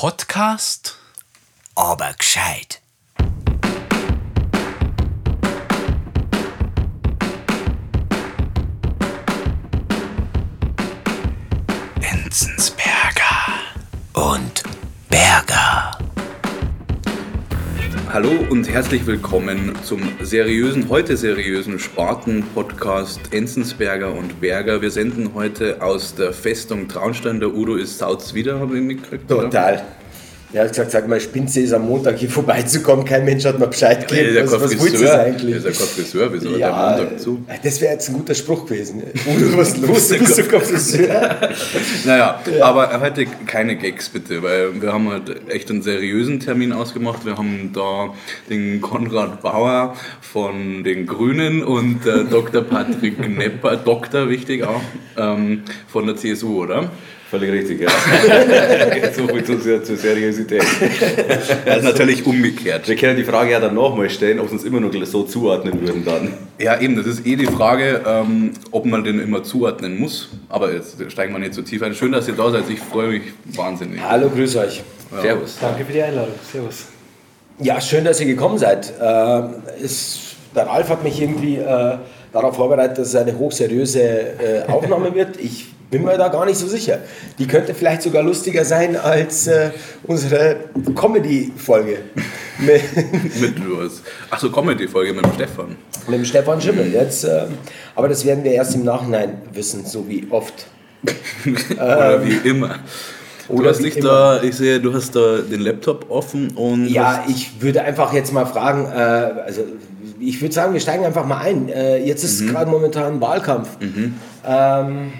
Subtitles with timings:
[0.00, 0.96] Podcast?
[1.74, 2.80] Aber gescheit.
[12.00, 13.52] Enzensberger.
[14.14, 14.62] Und
[15.10, 15.59] Berger.
[18.12, 24.82] Hallo und herzlich willkommen zum seriösen, heute seriösen Sparten-Podcast Enzensberger und Berger.
[24.82, 27.38] Wir senden heute aus der Festung Traunstein.
[27.38, 29.30] Der Udo ist Sauz wieder, habe ich mitgekriegt.
[29.30, 29.48] oder?
[30.52, 33.04] Er hat gesagt, sag mal, spinnt sie es am Montag hier vorbeizukommen?
[33.04, 34.34] Kein Mensch hat mir Bescheid gegeben.
[34.34, 35.56] ja was kein was willst du eigentlich?
[35.56, 37.44] Ist ja kein Friseur, wieso hat Ja, der Montag zu?
[37.62, 39.02] das wäre jetzt ein guter Spruch gewesen.
[39.26, 40.08] Udo, was ist los?
[40.08, 41.36] Du bist sogar Friseur.
[42.04, 47.24] Naja, aber heute keine Gags bitte, weil wir haben halt echt einen seriösen Termin ausgemacht.
[47.24, 48.12] Wir haben da
[48.48, 52.62] den Konrad Bauer von den Grünen und äh, Dr.
[52.62, 54.80] Patrick Nepper, Doktor wichtig auch,
[55.16, 56.90] ähm, von der CSU, oder?
[57.30, 57.88] Völlig richtig, ja.
[59.16, 60.64] so viel zur, zur Seriosität.
[61.64, 62.88] Also natürlich umgekehrt.
[62.88, 65.80] Wir können die Frage ja dann nochmal stellen, ob sie uns immer noch so zuordnen
[65.80, 66.34] würden dann.
[66.58, 70.28] Ja, eben, das ist eh die Frage, ähm, ob man den immer zuordnen muss.
[70.48, 71.94] Aber jetzt steigen wir nicht so tief ein.
[71.94, 72.68] Schön, dass ihr da seid.
[72.68, 74.00] Ich freue mich wahnsinnig.
[74.02, 74.82] Hallo, grüß euch.
[75.22, 75.56] Servus.
[75.60, 76.34] Danke für die Einladung.
[76.50, 76.86] Servus.
[77.60, 78.92] Ja, schön, dass ihr gekommen seid.
[79.00, 79.42] Äh,
[79.84, 81.96] es, der Ralf hat mich irgendwie äh,
[82.32, 85.36] darauf vorbereitet, dass es eine hochseriöse äh, Aufnahme wird.
[85.36, 86.98] Ich bin mir da gar nicht so sicher.
[87.38, 89.70] Die könnte vielleicht sogar lustiger sein als äh,
[90.04, 90.56] unsere
[90.94, 91.98] Comedy-Folge
[92.58, 92.82] mit,
[93.76, 94.02] was?
[94.30, 95.76] Achso, Comedy-Folge mit dem Stefan.
[96.06, 96.92] mit dem Stefan Schimmel.
[96.92, 97.46] Jetzt, äh,
[97.96, 100.66] aber das werden wir erst im Nachhinein wissen, so wie oft.
[101.72, 102.76] Oder wie immer.
[103.48, 106.86] Du Ähm, hast dich da, ich sehe, du hast da den Laptop offen und.
[106.86, 109.62] Ja, ich würde einfach jetzt mal fragen, äh, also
[110.20, 111.68] ich würde sagen, wir steigen einfach mal ein.
[111.68, 113.70] Äh, jetzt ist gerade momentan Wahlkampf.
[114.46, 115.12] Ähm,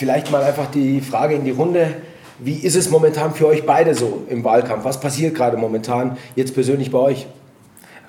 [0.00, 1.94] vielleicht mal einfach die Frage in die Runde.
[2.38, 4.82] Wie ist es momentan für euch beide so im Wahlkampf?
[4.86, 7.26] Was passiert gerade momentan jetzt persönlich bei euch?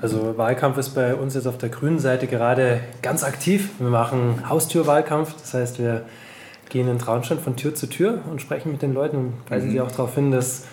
[0.02, 3.71] Also Wahlkampf ist bei uns jetzt auf der grünen Seite gerade ganz aktiv.
[3.77, 5.33] Wir machen Haustürwahlkampf.
[5.33, 6.04] Das heißt, wir
[6.70, 9.82] gehen in Traunstein von Tür zu Tür und sprechen mit den Leuten und weisen sie
[9.82, 10.64] auch darauf hin, dass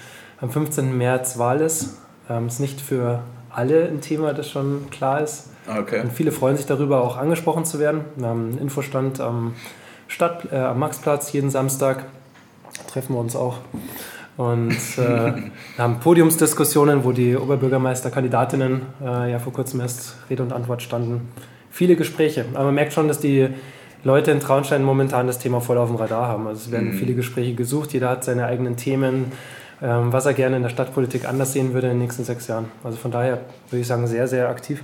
[0.41, 0.97] am 15.
[0.97, 1.97] März Wahl ist.
[2.31, 5.49] Ähm, ist nicht für alle ein Thema, das schon klar ist.
[5.67, 6.01] Ah, Okay.
[6.01, 8.03] Und viele freuen sich darüber, auch angesprochen zu werden.
[8.17, 9.55] Wir haben einen Infostand am,
[10.09, 12.07] Stadt, äh, am Maxplatz jeden Samstag.
[12.89, 13.59] Treffen wir uns auch.
[14.37, 20.53] Und äh, wir haben Podiumsdiskussionen, wo die Oberbürgermeisterkandidatinnen äh, ja vor kurzem erst Rede und
[20.53, 21.29] Antwort standen.
[21.71, 22.47] Viele Gespräche.
[22.55, 23.49] Aber man merkt schon, dass die
[24.05, 26.47] Leute in Traunstein momentan das Thema voll auf dem Radar haben.
[26.47, 27.93] Also es werden viele Gespräche gesucht.
[27.93, 29.33] Jeder hat seine eigenen Themen,
[29.83, 32.67] ähm, was er gerne in der Stadtpolitik anders sehen würde in den nächsten sechs Jahren.
[32.85, 33.41] Also von daher
[33.71, 34.83] würde ich sagen, sehr, sehr aktiv.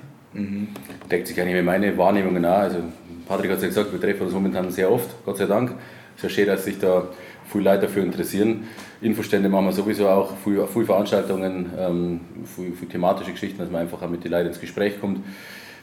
[1.11, 2.61] Deckt sich eigentlich mit meinen Wahrnehmungen an.
[2.61, 2.79] Also
[3.27, 5.73] Patrick hat es ja gesagt, wir treffen uns momentan sehr oft, Gott sei Dank.
[6.17, 7.09] Es ist ja schön, dass sich da
[7.51, 8.65] viele Leute dafür interessieren.
[9.01, 13.83] Infostände machen wir sowieso auch, viele, viele Veranstaltungen, ähm, viele, viele thematische Geschichten, dass man
[13.83, 15.21] einfach auch mit den Leuten ins Gespräch kommt.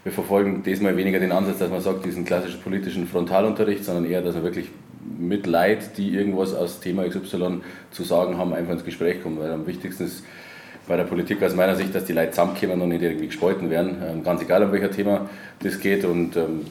[0.04, 4.22] Wir verfolgen diesmal weniger den Ansatz, dass man sagt, diesen klassischen politischen Frontalunterricht, sondern eher,
[4.22, 4.70] dass man wirklich
[5.20, 9.40] mit Leuten, die irgendwas aus Thema XY zu sagen haben, einfach ins Gespräch kommt.
[9.40, 10.24] Weil am wichtigsten ist
[10.88, 14.02] bei der Politik aus meiner Sicht, dass die Leute zusammenkommen und nicht irgendwie gespalten werden.
[14.04, 15.30] Ähm, ganz egal, um welcher Thema
[15.62, 16.04] das geht.
[16.06, 16.66] Und ähm,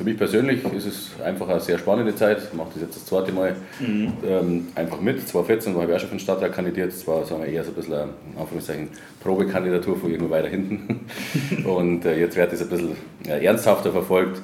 [0.00, 2.38] für mich persönlich ist es einfach eine sehr spannende Zeit.
[2.42, 3.54] Ich mache das jetzt das zweite Mal
[4.26, 5.20] ähm, einfach mit.
[5.28, 6.90] 2014 war ich auch schon für den Stadtrat kandidiert.
[6.90, 8.88] Das war sagen wir, eher so ein bisschen eine in Anführungszeichen,
[9.22, 11.00] Probekandidatur von irgendwo weiter hinten.
[11.66, 12.96] und äh, jetzt wird das ein bisschen
[13.26, 14.40] ja, ernsthafter verfolgt.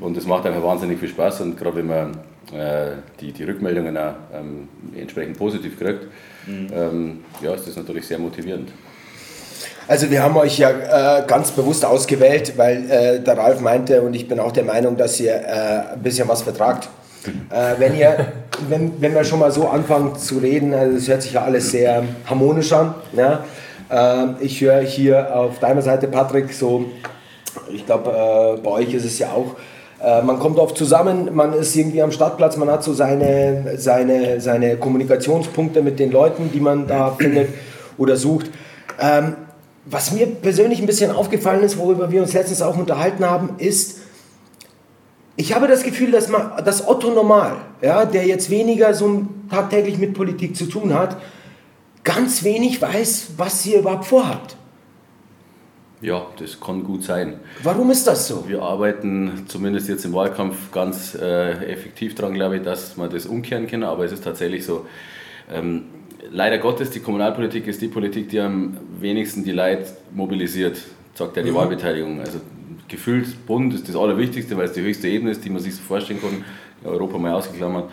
[0.00, 1.42] Und es macht einfach wahnsinnig viel Spaß.
[1.42, 2.12] Und gerade wenn man
[2.58, 6.06] äh, die, die Rückmeldungen auch ähm, entsprechend positiv kriegt,
[6.48, 8.70] ähm, ja, ist das natürlich sehr motivierend.
[9.86, 14.14] Also wir haben euch ja äh, ganz bewusst ausgewählt, weil äh, der Ralf meinte und
[14.14, 16.88] ich bin auch der Meinung, dass ihr äh, ein bisschen was vertragt.
[17.50, 18.16] Äh, wenn, ihr,
[18.68, 21.70] wenn, wenn wir schon mal so anfangen zu reden, also es hört sich ja alles
[21.70, 22.94] sehr harmonisch an.
[23.12, 23.44] Ja?
[23.90, 26.86] Äh, ich höre hier auf deiner Seite, Patrick, so,
[27.70, 29.56] ich glaube, äh, bei euch ist es ja auch,
[30.02, 34.40] äh, man kommt oft zusammen, man ist irgendwie am Stadtplatz, man hat so seine, seine,
[34.40, 37.50] seine Kommunikationspunkte mit den Leuten, die man da findet
[37.98, 38.50] oder sucht.
[38.98, 39.34] Ähm,
[39.86, 44.00] was mir persönlich ein bisschen aufgefallen ist, worüber wir uns letztens auch unterhalten haben, ist,
[45.36, 49.98] ich habe das Gefühl, dass, man, dass Otto Normal, ja, der jetzt weniger so tagtäglich
[49.98, 51.16] mit Politik zu tun hat,
[52.02, 54.56] ganz wenig weiß, was ihr überhaupt vorhabt.
[56.00, 57.40] Ja, das kann gut sein.
[57.62, 58.44] Warum ist das so?
[58.46, 63.24] Wir arbeiten zumindest jetzt im Wahlkampf ganz äh, effektiv daran, glaube ich, dass wir das
[63.24, 63.84] umkehren können.
[63.84, 64.84] Aber es ist tatsächlich so,
[65.50, 65.86] ähm,
[66.30, 70.78] leider Gottes, die Kommunalpolitik ist die Politik, die am wenigsten die Leute mobilisiert,
[71.14, 72.20] sagt ja die Wahlbeteiligung.
[72.20, 72.40] Also
[72.88, 75.82] gefühlt Bund ist das Allerwichtigste, weil es die höchste Ebene ist, die man sich so
[75.82, 76.44] vorstellen kann,
[76.84, 77.90] Europa mal ausgeklammert.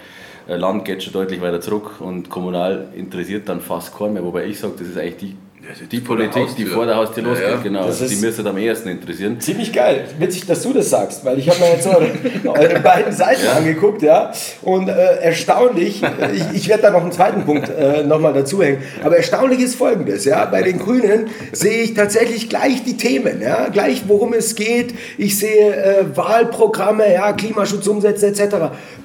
[0.47, 4.23] Äh, Land geht schon deutlich weiter zurück und kommunal interessiert dann fast keinen mehr.
[4.23, 5.37] Wobei ich sage, das ist eigentlich die,
[5.91, 6.75] die vor der Politik, die Haustür.
[6.75, 7.47] vor der Haustür Ja, losgeht.
[7.49, 7.55] ja.
[7.57, 9.39] Genau, Das also die ist- müsste am ehesten interessieren.
[9.39, 10.05] Ziemlich geil.
[10.19, 11.91] Witzig, dass du das sagst, weil ich habe mir jetzt so
[12.49, 14.31] eure beiden Seiten angeguckt, ja.
[14.63, 14.91] Und äh,
[15.21, 19.17] erstaunlich, äh, ich, ich werde da noch einen zweiten Punkt äh, nochmal dazu hängen, aber
[19.17, 20.45] erstaunlich ist folgendes, ja.
[20.45, 24.93] Bei den Grünen sehe ich tatsächlich gleich die Themen, ja, gleich worum es geht.
[25.17, 28.55] Ich sehe äh, Wahlprogramme, ja, Klimaschutz umsetzen etc.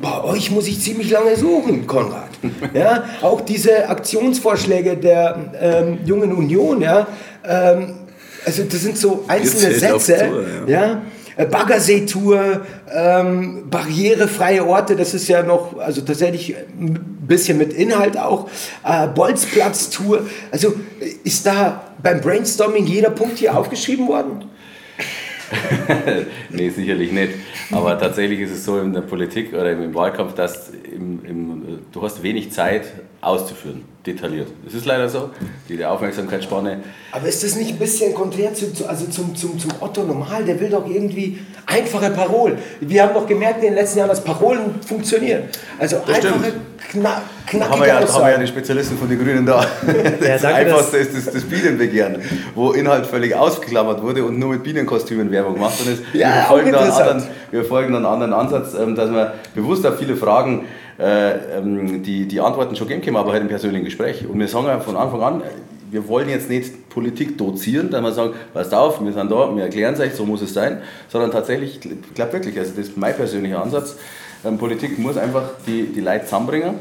[0.01, 2.26] Bei euch muss ich ziemlich lange suchen, Konrad.
[2.75, 7.07] Ja, auch diese Aktionsvorschläge der ähm, Jungen Union, ja.
[7.45, 7.95] Ähm,
[8.45, 11.03] also das sind so einzelne Sätze, Tour, ja.
[11.37, 12.63] Äh, Baggersee-Tour,
[12.95, 18.49] ähm, barrierefreie Orte, das ist ja noch, also tatsächlich ein bisschen mit Inhalt auch,
[18.85, 20.69] äh, Bolzplatz-Tour, also
[21.01, 24.45] äh, ist da beim Brainstorming jeder Punkt hier aufgeschrieben worden?
[26.51, 27.35] nee, sicherlich nicht.
[27.73, 32.03] Aber tatsächlich ist es so in der Politik oder im Wahlkampf, dass im, im, du
[32.03, 32.93] hast wenig Zeit
[33.27, 34.49] auszuführen, detailliert.
[34.65, 35.31] Das ist leider so.
[35.69, 36.79] Die Aufmerksamkeitsspanne
[37.11, 40.45] Aber ist das nicht ein bisschen konträr zu, also zum, zum, zum Otto Normal?
[40.45, 42.57] Der will doch irgendwie einfache Parolen.
[42.81, 45.45] Wir haben doch gemerkt in den letzten Jahren, dass Parolen funktionieren.
[45.77, 46.53] Also einfache,
[46.93, 49.61] kna knackige haben wir, ja, haben wir ja die Spezialisten von den Grünen da.
[50.21, 52.23] Das danke, Einfachste ist das, das Bienenbegehren,
[52.55, 56.03] wo Inhalt völlig ausgeklammert wurde und nur mit Bienenkostümen Werbung gemacht worden ist.
[56.15, 57.11] Ja, wir, auch verfolgen da einen interessant.
[57.11, 60.67] anderen, wir folgen einen anderen Ansatz, ähm, dass wir bewusst auf viele Fragen
[60.99, 64.27] äh, ähm, die, die Antworten schon geben können, aber halt im persönlichen Gespräch.
[64.27, 65.43] Und wir sagen ja von Anfang an,
[65.91, 69.65] wir wollen jetzt nicht Politik dozieren, dass wir sagen, passt auf, wir sind da, wir
[69.65, 72.97] erklären es euch, so muss es sein, sondern tatsächlich, ich glaube wirklich, also das ist
[72.97, 73.97] mein persönlicher Ansatz,
[74.45, 76.75] ähm, Politik muss einfach die, die Leute zusammenbringen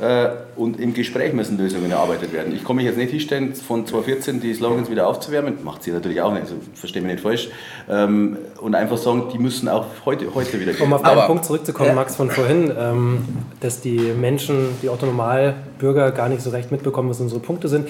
[0.00, 2.54] äh, und im Gespräch müssen Lösungen erarbeitet werden.
[2.54, 6.20] Ich kann mich jetzt nicht hinstellen, von 2014 die Slogans wieder aufzuwärmen, macht sie natürlich
[6.20, 7.48] auch nicht, also verstehe mich nicht falsch,
[7.88, 10.82] ähm, und einfach sagen, die müssen auch heute, heute wieder gehen.
[10.82, 13.24] Um auf deinen Aber- Punkt zurückzukommen, Max, von vorhin, ähm,
[13.60, 17.88] dass die Menschen, die Autonomalbürger gar nicht so recht mitbekommen, was unsere Punkte sind,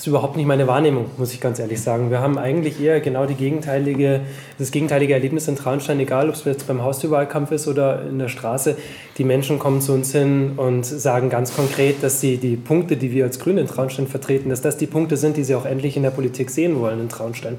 [0.00, 2.10] ist überhaupt nicht meine Wahrnehmung, muss ich ganz ehrlich sagen.
[2.10, 4.22] Wir haben eigentlich eher genau die gegenteilige,
[4.58, 8.28] das gegenteilige Erlebnis in Traunstein, egal ob es jetzt beim Haustürwahlkampf ist oder in der
[8.28, 8.78] Straße.
[9.18, 13.12] Die Menschen kommen zu uns hin und sagen ganz konkret, dass sie die Punkte, die
[13.12, 15.98] wir als Grüne in Traunstein vertreten, dass das die Punkte sind, die sie auch endlich
[15.98, 17.58] in der Politik sehen wollen in Traunstein.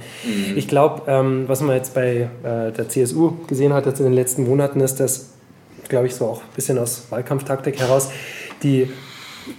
[0.55, 4.15] Ich glaube, ähm, was man jetzt bei äh, der CSU gesehen hat jetzt in den
[4.15, 5.29] letzten Monaten, ist, dass
[5.89, 8.09] glaube ich, so auch ein bisschen aus Wahlkampftaktik heraus,
[8.63, 8.89] die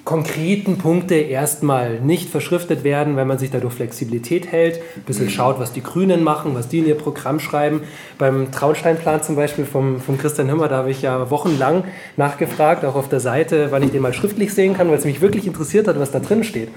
[0.05, 5.59] konkreten Punkte erstmal nicht verschriftet werden, weil man sich dadurch Flexibilität hält, ein bisschen schaut,
[5.59, 7.83] was die Grünen machen, was die in ihr Programm schreiben.
[8.19, 11.85] Beim Traunsteinplan zum Beispiel vom, vom Christian Hümmer, da habe ich ja wochenlang
[12.17, 15.21] nachgefragt, auch auf der Seite, wann ich den mal schriftlich sehen kann, weil es mich
[15.21, 16.69] wirklich interessiert hat, was da drin steht.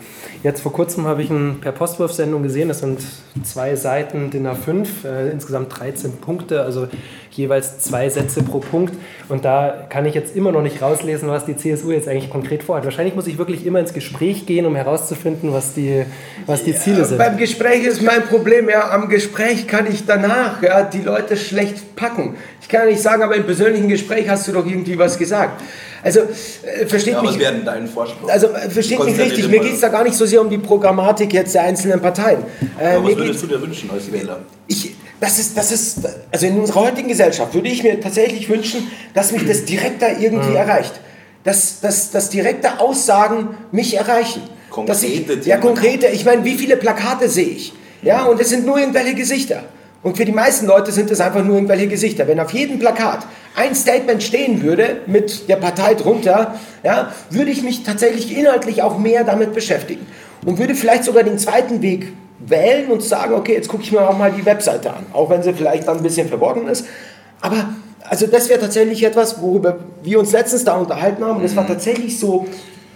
[0.44, 3.00] Jetzt vor kurzem habe ich ihn per Postwurfsendung gesehen, das sind
[3.44, 6.88] zwei Seiten DIN A5, äh, insgesamt 13 Punkte, also
[7.38, 8.94] jeweils zwei Sätze pro Punkt.
[9.30, 12.64] Und da kann ich jetzt immer noch nicht rauslesen, was die CSU jetzt eigentlich konkret
[12.64, 12.84] vorhat.
[12.86, 16.06] Wahrscheinlich muss ich wirklich immer ins Gespräch gehen, um herauszufinden, was die,
[16.46, 17.18] was die Ziele sind.
[17.18, 21.96] Beim Gespräch ist mein Problem, ja, am Gespräch kann ich danach ja, die Leute schlecht
[21.96, 22.36] packen.
[22.62, 25.62] Ich kann ja nicht sagen, aber im persönlichen Gespräch hast du doch irgendwie was gesagt.
[26.04, 27.32] Also, äh, versteht Ja, mich.
[27.32, 28.30] was wäre denn dein Vorschlag?
[28.30, 30.60] Also äh, versteht mich richtig, mir geht es da gar nicht so sehr um die
[30.60, 32.44] Programmatik jetzt der einzelnen Parteien.
[32.80, 34.40] Äh, Aber was würdest du dir wünschen als Wähler?
[34.68, 36.00] ich, das ist, das ist,
[36.32, 40.50] also in unserer heutigen Gesellschaft würde ich mir tatsächlich wünschen, dass mich das direkter irgendwie
[40.50, 40.56] Mhm.
[40.56, 40.94] erreicht.
[41.44, 44.42] Dass, dass, dass direkte Aussagen mich erreichen.
[44.88, 46.08] dass ich, Konkrete ja, konkrete.
[46.08, 47.74] Ich meine, wie viele Plakate sehe ich?
[48.02, 49.64] Ja, und es sind nur irgendwelche Gesichter.
[50.04, 52.28] Und für die meisten Leute sind es einfach nur irgendwelche Gesichter.
[52.28, 57.64] Wenn auf jedem Plakat ein Statement stehen würde mit der Partei drunter, ja, würde ich
[57.64, 60.06] mich tatsächlich inhaltlich auch mehr damit beschäftigen.
[60.46, 64.08] Und würde vielleicht sogar den zweiten Weg wählen und sagen, okay, jetzt gucke ich mir
[64.08, 66.86] auch mal die Webseite an, auch wenn sie vielleicht dann ein bisschen verborgen ist.
[67.42, 67.70] Aber
[68.08, 71.38] also das wäre tatsächlich etwas, worüber wir uns letztens da unterhalten haben.
[71.38, 72.46] Und das war tatsächlich so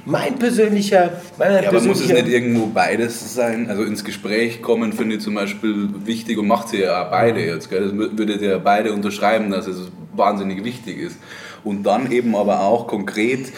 [0.05, 3.67] mein persönlicher, meine Ja, aber muss es nicht irgendwo beides sein?
[3.69, 7.69] Also ins Gespräch kommen finde ich zum Beispiel wichtig und macht sie ja beide jetzt.
[7.69, 7.81] Gell?
[7.84, 11.17] Das wür- würdet ihr ja beide unterschreiben, dass es wahnsinnig wichtig ist.
[11.63, 13.51] Und dann eben aber auch konkret,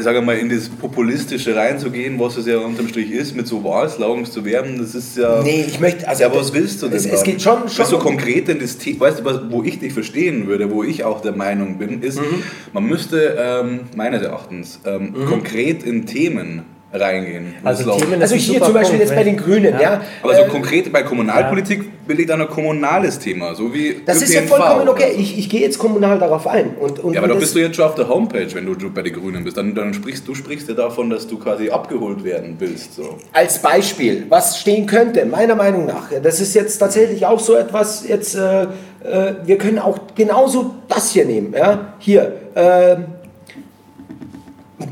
[0.00, 4.32] sage mal, in das Populistische reinzugehen, was es ja unterm Strich ist, mit so Wahlslogans
[4.32, 5.42] zu werben, das ist ja...
[5.42, 7.96] Nee, ich möchte, also ja, was willst du denn es, es geht schon, schon du,
[7.96, 11.04] um- konkret in das Thema, weißt du, was, wo ich dich verstehen würde, wo ich
[11.04, 12.42] auch der Meinung bin, ist, Mhm.
[12.72, 16.62] man müsste ähm, meines Erachtens ähm, konkret in Themen
[16.96, 17.54] reingehen.
[17.64, 19.80] Also Also hier zum Beispiel Punkt, jetzt bei den wenn- Grünen, ja.
[19.80, 20.00] Ja.
[20.22, 24.22] aber so Äh, konkret bei Kommunalpolitik will ich dann ein kommunales Thema, so wie Das
[24.22, 25.12] ist ja ÖPNV vollkommen okay.
[25.16, 26.70] Ich, ich gehe jetzt kommunal darauf ein.
[26.80, 29.02] Und, und Ja, aber da bist du jetzt schon auf der Homepage, wenn du bei
[29.02, 29.56] den Grünen bist.
[29.56, 32.94] Dann, dann sprichst du sprichst ja davon, dass du quasi abgeholt werden willst.
[32.94, 33.16] So.
[33.32, 37.54] als Beispiel, was stehen könnte, meiner Meinung nach, ja, das ist jetzt tatsächlich auch so
[37.56, 38.66] etwas, jetzt, äh, äh,
[39.44, 41.54] wir können auch genauso das hier nehmen.
[41.56, 41.94] Ja?
[41.98, 42.96] Hier, äh,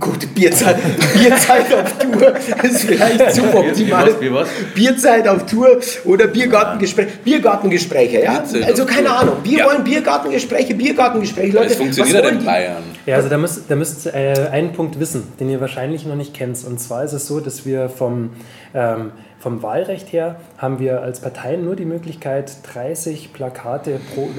[0.01, 0.77] gut, Bierzeit,
[1.15, 4.07] Bierzeit auf Tour ist vielleicht suboptimal.
[4.07, 4.49] Was, wie was?
[4.75, 7.11] Bierzeit auf Tour oder Biergartengespräche.
[7.23, 8.39] Biergartengespräche, ja?
[8.41, 9.19] Bierzeit Also keine Tour.
[9.21, 9.37] Ahnung.
[9.43, 9.67] Wir Ja.
[9.67, 11.53] wollen Biergartengespräche, Biergartengespräche.
[11.55, 12.47] Leute, Das funktioniert was ja wollen in die?
[12.47, 12.83] Bayern.
[13.07, 16.17] Ja, also da müsst, da müsst ihr äh, einen Punkt wissen, den ihr wahrscheinlich noch
[16.17, 16.65] nicht kennt.
[16.67, 18.31] Und zwar ist es so, dass wir vom,
[18.75, 19.13] ähm,
[19.45, 24.31] vom Wahlrecht her haben wir als Parteien nur die Möglichkeit, 30 Plakate pro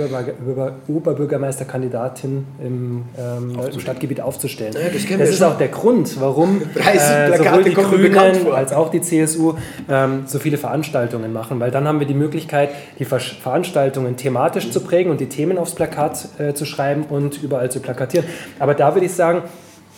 [0.87, 4.73] Oberbürgermeisterkandidatin im, ähm, im Stadtgebiet aufzustellen.
[4.73, 5.47] Ja, das das ist schon.
[5.47, 9.53] auch der Grund, warum 30 äh, sowohl die Grünen als auch die CSU
[9.87, 14.71] ähm, so viele Veranstaltungen machen, weil dann haben wir die Möglichkeit, die Ver Veranstaltungen thematisch
[14.71, 18.25] zu prägen und die Themen aufs Plakat äh, zu schreiben und überall zu plakatieren.
[18.57, 19.43] Aber da würde ich sagen,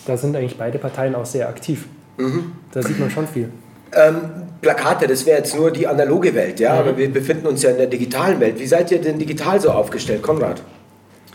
[0.05, 1.85] da sind eigentlich beide Parteien auch sehr aktiv.
[2.17, 2.51] Mhm.
[2.73, 3.51] Da sieht man schon viel.
[3.93, 4.19] Ähm,
[4.61, 7.77] Plakate, das wäre jetzt nur die analoge Welt, ja, aber wir befinden uns ja in
[7.77, 8.59] der digitalen Welt.
[8.59, 10.61] Wie seid ihr denn digital so aufgestellt, Konrad?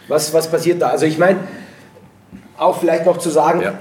[0.09, 0.89] Was, was passiert da?
[0.89, 1.39] Also ich meine,
[2.59, 3.75] auch vielleicht noch zu sagen, Ja.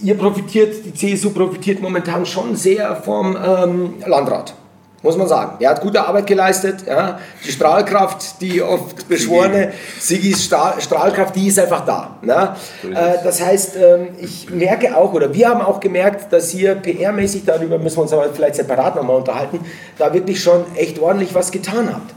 [0.00, 4.54] ihr profitiert, die CSU profitiert momentan schon sehr vom ähm, Landrat.
[5.04, 5.56] Muss man sagen.
[5.60, 6.86] Er hat gute Arbeit geleistet.
[6.86, 7.20] Ja.
[7.44, 12.16] Die Strahlkraft, die oft beschworene Sigis Strahl, Strahlkraft, die ist einfach da.
[12.22, 12.56] Ne?
[12.82, 17.42] Äh, das heißt, ähm, ich merke auch, oder wir haben auch gemerkt, dass ihr PR-mäßig,
[17.44, 19.60] darüber müssen wir uns aber vielleicht separat nochmal unterhalten,
[19.98, 22.14] da wirklich schon echt ordentlich was getan habt.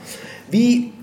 [0.50, 0.94] Wie,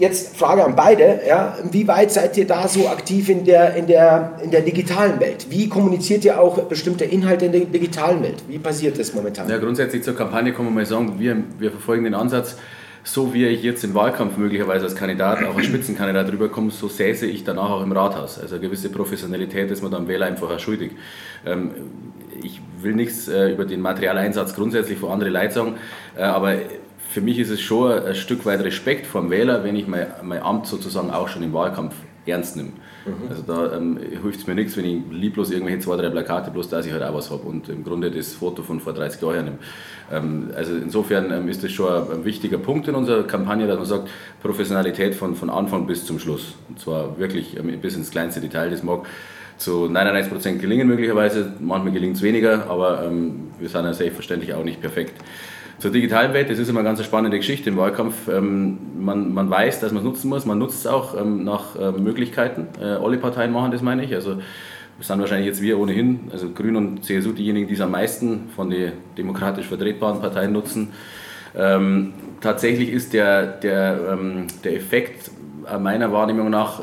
[0.00, 3.86] jetzt Frage an beide, ja, wie weit seid ihr da so aktiv in der, in,
[3.86, 5.46] der, in der digitalen Welt?
[5.50, 8.42] Wie kommuniziert ihr auch bestimmte Inhalte in der digitalen Welt?
[8.48, 9.48] Wie passiert das momentan?
[9.48, 12.56] Ja, grundsätzlich zur Kampagne kann man mal sagen, wir, wir verfolgen den Ansatz,
[13.04, 17.26] so wie ich jetzt im Wahlkampf möglicherweise als Kandidat, auch als Spitzenkandidat rüberkomme, so säße
[17.26, 18.38] ich danach auch im Rathaus.
[18.38, 20.92] Also eine gewisse Professionalität ist man dann Wähler einfach auch schuldig.
[21.46, 21.70] Ähm,
[22.42, 25.74] ich will nichts äh, über den Materialeinsatz grundsätzlich für andere Leute sagen,
[26.16, 26.54] äh, aber
[27.10, 30.06] für mich ist es schon ein Stück weit Respekt vor dem Wähler, wenn ich mein,
[30.22, 32.70] mein Amt sozusagen auch schon im Wahlkampf ernst nehme.
[33.28, 36.68] Also da ähm, hilft es mir nichts, wenn ich lieblos irgendwelche zwei, drei Plakate, bloß
[36.68, 39.44] dass ich halt auch was habe und im Grunde das Foto von vor 30 Jahren
[39.44, 39.58] nehme.
[40.12, 43.76] Ähm, also insofern ähm, ist das schon ein, ein wichtiger Punkt in unserer Kampagne, dass
[43.76, 44.08] man sagt,
[44.42, 46.54] Professionalität von, von Anfang bis zum Schluss.
[46.68, 48.70] Und zwar wirklich ähm, bis ins kleinste Detail.
[48.70, 49.06] Das mag
[49.56, 54.64] zu 99% gelingen möglicherweise, manchmal gelingt es weniger, aber ähm, wir sind ja selbstverständlich auch
[54.64, 55.14] nicht perfekt.
[55.80, 58.28] Zur digitalen Welt, das ist immer eine ganz spannende Geschichte im Wahlkampf.
[58.28, 61.74] Ähm, man, man weiß, dass man es nutzen muss, man nutzt es auch ähm, nach
[61.80, 62.68] ähm, Möglichkeiten.
[62.78, 64.14] Äh, alle Parteien machen das, meine ich.
[64.14, 64.42] Also wir
[65.00, 68.68] sind wahrscheinlich jetzt wir ohnehin, also Grün und CSU, diejenigen, die es am meisten von
[68.68, 70.90] den demokratisch vertretbaren Parteien nutzen.
[71.56, 75.30] Ähm, tatsächlich ist der, der, ähm, der Effekt
[75.66, 76.82] äh, meiner Wahrnehmung nach,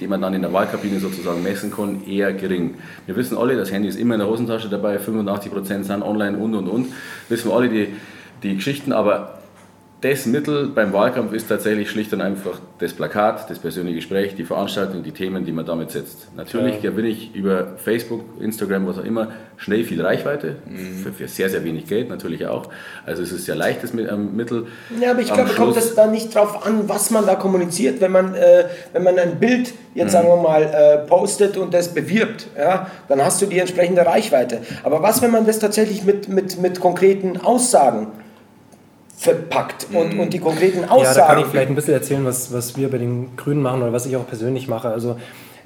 [0.00, 2.74] den man dann in der Wahlkabine sozusagen messen kann, eher gering.
[3.06, 6.54] Wir wissen alle, das Handy ist immer in der Hosentasche dabei, 85% sind online und
[6.54, 6.92] und und.
[7.28, 7.88] Wissen wir alle die,
[8.42, 9.33] die Geschichten, aber
[10.04, 14.44] das Mittel beim Wahlkampf ist tatsächlich schlicht und einfach das Plakat, das persönliche Gespräch, die
[14.44, 16.28] Veranstaltung, die Themen, die man damit setzt.
[16.36, 20.56] Natürlich gewinne ich über Facebook, Instagram, was auch immer, schnell viel Reichweite,
[21.02, 22.64] für, für sehr, sehr wenig Geld natürlich auch.
[23.06, 24.66] Also es ist sehr leichtes ähm, Mittel.
[25.00, 27.34] Ja, aber ich Am glaube, kommt Schluss- es da nicht drauf an, was man da
[27.34, 30.10] kommuniziert, wenn man, äh, wenn man ein Bild, jetzt Mhm.
[30.10, 34.58] sagen wir mal, äh, postet und das bewirbt, ja, dann hast du die entsprechende Reichweite.
[34.82, 38.08] Aber was, wenn man das tatsächlich mit, mit, mit konkreten Aussagen
[39.16, 41.40] verpackt und, und die konkreten Ja, da kann Aussagen...
[41.40, 44.16] ich vielleicht ein bisschen erzählen, was, was wir bei den Grünen machen oder was ich
[44.16, 44.88] auch persönlich mache.
[44.88, 45.16] Also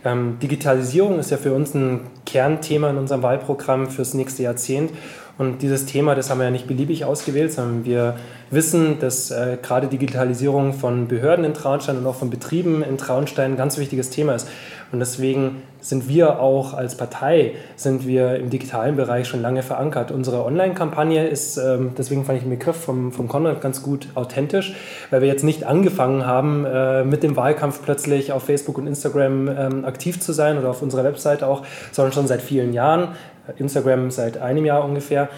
[0.04, 4.92] ähm, Digitalisierung ist ja für uns ein Kernthema in unserem Wahlprogramm fürs nächste Jahrzehnt.
[5.38, 8.16] Und dieses Thema, das haben wir ja nicht beliebig ausgewählt, sondern wir
[8.50, 13.52] wissen, dass äh, gerade Digitalisierung von Behörden in Traunstein und auch von Betrieben in Traunstein
[13.52, 14.48] ein ganz wichtiges Thema ist.
[14.90, 20.10] Und deswegen sind wir auch als Partei, sind wir im digitalen Bereich schon lange verankert.
[20.10, 24.74] Unsere Online-Kampagne ist, ähm, deswegen fand ich den Begriff vom, vom Konrad ganz gut authentisch,
[25.10, 29.48] weil wir jetzt nicht angefangen haben, äh, mit dem Wahlkampf plötzlich auf Facebook und Instagram
[29.48, 33.08] ähm, aktiv zu sein oder auf unserer Website auch, sondern schon seit vielen Jahren.
[33.56, 35.28] Instagram seit einem Jahr ungefähr.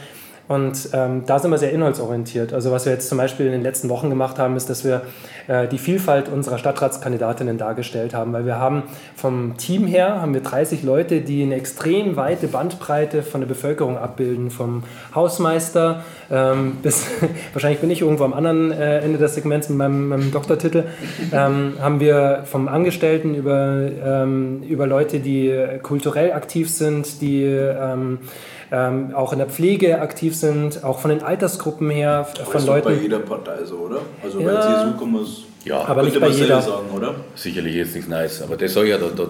[0.51, 2.53] Und ähm, da sind wir sehr inhaltsorientiert.
[2.53, 5.03] Also was wir jetzt zum Beispiel in den letzten Wochen gemacht haben, ist, dass wir
[5.47, 8.33] äh, die Vielfalt unserer Stadtratskandidatinnen dargestellt haben.
[8.33, 8.83] Weil wir haben
[9.15, 13.97] vom Team her, haben wir 30 Leute, die eine extrem weite Bandbreite von der Bevölkerung
[13.97, 14.51] abbilden.
[14.51, 14.83] Vom
[15.15, 16.03] Hausmeister
[16.33, 17.07] ähm, bis,
[17.53, 20.83] wahrscheinlich bin ich irgendwo am anderen äh, Ende des Segments mit meinem, meinem Doktortitel,
[21.33, 25.55] ähm, haben wir vom Angestellten über, ähm, über Leute, die
[25.85, 27.45] kulturell aktiv sind, die
[28.73, 32.81] ähm, auch in der Pflege aktiv sind, auch von den Altersgruppen her, von ist doch
[32.81, 33.03] bei Leuten.
[33.03, 34.01] jeder Partei so, oder?
[34.23, 34.53] Also Ja.
[34.55, 36.63] bei CSU kann man es Ja, Aber nicht könnte bei man selber jeder.
[36.63, 37.15] sagen, oder?
[37.35, 38.43] sicherlich jetzt nichts Neues.
[38.43, 39.27] Aber das ich ja, da, da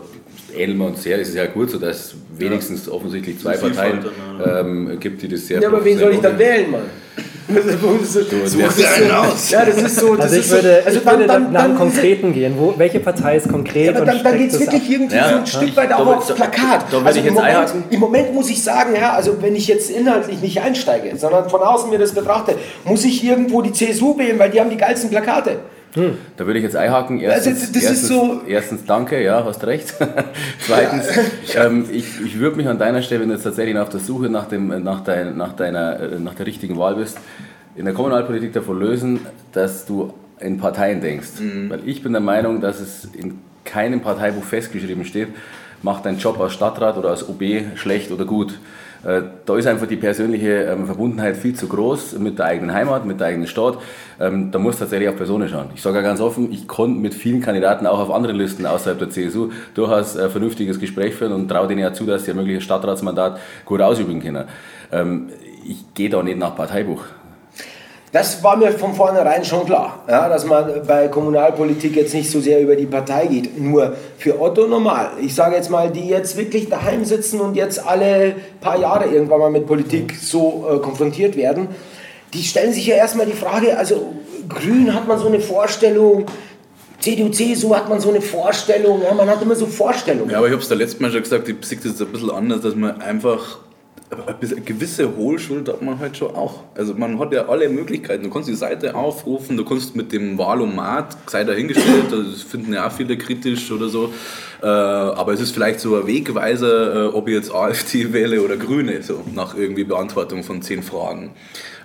[0.56, 1.18] ähneln wir uns sehr.
[1.20, 4.04] Es ist ja gut so, dass es wenigstens offensichtlich zwei Parteien
[4.44, 6.82] ähm, gibt, die das sehr ja, aber wen soll ich dann wählen, Mann?
[8.04, 9.50] Such dir einen aus.
[9.50, 10.14] Ja, das ist so.
[10.14, 12.32] Das Also ich ist würde, so, also ich würde dann, nach dann, dem dann, Konkreten
[12.32, 12.54] gehen.
[12.58, 14.88] Wo, welche Partei ist konkret Ja, aber und dann, dann geht es wirklich ab?
[14.90, 15.38] irgendwie Ja, so ja.
[15.40, 16.84] ein Stück weit Da auch aufs da- Plakat.
[16.90, 17.72] da würd also ich im jetzt Moment.
[17.90, 21.60] Im Moment muss ich sagen, ja, also wenn ich jetzt inhaltlich nicht einsteige, sondern von
[21.60, 22.54] außen mir das betrachte,
[22.84, 25.58] muss ich irgendwo die CSU wählen, weil die haben die geilsten Plakate.
[26.36, 27.18] Da würde ich jetzt einhaken.
[27.20, 29.94] Erstens, das ist erstens, so- erstens danke, ja, hast recht.
[30.66, 31.06] Zweitens,
[31.56, 34.28] ähm, ich, ich würde mich an deiner Stelle, wenn du jetzt tatsächlich auf der Suche
[34.28, 37.18] nach, dem, nach, dein, nach, deiner, äh, nach der richtigen Wahl bist,
[37.74, 39.20] in der Kommunalpolitik davon lösen,
[39.52, 41.28] dass du in Parteien denkst.
[41.68, 45.28] Weil ich bin der Meinung, dass es in keinem Parteibuch festgeschrieben steht,
[45.82, 47.42] mach deinen Job als Stadtrat oder als OB
[47.76, 48.58] schlecht oder gut.
[49.04, 53.06] Äh, Da ist einfach die persönliche ähm, Verbundenheit viel zu groß mit der eigenen Heimat,
[53.06, 53.78] mit der eigenen Stadt.
[54.20, 55.70] Ähm, Da muss tatsächlich auf Personen schauen.
[55.74, 58.98] Ich sage ja ganz offen, ich konnte mit vielen Kandidaten auch auf anderen Listen außerhalb
[58.98, 62.36] der CSU durchaus ein vernünftiges Gespräch führen und traue denen ja zu, dass sie ein
[62.36, 64.44] mögliches Stadtratsmandat gut ausüben können.
[64.92, 65.28] Ähm,
[65.66, 67.04] Ich gehe da nicht nach Parteibuch.
[68.12, 72.40] Das war mir von vornherein schon klar, ja, dass man bei Kommunalpolitik jetzt nicht so
[72.40, 73.56] sehr über die Partei geht.
[73.60, 75.12] Nur für Otto normal.
[75.22, 79.38] Ich sage jetzt mal, die jetzt wirklich daheim sitzen und jetzt alle paar Jahre irgendwann
[79.38, 81.68] mal mit Politik so äh, konfrontiert werden,
[82.34, 84.14] die stellen sich ja erstmal die Frage, also
[84.48, 86.26] Grün hat man so eine Vorstellung,
[86.98, 90.30] CDU, CSU hat man so eine Vorstellung, ja, man hat immer so Vorstellungen.
[90.30, 92.08] Ja, aber ich habe es da letztes Mal schon gesagt, ich sehe das jetzt ein
[92.08, 93.58] bisschen anders, dass man einfach
[94.10, 96.64] eine gewisse Hohlschuld hat man halt schon auch.
[96.74, 98.24] Also man hat ja alle Möglichkeiten.
[98.24, 102.88] Du kannst die Seite aufrufen, du kannst mit dem Wahlomat, sei dahingestellt, das finden ja
[102.88, 104.12] auch viele kritisch oder so.
[104.62, 108.56] Äh, aber es ist vielleicht so ein Wegweiser, äh, ob ich jetzt AfD wähle oder
[108.56, 111.30] Grüne, so nach irgendwie Beantwortung von zehn Fragen.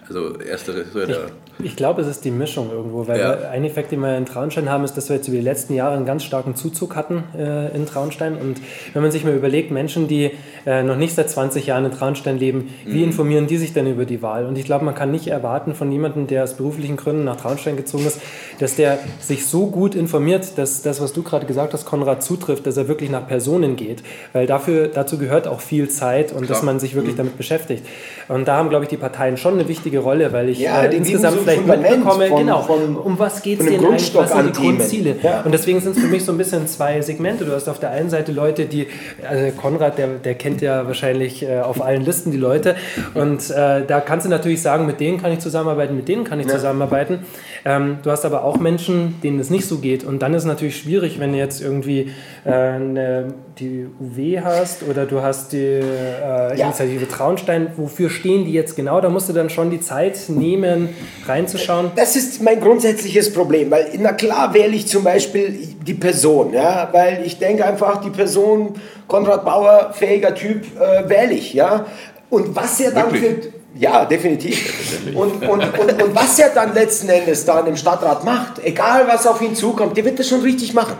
[0.07, 1.17] Also ersteres so der
[1.63, 3.49] Ich glaube, es ist die Mischung irgendwo, weil Ja.
[3.49, 5.95] ein Effekt, den wir in Traunstein haben, ist, dass wir jetzt über die letzten Jahre
[5.95, 8.35] einen ganz starken Zuzug hatten äh, in Traunstein.
[8.37, 8.61] Und
[8.93, 10.31] wenn man sich mal überlegt, Menschen, die
[10.65, 14.05] äh, noch nicht seit 20 Jahren in Traunstein leben, wie informieren die sich denn über
[14.05, 14.45] die Wahl?
[14.45, 17.77] Und ich glaube, man kann nicht erwarten von jemandem, der aus beruflichen Gründen nach Traunstein
[17.77, 18.19] gezogen ist,
[18.59, 22.65] dass der sich so gut informiert, dass das, was du gerade gesagt hast, Konrad, zutrifft,
[22.67, 24.03] dass er wirklich nach Personen geht.
[24.33, 26.73] Weil dafür, dazu gehört auch viel Zeit und dass Klar.
[26.73, 27.85] man sich wirklich damit beschäftigt.
[28.27, 30.95] Und da haben, glaube ich, die Parteien schon eine wichtige Rolle, weil ich Ja, äh,
[30.95, 34.57] insgesamt so vielleicht mitbekomme, von- genau, von- um was geht es denen eigentlich, was sind
[34.57, 34.61] die.
[34.61, 35.15] Grundziele.
[35.21, 35.41] Ja.
[35.41, 37.45] Und deswegen sind es für mich so ein bisschen zwei Segmente.
[37.45, 38.87] Du hast auf der einen Seite Leute, die,
[39.27, 42.75] also Konrad, der, der kennt ja wahrscheinlich äh, auf allen Listen die Leute
[43.13, 46.39] und äh, da kannst du natürlich sagen, mit denen kann ich zusammenarbeiten, mit denen kann
[46.39, 47.19] ich zusammenarbeiten.
[47.65, 50.47] Ähm, du hast aber auch Menschen, denen es nicht so geht und dann ist es
[50.47, 52.11] natürlich schwierig, wenn du jetzt irgendwie
[52.45, 58.53] äh, eine, die UW hast oder du hast die äh, Initiative Traunstein, wofür stehen die
[58.53, 59.01] jetzt genau?
[59.01, 60.89] Da musst du dann schon die Zeit nehmen,
[61.25, 61.91] reinzuschauen.
[61.95, 66.89] Das ist mein grundsätzliches Problem, weil na klar wähle ich zum Beispiel die Person, ja,
[66.91, 68.75] weil ich denke einfach, die Person,
[69.07, 71.87] Konrad Bauer, fähiger Typ, äh, wähle ich, ja.
[72.29, 73.45] Und was er dann Wirklich?
[73.45, 75.13] für, ja, definitiv.
[75.13, 79.27] Und, und, und, und was er dann letzten Endes dann im Stadtrat macht, egal was
[79.27, 80.95] auf ihn zukommt, der wird das schon richtig machen.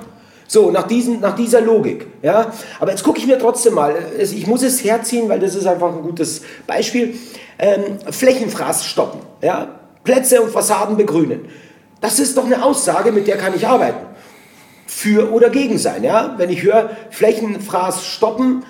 [0.48, 2.06] So, nach, diesen, nach dieser Logik.
[2.22, 2.52] Ja?
[2.80, 5.88] Aber jetzt gucke ich mir trotzdem mal, ich muss es herziehen, weil das ist einfach
[5.88, 7.16] ein gutes Beispiel.
[7.58, 9.22] Ähm, Flächenfraß stoppen.
[9.42, 9.80] Ja?
[10.04, 11.48] Plätze und Fassaden begrünen.
[12.02, 14.06] Das ist doch eine Aussage, mit der kann ich arbeiten.
[14.86, 16.04] Für oder gegen sein.
[16.04, 16.36] Ja?
[16.38, 18.66] Wenn ich höre, Flächenfraß stoppen,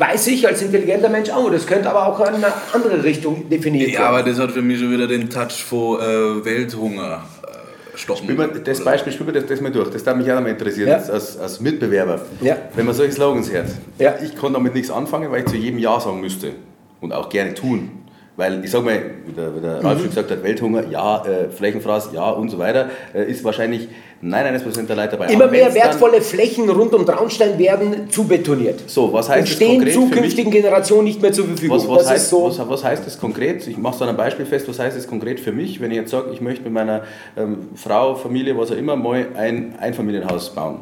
[0.00, 3.90] weiß ich als intelligenter Mensch, oh, das könnte aber auch in eine andere Richtung definiert
[3.90, 4.08] Ja, werden.
[4.14, 8.24] aber das hat für mich schon wieder den Touch von äh, Welthunger äh, stoppen.
[8.24, 9.90] Spiel mal das Oder- Beispiel, spiel mal das, das mal durch.
[9.90, 10.96] Das darf mich auch noch mal interessieren, Ja.
[10.96, 12.20] als, als Mitbewerber.
[12.40, 12.56] Ja.
[12.74, 13.68] Wenn man solche Slogans hört.
[13.98, 14.14] Ja.
[14.24, 16.52] Ich kann damit nichts anfangen, weil ich zu jedem Ja sagen müsste.
[17.00, 17.90] Und auch gerne tun.
[18.36, 20.00] Weil ich sage mal, wie der, wie der Ralf Mhm.
[20.00, 23.88] schon gesagt hat, Welthunger, ja, äh, Flächenfraß, ja und so weiter, äh, ist wahrscheinlich
[24.22, 25.26] 99% der Leute dabei.
[25.26, 28.88] Immer Aber mehr wertvolle Flächen rund um Traunstein werden zu betoniert.
[28.88, 31.78] So, was heißt und das stehen konkret zukünftigen Generationen nicht mehr zur Verfügung.
[31.78, 32.44] Was, was, heißt, so.
[32.44, 33.66] was, was heißt das konkret?
[33.66, 34.68] Ich mache es an einem Beispiel fest.
[34.68, 37.02] Was heißt das konkret für mich, wenn ich jetzt sage, ich möchte mit meiner
[37.36, 40.80] ähm, Frau, Familie, was auch immer, mal ein Einfamilienhaus bauen?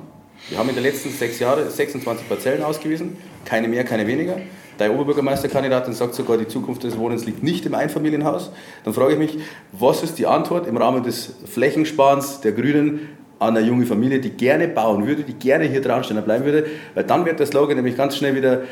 [0.49, 4.37] Wir haben in den letzten sechs Jahren 26 Parzellen ausgewiesen, keine mehr, keine weniger.
[4.79, 8.51] Der Oberbürgermeisterkandidatin sagt sogar, die Zukunft des Wohnens liegt nicht im Einfamilienhaus.
[8.85, 9.39] Dann frage ich mich,
[9.73, 13.09] was ist die Antwort im Rahmen des Flächensparens der Grünen
[13.41, 16.67] an eine junge Familie, die gerne bauen würde, die gerne hier dran bleiben würde?
[16.95, 18.63] Weil dann wird der Slogan nämlich ganz schnell wieder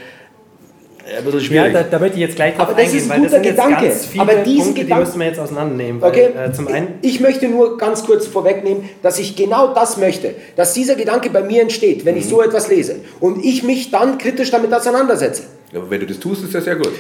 [1.09, 1.73] äh, ein bisschen Ja, schwierig.
[1.73, 3.51] da, da möchte ich jetzt gleich drauf Aber das eingehen, ist ein weil das jetzt
[3.57, 3.87] Gedanke.
[3.87, 6.01] ganz viele Aber diesen Punkte, die Gedanken- müssen wir jetzt auseinandernehmen.
[6.03, 9.97] Weil, Okay, äh, zum einen, ich möchte nur ganz kurz vorwegnehmen, dass ich genau das
[9.97, 12.21] möchte, dass dieser Gedanke bei mir entsteht, wenn Mhm.
[12.21, 15.43] ich so etwas lese und ich mich dann kritisch damit auseinandersetze.
[15.75, 16.93] Aber wenn du das tust, ist das sehr gut.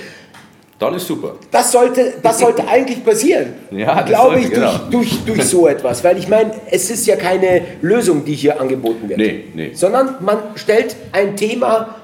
[0.78, 1.36] Dann ist super.
[1.50, 4.72] Das sollte, das sollte eigentlich passieren, Ja, glaube sollte, ich, genau.
[4.90, 6.04] durch, durch, durch so etwas.
[6.04, 9.18] Weil ich meine, es ist ja keine Lösung, die hier angeboten wird.
[9.18, 9.70] Nee, nee.
[9.72, 11.96] Sondern man stellt ein Thema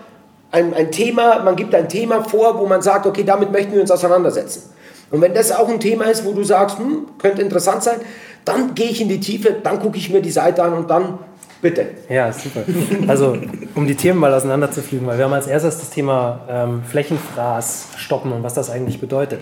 [0.53, 3.81] ein, ein Thema, man gibt ein Thema vor, wo man sagt, okay, damit möchten wir
[3.81, 4.70] uns auseinandersetzen.
[5.11, 8.01] Und wenn das auch ein Thema ist, wo du sagst, hm, könnte interessant sein,
[8.44, 11.18] dann gehe ich in die Tiefe, dann gucke ich mir die Seite an und dann
[11.62, 11.87] bitte.
[12.11, 12.64] Ja, super.
[13.07, 13.38] Also,
[13.75, 18.33] um die Themen mal auseinanderzufliegen, weil wir haben als erstes das Thema ähm, Flächenfraß stoppen
[18.33, 19.40] und was das eigentlich bedeutet.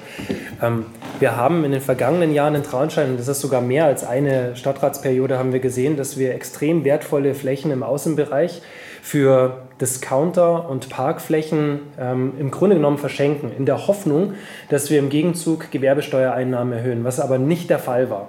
[0.63, 0.87] Ähm,
[1.19, 4.55] wir haben in den vergangenen Jahren in Traunstein, und das ist sogar mehr als eine
[4.55, 8.63] Stadtratsperiode, haben wir gesehen, dass wir extrem wertvolle Flächen im Außenbereich
[9.03, 14.35] für Discounter und Parkflächen ähm, im Grunde genommen verschenken, in der Hoffnung,
[14.69, 18.29] dass wir im Gegenzug Gewerbesteuereinnahmen erhöhen, was aber nicht der Fall war.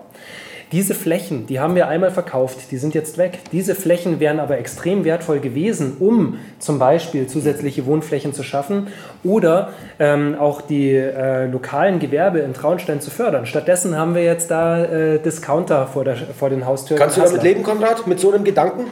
[0.71, 3.39] Diese Flächen, die haben wir einmal verkauft, die sind jetzt weg.
[3.51, 8.87] Diese Flächen wären aber extrem wertvoll gewesen, um zum Beispiel zusätzliche Wohnflächen zu schaffen
[9.25, 13.45] oder ähm, auch die äh, lokalen Gewerbe in Traunstein zu fördern.
[13.45, 16.99] Stattdessen haben wir jetzt da äh, Discounter vor, der, vor den Haustüren.
[17.01, 18.85] Kannst du damit leben, Konrad, mit so einem Gedanken?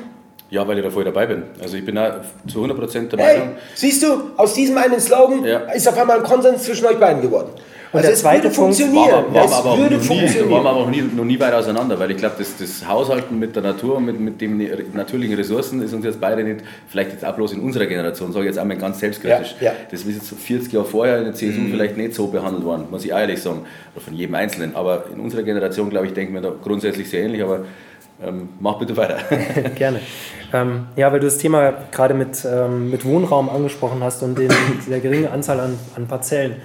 [0.49, 1.43] Ja, weil ich da voll dabei bin.
[1.61, 3.55] Also ich bin da zu 100% der Hey, Meinung.
[3.75, 5.59] siehst du, aus diesem einen Slogan Ja.
[5.59, 7.49] ist auf einmal ein Konsens zwischen euch beiden geworden.
[7.91, 9.25] Und also der zweite würde Punkt funktionieren.
[9.29, 10.51] Wir, waren es aber würde noch nie, funktionieren.
[10.51, 13.39] waren wir aber auch nie, noch nie weit auseinander, weil ich glaube, das, das Haushalten
[13.39, 17.13] mit der Natur und mit, mit den natürlichen Ressourcen ist uns jetzt beide nicht, vielleicht
[17.13, 19.55] jetzt auch bloß in unserer Generation, sage ich jetzt einmal ganz selbstkritisch.
[19.59, 19.73] Ja, ja.
[19.89, 22.85] Das ist jetzt so 40 Jahre vorher in der CSU vielleicht nicht so behandelt worden,
[22.91, 23.61] muss ich ehrlich sagen,
[23.95, 24.75] oder von jedem Einzelnen.
[24.75, 27.61] Aber in unserer Generation, glaube ich, denken wir da grundsätzlich sehr ähnlich, aber
[28.21, 29.17] ähm, mach bitte weiter.
[29.75, 29.99] Gerne.
[30.51, 34.51] Ähm, ja, weil du das Thema gerade mit, ähm, mit Wohnraum angesprochen hast und den,
[34.89, 36.55] der geringen Anzahl an, an Parzellen.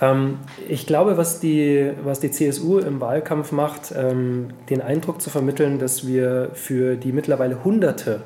[0.00, 5.30] Ähm, ich glaube, was die, was die CSU im Wahlkampf macht, ähm, den Eindruck zu
[5.30, 8.22] vermitteln, dass wir für die mittlerweile Hunderte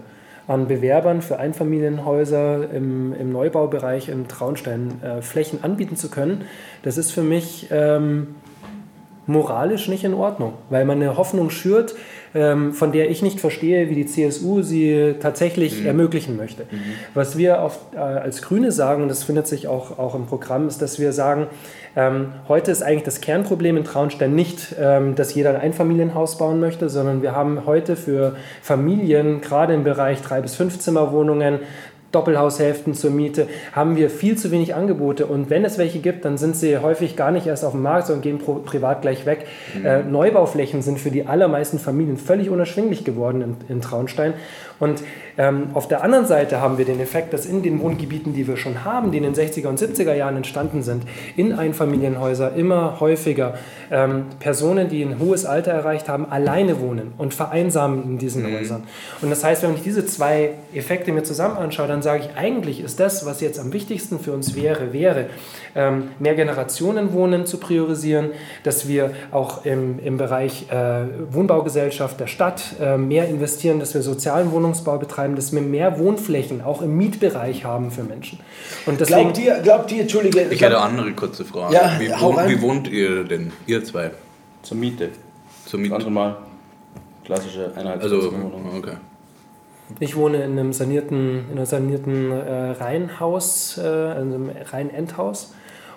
[0.46, 6.44] an Bewerbern für Einfamilienhäuser im, im Neubaubereich in Traunstein äh, Flächen anbieten zu können,
[6.82, 8.34] das ist für mich ähm,
[9.26, 11.94] moralisch nicht in Ordnung, weil man eine Hoffnung schürt,
[12.32, 16.64] von der ich nicht verstehe, wie die CSU sie tatsächlich ermöglichen möchte.
[17.12, 20.68] Was wir auf, äh, als Grüne sagen, und das findet sich auch, auch im Programm,
[20.68, 21.48] ist, dass wir sagen,
[21.96, 26.60] ähm, heute ist eigentlich das Kernproblem in Traunstein nicht, ähm, dass jeder ein Einfamilienhaus bauen
[26.60, 31.58] möchte, sondern wir haben heute für Familien, gerade im Bereich drei bis fünf Zimmerwohnungen,
[32.12, 35.26] Doppelhaushälften zur Miete, haben wir viel zu wenig Angebote.
[35.26, 38.06] Und wenn es welche gibt, dann sind sie häufig gar nicht erst auf dem Markt,
[38.08, 39.46] sondern gehen privat gleich weg.
[39.84, 44.34] Äh, Neubauflächen sind für die allermeisten Familien völlig unerschwinglich geworden in, in Traunstein.
[44.80, 45.02] Und
[45.38, 48.56] ähm, auf der anderen Seite haben wir den Effekt, dass in den Wohngebieten, die wir
[48.56, 51.04] schon haben, die in den 60er und 70er Jahren entstanden sind,
[51.36, 53.54] in Einfamilienhäuser immer häufiger
[53.90, 58.84] ähm, Personen, die ein hohes Alter erreicht haben, alleine wohnen und vereinsamen in diesen Häusern.
[59.20, 62.82] Und das heißt, wenn ich diese zwei Effekte mir zusammen anschaue, dann sage ich, eigentlich
[62.82, 65.26] ist das, was jetzt am wichtigsten für uns wäre, wäre,
[65.74, 68.30] ähm, mehr Generationenwohnen zu priorisieren,
[68.64, 74.02] dass wir auch im, im Bereich äh, Wohnbaugesellschaft der Stadt äh, mehr investieren, dass wir
[74.02, 78.38] sozialen Wohnungsbau betreiben, dass wir mehr Wohnflächen auch im Mietbereich haben für Menschen.
[78.86, 81.74] Und deswegen, Glaubt ihr, glaubt ihr, Entschuldige, Ich hätte eine andere kurze Frage.
[81.74, 82.48] Ja, wie, wohnt, rein.
[82.48, 84.12] wie wohnt ihr denn, ihr zwei?
[84.62, 85.08] Zur Miete.
[85.66, 85.98] Zur Miete?
[85.98, 86.36] normal.
[87.24, 88.32] Klassische eineinhalb Also,
[88.76, 88.94] okay.
[89.98, 95.52] Ich wohne in einem sanierten, in einem sanierten äh, Reihenhaus, äh, in einem Reihenendhaus.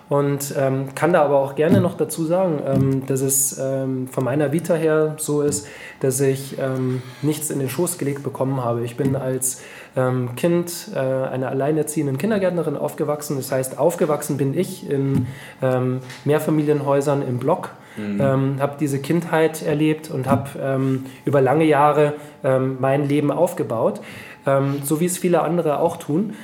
[0.08, 4.22] Und ähm, kann da aber auch gerne noch dazu sagen, ähm, dass es ähm, von
[4.22, 5.66] meiner Vita her so ist,
[6.00, 8.84] dass ich ähm, nichts in den Schoß gelegt bekommen habe.
[8.84, 9.62] Ich bin als
[9.96, 13.38] ähm, Kind äh, einer alleinerziehenden Kindergärtnerin aufgewachsen.
[13.38, 15.26] Das heißt, aufgewachsen bin ich in
[15.62, 17.70] ähm, Mehrfamilienhäusern im Block.
[17.96, 24.00] Ähm, habe diese Kindheit erlebt und habe über lange Jahre mein Leben aufgebaut,
[24.82, 26.34] so wie es viele andere auch tun.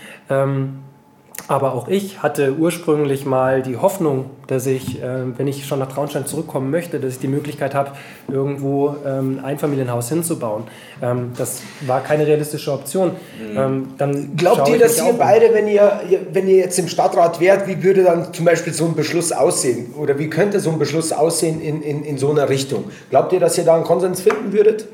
[1.51, 5.91] Aber auch ich hatte ursprünglich mal die Hoffnung, dass ich, äh, wenn ich schon nach
[5.93, 7.91] Traunstein zurückkommen möchte, dass ich die Möglichkeit habe,
[8.29, 10.63] irgendwo ähm, ein Einfamilienhaus hinzubauen.
[11.03, 13.13] Ähm, das war keine realistische Option.
[13.57, 17.41] Ähm, dann Glaubt ihr, dass ihr beide, wenn ihr, ihr- wenn ihr jetzt im Stadtrat
[17.41, 19.93] wärt, wie würde dann zum Beispiel so ein Beschluss aussehen?
[19.99, 22.85] Oder wie könnte so ein Beschluss aussehen in, in, in so einer Richtung?
[23.11, 24.87] Glaubt ihr, dass ihr da einen Konsens finden würdet?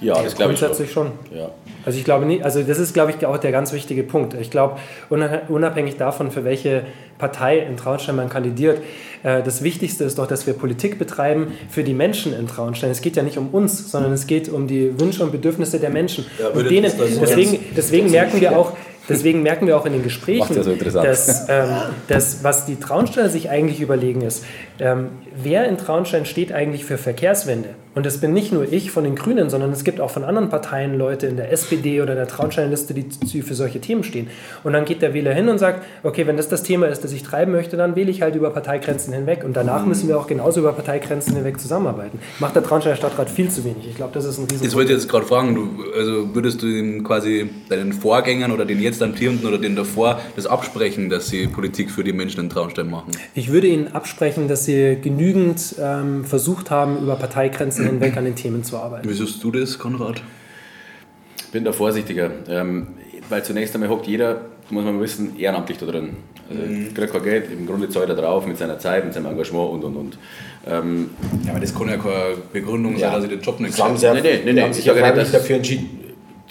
[0.00, 0.68] Ja, das glaube ich schon.
[0.68, 1.12] Grundsätzlich schon.
[1.34, 1.50] Ja.
[1.84, 4.34] Also ich glaube nicht, also das ist, glaube ich, auch der ganz wichtige Punkt.
[4.34, 4.76] Ich glaube,
[5.10, 6.82] unab- unabhängig davon, für welche
[7.18, 8.80] Partei in Traunstein man kandidiert,
[9.22, 12.90] äh, das Wichtigste ist doch, dass wir Politik betreiben für die Menschen in Traunstein.
[12.90, 15.90] Es geht ja nicht um uns, sondern es geht um die Wünsche und Bedürfnisse der
[15.90, 16.26] Menschen.
[16.38, 18.72] Ja, und denen, das deswegen, deswegen merken wir auch,
[19.08, 21.70] Deswegen merken wir auch in den Gesprächen, ja so dass, ähm,
[22.06, 24.44] dass was die Traunsteiner sich eigentlich überlegen ist,
[24.78, 27.70] ähm, wer in Traunstein steht eigentlich für Verkehrswende?
[27.94, 30.48] Und es bin nicht nur ich von den Grünen, sondern es gibt auch von anderen
[30.48, 34.28] Parteien Leute in der SPD oder der Traunsteinliste, die für solche Themen stehen.
[34.64, 37.12] Und dann geht der Wähler hin und sagt, okay, wenn das das Thema ist, das
[37.12, 39.44] ich treiben möchte, dann wähle ich halt über Parteigrenzen hinweg.
[39.44, 42.18] Und danach müssen wir auch genauso über Parteigrenzen hinweg zusammenarbeiten.
[42.38, 43.86] Macht der Traunsteiner Stadtrat viel zu wenig.
[43.88, 46.62] Ich glaube, das ist ein riesen Das wollte ich jetzt gerade fragen, du, also würdest
[46.62, 51.28] du den quasi deinen Vorgängern oder den jetzt amtierenden oder den davor das absprechen, dass
[51.28, 53.10] sie Politik für die Menschen in Traunstein machen?
[53.34, 58.34] Ich würde Ihnen absprechen, dass Sie genügend ähm, versucht haben, über Parteigrenzen hinweg an den
[58.34, 59.08] Themen zu arbeiten.
[59.08, 60.22] Wie siehst du das, Konrad?
[61.38, 62.88] Ich bin da vorsichtiger, ähm,
[63.28, 64.40] weil zunächst einmal hockt jeder,
[64.70, 66.16] muss man wissen, ehrenamtlich da drin.
[66.48, 66.94] Also Mhm.
[66.94, 69.84] kriegt kein Geld, im Grunde zahlt er drauf mit seiner Zeit, mit seinem Engagement und
[69.84, 70.18] und und.
[70.66, 71.10] Ähm,
[71.44, 73.10] Ja, aber das kann ja keine Begründung Ja.
[73.10, 74.62] sein, dass ich den Job nicht Das haben sie ja, Nee, nee, nee, die nee,
[74.62, 76.00] haben ich sich ja sage nicht, freiwillig dass- dafür entschieden.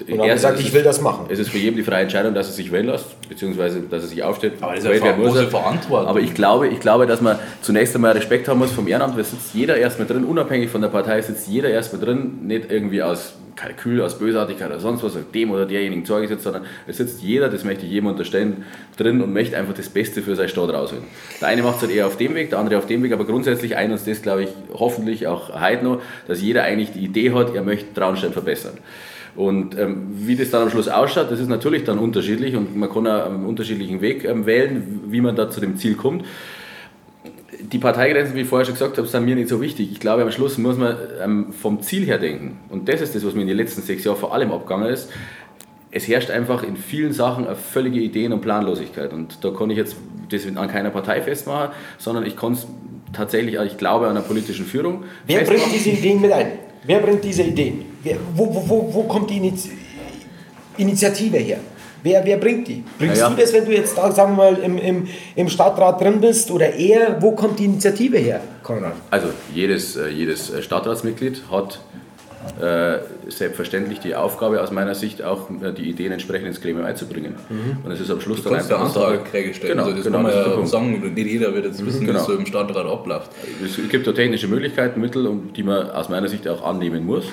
[0.07, 1.25] Und haben Erstens gesagt, ist ich will das machen.
[1.29, 4.09] Es ist für jeden die freie Entscheidung, dass er sich wählen lässt, beziehungsweise dass er
[4.09, 4.53] sich aufsteht.
[4.61, 5.49] Aber das ist eine große er.
[5.49, 6.07] Verantwortung.
[6.07, 9.17] Aber ich glaube, ich glaube, dass man zunächst einmal Respekt haben muss vom Ehrenamt.
[9.17, 13.03] Da sitzt jeder erstmal drin, unabhängig von der Partei sitzt jeder erstmal drin, nicht irgendwie
[13.03, 17.21] aus Kalkül, aus Bösartigkeit oder sonst was, dem oder derjenigen Zeug sitzt, sondern es sitzt
[17.21, 18.65] jeder, das möchte ich jedem unterstellen,
[18.97, 21.03] drin und möchte einfach das Beste für seine Stadt rausholen.
[21.39, 23.25] Der eine macht es halt eher auf dem Weg, der andere auf dem Weg, aber
[23.25, 27.31] grundsätzlich ein uns das, glaube ich, hoffentlich auch heute noch, dass jeder eigentlich die Idee
[27.33, 28.77] hat, er möchte Traunstein verbessern.
[29.35, 32.89] Und ähm, wie das dann am Schluss ausschaut, das ist natürlich dann unterschiedlich und man
[32.91, 36.25] kann auch einen unterschiedlichen Weg ähm, wählen, wie man da zu dem Ziel kommt.
[37.71, 39.89] Die Parteigrenzen, wie ich vorher schon gesagt habe, sind mir nicht so wichtig.
[39.91, 42.59] Ich glaube, am Schluss muss man ähm, vom Ziel her denken.
[42.69, 45.09] Und das ist das, was mir in den letzten sechs Jahren vor allem abgegangen ist.
[45.91, 49.13] Es herrscht einfach in vielen Sachen eine völlige Ideen- und Planlosigkeit.
[49.13, 49.95] Und da kann ich jetzt
[50.29, 52.65] das an keiner Partei festmachen, sondern ich kann es
[53.13, 55.03] tatsächlich, ich glaube, an einer politischen Führung.
[55.27, 55.61] Wer festmachen.
[55.61, 56.47] bringt diese Ideen mit ein?
[56.83, 57.90] Wer bringt diese Ideen?
[58.35, 59.69] Wo, wo, wo, wo kommt die Iniz
[60.77, 61.59] Initiative her?
[62.03, 62.83] Wer, wer bringt die?
[62.97, 63.29] Bringst Na ja.
[63.29, 66.49] du das, wenn du jetzt da, sagen wir mal, im, im, im Stadtrat drin bist
[66.49, 67.21] oder er?
[67.21, 68.93] Wo kommt die Initiative her, Konrad?
[69.11, 71.79] Also jedes, äh, jedes äh, Stadtratsmitglied hat
[72.59, 72.97] äh,
[73.29, 77.35] selbstverständlich die Aufgabe aus meiner Sicht auch äh, die Ideen entsprechend ins Gremium einzubringen.
[77.83, 79.73] Und es ist am Schluss ja eine Sache- Anträge stellen.
[79.73, 80.69] Genau, also das genau, kann man das ja Punkt.
[80.69, 82.19] sagen, nicht jeder wird jetzt wissen, wie genau.
[82.19, 83.29] es so im Stadtrat abläuft.
[83.63, 87.25] Es gibt da technische Möglichkeiten, Mittel, die man aus meiner Sicht auch annehmen muss.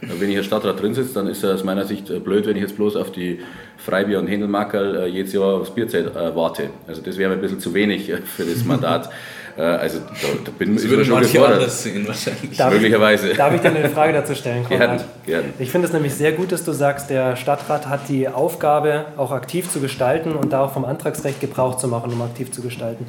[0.00, 2.56] Wenn ich als Stadtrat drin sitze, dann ist es aus meiner Sicht äh, blöd, wenn
[2.56, 3.40] ich jetzt bloß auf die
[3.78, 6.70] Freibier- und Händelmackerl äh, jedes Jahr aufs Bierzeit äh, warte.
[6.86, 9.08] Also das wäre mir ein bisschen zu wenig äh, für das Mandat.
[9.56, 11.58] Äh, also da, da bin Das ist würde schon manche gefordert.
[11.58, 12.56] anders sehen wahrscheinlich.
[12.56, 13.30] Darf Möglicherweise.
[13.30, 15.04] Ich, darf ich dir eine Frage dazu stellen, Konrad?
[15.24, 15.44] gern.
[15.58, 19.30] Ich finde es nämlich sehr gut, dass du sagst, der Stadtrat hat die Aufgabe, auch
[19.32, 23.06] aktiv zu gestalten und da auch vom Antragsrecht Gebrauch zu machen, um aktiv zu gestalten.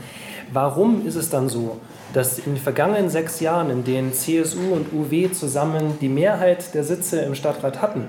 [0.53, 1.79] Warum ist es dann so,
[2.15, 6.85] dass in den vergangenen sechs Jahren, in denen CSU und UW zusammen die Mehrheit der
[6.85, 8.07] Sitze im Stadtrat hatten,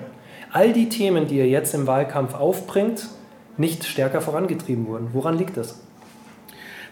[0.53, 3.09] all die Themen, die ihr jetzt im Wahlkampf aufbringt,
[3.57, 5.09] nicht stärker vorangetrieben wurden?
[5.13, 5.81] Woran liegt das?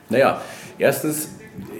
[0.09, 0.41] Naja,
[0.77, 1.29] erstens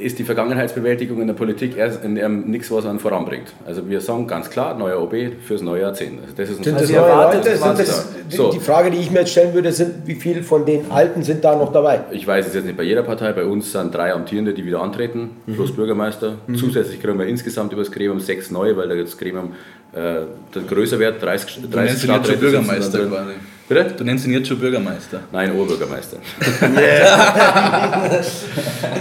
[0.01, 3.53] ist die Vergangenheitsbewältigung in der Politik erst in ähm, nichts, was einen voranbringt.
[3.67, 6.21] Also wir sagen ganz klar, neuer OB fürs neue Jahrzehnt.
[6.23, 7.57] Also das ist Sind das neue erwartet- Leute?
[7.57, 8.51] Sind das, So.
[8.53, 11.45] die Frage, die ich mir jetzt stellen würde, sind, wie viele von den Alten sind
[11.45, 12.01] da noch dabei?
[12.11, 14.81] Ich weiß es jetzt nicht bei jeder Partei, bei uns sind drei Amtierende, die wieder
[14.83, 16.35] antreten, plus Bürgermeister.
[16.57, 19.53] Zusätzlich kriegen wir insgesamt über das Gremium sechs neue, weil das Gremium
[19.95, 23.33] äh, das größer wird, 30, Du 30 nennst ihn jetzt schon Bürgermeister quasi.
[23.67, 23.95] Bitte?
[23.97, 25.21] Du nennst ihn jetzt schon Bürgermeister.
[25.33, 26.19] Nein, Oberbürgermeister.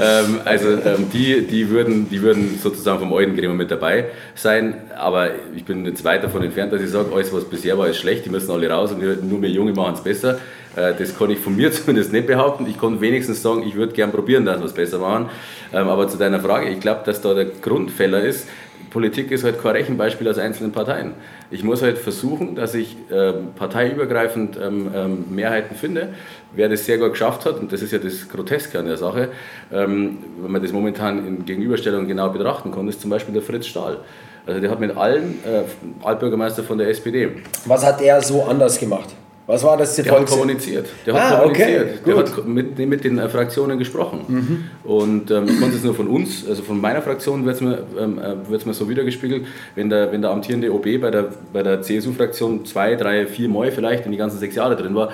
[0.02, 4.76] ähm, also ähm, die, die, würden, die würden sozusagen vom alten Gremium mit dabei sein,
[4.98, 7.98] aber ich bin jetzt weit davon entfernt, dass ich sage, alles was bisher war ist
[7.98, 10.40] schlecht, die müssen alle raus und nur wir Junge machen es besser.
[10.76, 12.66] Äh, das kann ich von mir zumindest nicht behaupten.
[12.68, 15.30] Ich kann wenigstens sagen, ich würde gern probieren, dass wir es besser machen.
[15.74, 18.48] Ähm, aber zu deiner Frage, ich glaube, dass da der Grundfäller ist,
[18.94, 21.14] Politik ist halt kein Rechenbeispiel aus einzelnen Parteien.
[21.50, 26.10] Ich muss halt versuchen, dass ich ähm, parteiübergreifend ähm, ähm, Mehrheiten finde.
[26.54, 29.30] Wer das sehr gut geschafft hat, und das ist ja das Groteske an der Sache,
[29.72, 33.66] ähm, wenn man das momentan in Gegenüberstellung genau betrachten kann, ist zum Beispiel der Fritz
[33.66, 33.98] Stahl.
[34.46, 35.64] Also der hat mit allen äh,
[36.06, 37.30] Altbürgermeister von der SPD,
[37.66, 39.10] Was hat er so anders gemacht?
[39.46, 40.88] Was war das der hat kommuniziert.
[41.06, 42.08] Der hat Ah, okay, kommuniziert.
[42.08, 42.38] der gut.
[42.38, 44.70] hat mit, mit den äh, Fraktionen gesprochen.
[44.86, 47.84] Und ähm, ich konnte es nur von uns, also von meiner Fraktion wird es mir,
[48.00, 51.62] ähm, äh, wird's mir so wiedergespiegelt, wenn der, wenn der amtierende OB bei der, bei
[51.62, 55.12] der CSU-Fraktion zwei, drei, vier Mal vielleicht in die ganzen sechs Jahre drin war,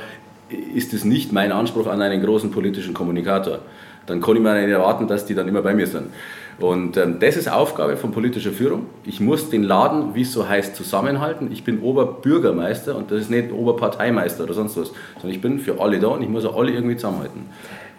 [0.75, 3.59] ist es nicht mein Anspruch an einen großen politischen Kommunikator.
[4.05, 6.07] Dann kann ich mir nicht erwarten, dass die dann immer bei mir sind.
[6.59, 8.87] Und ähm, das ist Aufgabe von politischer Führung.
[9.05, 11.51] Ich muss den Laden, wie es so heißt, zusammenhalten.
[11.51, 15.79] Ich bin Oberbürgermeister und das ist nicht Oberparteimeister oder sonst was, sondern ich bin für
[15.79, 17.45] alle da und ich muss auch alle irgendwie zusammenhalten.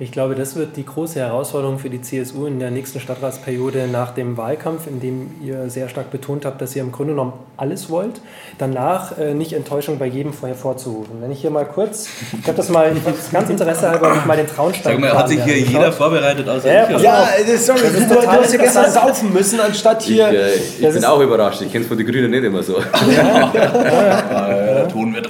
[0.02, 4.12] Ich glaube, das wird die große Herausforderung für die CSU in der nächsten Stadtratsperiode nach
[4.14, 7.90] dem Wahlkampf, in dem ihr sehr stark betont habt, dass ihr im Grunde genommen alles
[7.90, 8.22] wollt.
[8.56, 11.16] Danach äh, nicht Enttäuschung bei jedem hervorzurufen.
[11.20, 14.08] Wenn ich hier mal kurz, ich habe das mal, ich habe das ganz Interesse halber
[14.08, 14.94] hab ich mal den Traunstein.
[14.94, 17.02] Sag mal, hat sich hier jeder vorbereitet außer Ja, ich?
[17.02, 20.28] Ja, äh, sorry, Das ist du, du hast ja gestern saufen müssen, anstatt Ich, hier.
[20.28, 21.60] äh, ich Das bin ist- auch überrascht.
[21.60, 22.76] Ich kenne es von den Grünen nicht immer so.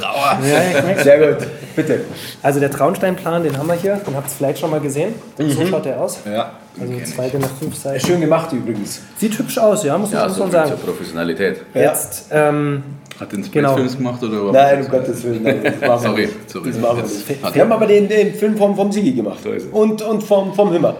[0.01, 0.39] Rauer.
[0.47, 1.03] Ja, ich merk's.
[1.03, 2.01] Sehr gut, bitte.
[2.43, 5.15] Also der Traunsteinplan, den haben wir hier, den habt ihr vielleicht schon mal gesehen.
[5.39, 6.19] So schaut der aus.
[6.25, 6.53] Ja.
[6.81, 8.01] Also zweite nach fünf Seiten.
[8.07, 9.01] Schön gemacht übrigens.
[9.19, 10.69] Sieht hübsch aus, ja, muss, Ja, muss so man sagen.
[10.71, 11.63] zur Professionalität.
[11.75, 12.83] Jetzt, ähm,
[13.19, 13.75] Hat den Space Genau.
[13.75, 14.53] Films gemacht oder was?
[14.53, 15.43] Nein, um Gottes Willen.
[15.43, 16.73] Nein, das machen wir Sorry, sorry.
[16.73, 17.61] Das machen wir nicht.
[17.61, 19.41] haben aber den, den Film vom, vom Sigi gemacht.
[19.43, 19.51] So.
[19.77, 20.95] Und, und vom, vom Himmer.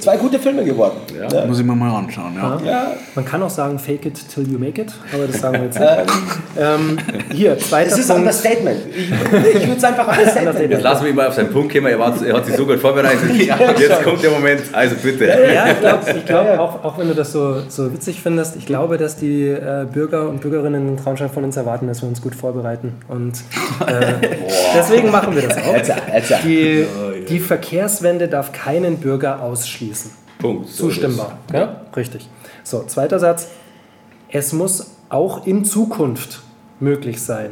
[0.00, 0.96] Zwei gute Filme geworden.
[1.16, 1.46] Ja.
[1.46, 2.60] Muss ich mir mal anschauen, ja.
[2.64, 5.64] Ja, man kann auch sagen, fake it till you make it, aber das sagen wir
[5.64, 6.58] jetzt nicht.
[6.58, 6.98] ähm,
[7.32, 8.20] hier, zweiter es ist Punkt.
[8.20, 8.80] Understatement.
[8.90, 11.86] Ich, ich würde es einfach Understatement Jetzt lassen wir ihn mal auf seinen Punkt kommen.
[11.86, 13.30] Er, war, er hat sich so gut vorbereitet.
[13.34, 14.62] Jetzt kommt der Moment.
[14.72, 15.26] Also bitte.
[15.26, 18.98] Ja, ich glaube, glaub, auch, auch wenn du das so, so witzig findest, ich glaube,
[18.98, 22.34] dass die äh, Bürger und Bürgerinnen in Traunstein von uns erwarten, dass wir uns gut
[22.34, 22.94] vorbereiten.
[23.08, 23.34] Und
[23.86, 24.26] äh,
[24.76, 26.38] deswegen machen wir das auch.
[26.44, 26.84] Die,
[27.28, 30.10] die Verkehrswende darf keinen Bürger ausschließen.
[30.38, 30.68] Punkt.
[30.68, 30.88] So.
[30.88, 31.38] Zustimmbar.
[31.52, 31.82] Ja?
[31.96, 32.28] Richtig.
[32.62, 33.48] So, zweiter Satz.
[34.30, 36.40] Es muss auch in Zukunft
[36.80, 37.50] möglich sein,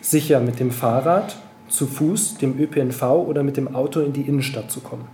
[0.00, 1.36] sicher mit dem Fahrrad,
[1.68, 5.06] zu Fuß, dem ÖPNV oder mit dem Auto in die Innenstadt zu kommen.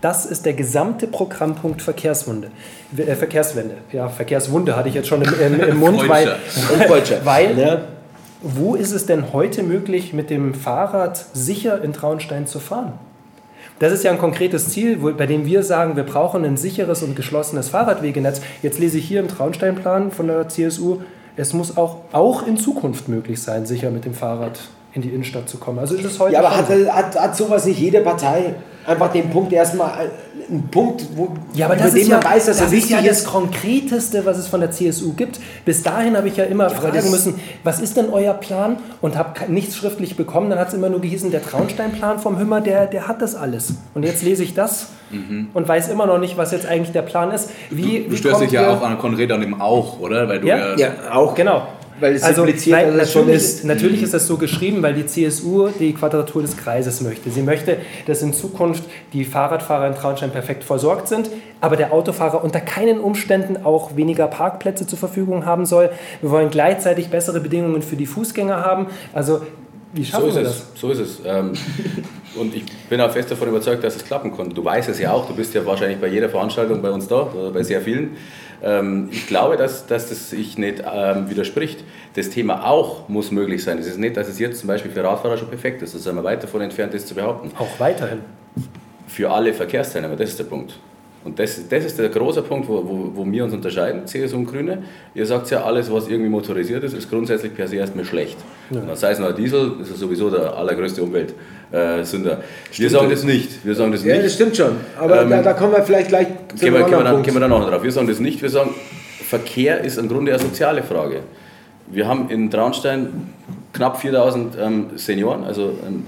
[0.00, 2.50] Das ist der gesamte Programmpunkt Verkehrswunde.
[2.96, 3.74] Äh, Verkehrswende.
[3.92, 6.36] Ja, Verkehrswunde hatte ich jetzt schon im, im, im Mund, weil,
[7.24, 7.82] weil Ja.
[8.40, 12.92] wo ist es denn heute möglich, mit dem Fahrrad sicher in Traunstein zu fahren?
[13.80, 17.02] Das ist ja ein konkretes Ziel, wo, bei dem wir sagen, wir brauchen ein sicheres
[17.02, 18.42] und geschlossenes Fahrradwegenetz.
[18.62, 20.98] Jetzt lese ich hier im Traunsteinplan von der CSU,
[21.36, 24.60] es muss auch, auch in Zukunft möglich sein, sicher mit dem Fahrrad
[24.92, 25.78] in die Innenstadt zu kommen.
[25.78, 26.92] Also ist es heute Ja, aber hat, so.
[26.92, 28.54] hat, hat sowas nicht jede Partei?
[28.86, 32.22] Einfach den Punkt erstmal, äh, einen Punkt, wo, Ja, aber über das den ist man
[32.22, 33.26] ja, weiß, dass das er ist ja wichtig das ist.
[33.26, 35.38] Konkreteste, was es von der CSU gibt.
[35.64, 38.78] Bis dahin habe ich ja immer fragen das- müssen, was ist denn euer Plan?
[39.00, 40.48] Und habe nichts schriftlich bekommen.
[40.50, 43.74] Dann hat es immer nur gehießen, der Traunsteinplan vom Hümmer, der, der hat das alles.
[43.94, 44.86] Und jetzt lese ich das
[45.54, 47.50] und weiß immer noch nicht, was jetzt eigentlich der Plan ist.
[47.70, 50.26] Wie, Du wie störst dich ja auch an Konrad an dem auch, oder?
[50.28, 50.56] Weil du Ja?
[50.56, 51.34] ja, Ja, auch.
[51.34, 51.66] Genau.
[52.00, 53.64] Weil es impliziert, nein, dass es schon natürlich, ist.
[53.64, 57.30] Natürlich ist das so geschrieben, weil die CSU die Quadratur des Kreises möchte.
[57.30, 62.42] Sie möchte, dass in Zukunft die Fahrradfahrer in Traunstein perfekt versorgt sind, aber der Autofahrer
[62.42, 65.90] unter keinen Umständen auch weniger Parkplätze zur Verfügung haben soll.
[66.20, 68.86] Wir wollen gleichzeitig bessere Bedingungen für die Fußgänger haben.
[69.12, 69.42] Also,
[69.92, 70.48] wie So schaffen ist wir es.
[70.48, 70.80] das?
[70.80, 71.18] So ist es.
[71.26, 71.52] Ähm,
[72.36, 74.50] und ich bin auch fest davon überzeugt, dass es klappen kann.
[74.50, 75.26] Du weißt es ja auch.
[75.26, 78.16] Du bist ja wahrscheinlich bei jeder Veranstaltung bei uns da, oder bei sehr vielen.
[78.62, 81.84] Ähm, ich glaube, dass, dass das sich nicht ähm, widerspricht.
[82.14, 83.78] Das Thema auch muss möglich sein.
[83.78, 85.94] Es ist nicht, dass es jetzt zum Beispiel für Radfahrer schon perfekt ist.
[85.94, 87.52] Da sind wir weit davon entfernt, das zu behaupten.
[87.58, 88.20] Auch weiterhin.
[89.06, 90.74] Für alle Verkehrsteilnehmer, das ist der Punkt.
[91.22, 94.46] Und das, das ist der große Punkt, wo, wo, wo wir uns unterscheiden, CSU und
[94.46, 94.82] Grüne.
[95.14, 98.38] Ihr sagt ja, alles, was irgendwie motorisiert ist, ist grundsätzlich per se erstmal schlecht.
[98.70, 102.38] Dann sei es nur Diesel, ist sowieso der allergrößte Umweltsünder.
[102.72, 103.64] wir sagen das nicht.
[103.66, 104.26] Wir sagen das Ja, nicht.
[104.26, 104.76] das stimmt schon.
[104.98, 107.24] Aber Ähm, da, da kommen wir vielleicht gleich zu Gehen wir, gehen, wir dann, Punkt.
[107.26, 107.82] gehen wir dann noch drauf.
[107.82, 108.40] Wir sagen das nicht.
[108.40, 108.70] Wir sagen,
[109.28, 111.20] Verkehr ist im Grunde eine soziale Frage.
[111.92, 113.34] Wir haben in Traunstein
[113.72, 116.04] knapp 4000 ähm, Senioren, also ähm,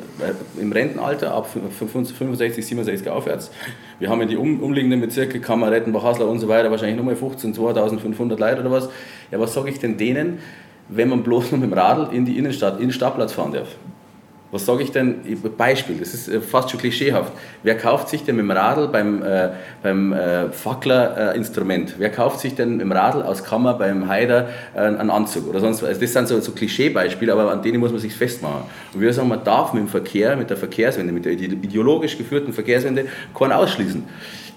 [0.60, 3.50] im Rentenalter ab 65, 65, 67 aufwärts.
[3.98, 7.54] Wir haben in die um, umliegenden Bezirke, Kammerettenbach, Hasler und so weiter, wahrscheinlich nochmal 15,
[7.54, 8.88] 2500 Leute oder was.
[9.30, 10.38] Ja, was sage ich denn denen,
[10.88, 13.68] wenn man bloß noch mit dem Radl in die Innenstadt, in den Stadtplatz fahren darf?
[14.52, 15.22] Was sage ich denn?
[15.56, 17.32] Beispiel, das ist äh, fast schon klischeehaft.
[17.62, 19.48] Wer kauft sich denn mit dem Radl beim, äh,
[19.82, 21.94] beim äh, Fackler äh, Instrument?
[21.96, 25.60] Wer kauft sich denn mit dem Radl aus Kammer beim Heider äh, einen Anzug oder
[25.60, 25.88] sonst was?
[25.88, 28.64] Also das sind so, so Klischeebeispiele, aber an denen muss man sich festmachen.
[28.92, 32.52] Und wir sagen, man darf mit dem Verkehr, mit der Verkehrswende, mit der ideologisch geführten
[32.52, 34.04] Verkehrswende keinen ausschließen.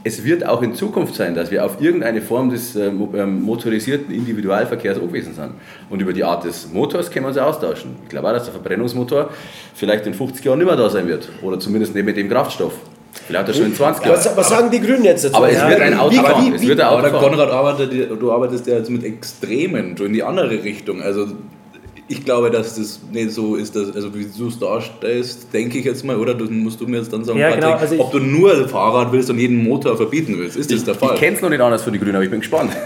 [0.07, 4.13] Es wird auch in Zukunft sein, dass wir auf irgendeine Form des äh, ähm, motorisierten
[4.13, 5.49] Individualverkehrs angewiesen sind.
[5.89, 7.95] Und über die Art des Motors können wir uns austauschen.
[8.03, 9.31] Ich glaube auch, dass der Verbrennungsmotor
[9.73, 11.27] vielleicht in 50 Jahren nicht mehr da sein wird.
[11.41, 12.73] Oder zumindest nicht mit dem Kraftstoff.
[13.25, 14.15] Vielleicht auch schon in 20 Jahren.
[14.17, 15.37] Was, was sagen die Grünen jetzt dazu?
[15.37, 16.51] Aber es Ja, wird ein Auto wie- fahren.
[16.51, 17.23] wie- Es wird ein Aber Auto der fahren.
[17.31, 21.01] Konrad arbeitet, du arbeitest ja jetzt mit Extremen, so in die andere Richtung.
[21.01, 21.25] Also
[22.07, 25.85] ich glaube, dass das nicht so ist, dass, also wie du es darstellst, denke ich
[25.85, 28.01] jetzt mal, oder du, musst du mir jetzt dann sagen, Ja, genau, Patrick, also ich-
[28.01, 30.55] ob du nur Fahrrad willst und jeden Motor verbieten willst.
[30.55, 31.15] Ist das der Fall?
[31.15, 32.71] Ich kenne es noch nicht anders von den Grünen, aber ich bin gespannt.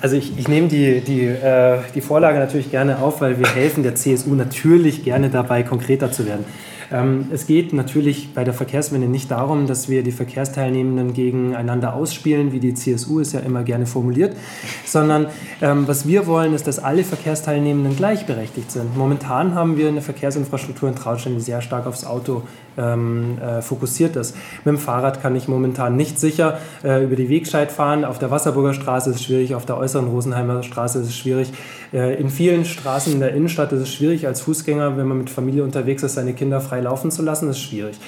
[0.00, 3.82] Also ich, ich nehme die, die, äh, die Vorlage natürlich gerne auf, weil wir helfen
[3.84, 6.44] der CSU natürlich gerne dabei, konkreter zu werden.
[6.92, 12.52] Ähm, es geht natürlich bei der Verkehrswende nicht darum, dass wir die Verkehrsteilnehmenden gegeneinander ausspielen,
[12.52, 14.36] wie die CSU es ja immer gerne formuliert,
[14.84, 15.26] sondern
[15.60, 18.96] ähm, was wir wollen, ist, dass alle Verkehrsteilnehmenden gleichberechtigt sind.
[18.96, 22.42] Momentan haben wir eine Verkehrsinfrastruktur in Trautstein, die sehr stark aufs Auto
[22.78, 24.36] ähm, äh, fokussiert ist.
[24.64, 28.04] Mit dem Fahrrad kann ich momentan nicht sicher äh, über die Wegscheid fahren.
[28.04, 31.52] Auf der Wasserburger Straße ist es schwierig, auf der äußeren Rosenheimer Straße ist es schwierig.
[31.92, 35.30] Äh, in vielen Straßen in der Innenstadt ist es schwierig als Fußgänger, wenn man mit
[35.30, 37.98] Familie unterwegs ist, seine Kinder frei laufen zu lassen, ist schwierig.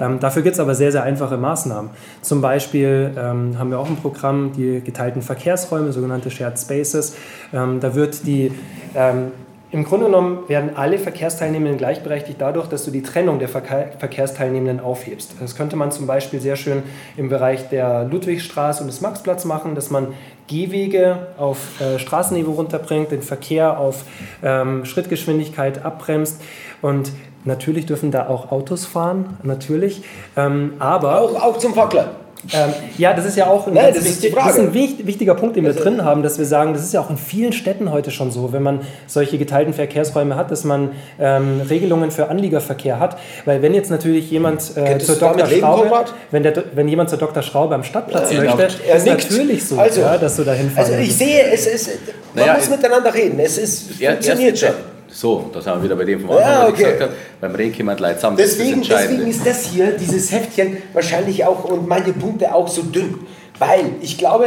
[0.00, 1.90] Ähm, dafür gibt es aber sehr, sehr einfache Maßnahmen.
[2.20, 7.16] Zum Beispiel ähm, haben wir auch ein Programm, die geteilten Verkehrsräume, sogenannte Shared Spaces.
[7.52, 8.52] Ähm, da wird die
[8.94, 9.32] ähm,
[9.72, 14.84] im Grunde genommen werden alle Verkehrsteilnehmenden gleichberechtigt dadurch, dass du die Trennung der Verkehr Verkehrsteilnehmenden
[14.84, 15.34] aufhebst.
[15.40, 16.82] Das könnte man zum Beispiel sehr schön
[17.16, 20.08] im Bereich der Ludwigstraße und des Maxplatz machen, dass man
[20.46, 24.04] Gehwege auf äh, Straßenniveau runterbringt, den Verkehr auf
[24.42, 26.40] ähm, Schrittgeschwindigkeit abbremst
[26.82, 27.10] und
[27.44, 30.04] Natürlich dürfen da auch Autos fahren, natürlich.
[30.36, 32.10] Ähm, aber Auch, auch zum Fackler.
[32.52, 35.06] Ähm, ja, das ist ja auch ein, Nein, das ist wichtig, das ist ein wich-
[35.06, 37.16] wichtiger Punkt, den wir Also- drin haben, dass wir sagen, das ist ja auch in
[37.16, 40.90] vielen Städten heute schon so, wenn man solche geteilten Verkehrsräume hat, dass man
[41.20, 43.16] ähm, Regelungen für Anliegerverkehr hat.
[43.44, 45.46] Weil wenn jetzt natürlich jemand äh, zur Dr.
[45.46, 45.90] Schraube,
[46.30, 47.42] wenn, der, wenn jemand zur Dr.
[47.42, 49.30] Schraube am Stadtplatz Ja, möchte, er ist nickt.
[49.30, 51.90] natürlich so, Also, ja, dass du da hinfahren Also ich sehe, es ist,
[52.34, 53.38] man Naja, muss miteinander reden.
[53.38, 54.91] Es ist, funktioniert erst- schon.
[55.12, 56.72] So, da sind wir wieder bei dem vom Ja, Anfang, was okay.
[56.72, 57.12] ich gesagt habe.
[57.40, 58.36] Beim Reden kommt Leute zusammen.
[58.38, 62.66] das ist Deswegen, deswegen ist das hier, dieses Heftchen, wahrscheinlich auch und meine Punkte auch
[62.68, 63.18] so dünn.
[63.58, 64.46] Weil ich glaube,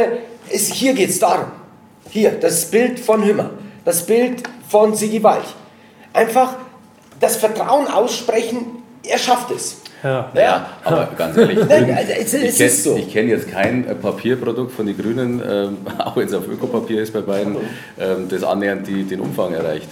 [0.52, 1.46] es, hier geht es darum.
[2.10, 3.50] Hier, das Bild von Hümmer,
[3.84, 5.54] das Bild von Sigi Walch.
[6.12, 6.54] Einfach
[7.20, 9.78] das Vertrauen aussprechen, er schafft es.
[10.02, 10.30] Ja.
[10.34, 13.00] Ja, aber ganz ehrlich, Nein, also es, ich es kenne ist so.
[13.12, 17.12] kenn jetzt kein äh, Papierprodukt von den Grünen, ähm, auch wenn es auf Ökopapier ist
[17.12, 17.56] bei beiden,
[17.98, 19.88] ähm, das annähernd die, den Umfang erreicht.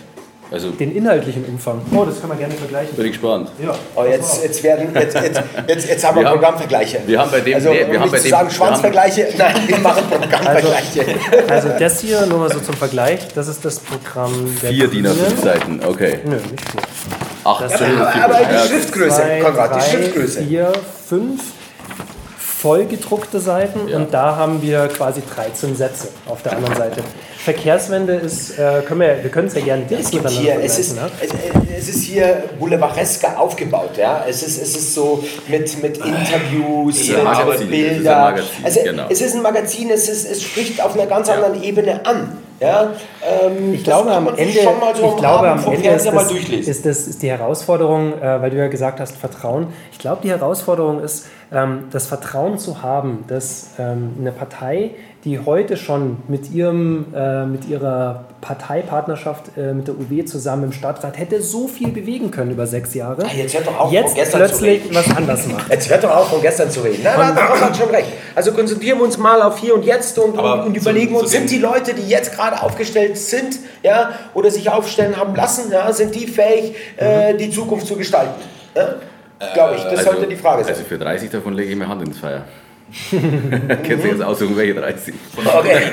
[0.54, 1.82] Also Den inhaltlichen Umfang.
[1.92, 2.94] Oh, das kann man gerne vergleichen.
[2.96, 3.50] bin ich gespannt.
[3.60, 3.74] Ja.
[3.96, 7.00] Oh, jetzt, jetzt, werden, jetzt, jetzt, jetzt, jetzt haben wir, Wir haben- Programmvergleiche.
[7.06, 8.54] wir haben bei dem- also, nee, wir um haben nicht bei zu dem- sagen wir
[8.54, 11.04] Schwanzvergleiche, nein, wir machen Programmvergleiche.
[11.48, 14.32] Also das hier, nur mal so zum Vergleich, das ist das Programm
[14.62, 15.42] der Vier DIN A5 Grünen.
[15.42, 16.18] Seiten, okay.
[16.24, 16.80] Nö, nicht vier.
[17.42, 20.42] Ach, Das Entschuldigung, aber, aber die Ja, Schriftgröße, zwei, Konrad, die drei, Schriftgröße.
[20.44, 20.72] Vier,
[21.08, 21.42] fünf
[22.38, 23.96] vollgedruckte Seiten Ja.
[23.96, 27.02] und da haben wir quasi 13 Sätze auf der anderen Seite.
[27.44, 30.64] Verkehrswende ist, äh, können wir, wir können es ja gerne Es direkt gibt miteinander hier,
[30.64, 31.10] es ist, ne?
[31.20, 31.30] es,
[31.78, 34.24] es ist hier boulevardesker aufgebaut, ja.
[34.26, 38.22] Es ist, es ist so mit, mit Interviews, ein mit, Magazin, Bildern.
[38.22, 39.06] Magazin, also genau.
[39.10, 42.38] es ist ein Magazin, es, ist, es spricht auf einer ganz anderen Ebene an.
[42.60, 42.92] Ja,
[43.22, 44.44] ähm, Ich das glaube, am Ende,
[44.94, 46.70] so ich glaube, am Ende ist, das, durchlesen.
[46.70, 49.66] ist, das, ist die Herausforderung, äh, weil du ja gesagt hast, Vertrauen.
[49.92, 54.92] Ich glaube, die Herausforderung ist, ähm, das Vertrauen zu haben, dass ähm, eine Partei,
[55.24, 60.72] die heute schon mit, ihrem, äh, mit ihrer Parteipartnerschaft äh, mit der UW zusammen im
[60.72, 64.08] Stadtrat hätte so viel bewegen können über sechs Jahre, Ah, jetzt hört doch auf, jetzt
[64.10, 64.94] von gestern zu plötzlich reden.
[64.94, 65.70] was anders macht.
[65.70, 67.00] Jetzt hört doch auf, von gestern zu reden.
[67.04, 68.08] Na, da hat man schon recht.
[68.34, 71.22] Also konzentrieren wir uns mal auf hier und jetzt und, und, und zu- überlegen zu
[71.22, 75.72] uns, sind die Leute, die jetzt gerade aufgestellt sind, ja, oder sich aufstellen haben lassen,
[75.72, 78.34] ja, sind die fähig, äh, die Zukunft zu gestalten?
[78.76, 78.96] Ja?
[79.54, 80.72] Glaube ich, das sollte die Frage sein.
[80.74, 82.42] Also für 30 davon lege ich mir Hand ins Feuer.
[83.10, 85.14] Kannst du jetzt aussuchen, welche 30?
[85.36, 85.82] Okay.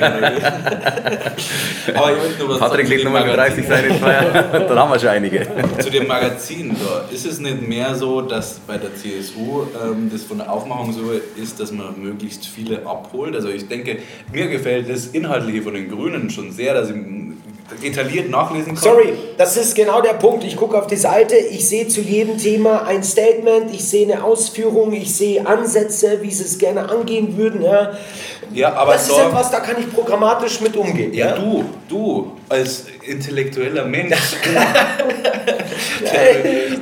[1.94, 3.68] Aber ich möchte nur was Patrick legt nochmal mit 30 Magazin.
[3.68, 4.32] seine ins Feuer.
[4.68, 5.46] Dann haben wir schon einige.
[5.78, 7.04] Zu dem Magazin, da.
[7.12, 11.10] ist es nicht mehr so, dass bei der CSU ähm, das von der Aufmachung so
[11.36, 13.34] ist, dass man möglichst viele abholt?
[13.34, 13.98] Also ich denke,
[14.32, 16.96] mir gefällt das Inhaltliche von den Grünen schon sehr, dass ich
[17.82, 18.82] detailliert nachlesen kann.
[18.82, 20.44] Sorry, das ist genau der Punkt.
[20.44, 24.24] Ich gucke auf die Seite, ich sehe zu jedem Thema ein Statement, ich sehe eine
[24.24, 27.62] Ausführung, ich sehe Ansätze, wie sie es gerne angehen würden.
[27.62, 27.92] Ja.
[28.54, 31.14] Ja, aber Das ist etwas, da kann ich programmatisch mit umgehen.
[31.14, 34.12] Ja, du, du, als intellektueller Mensch.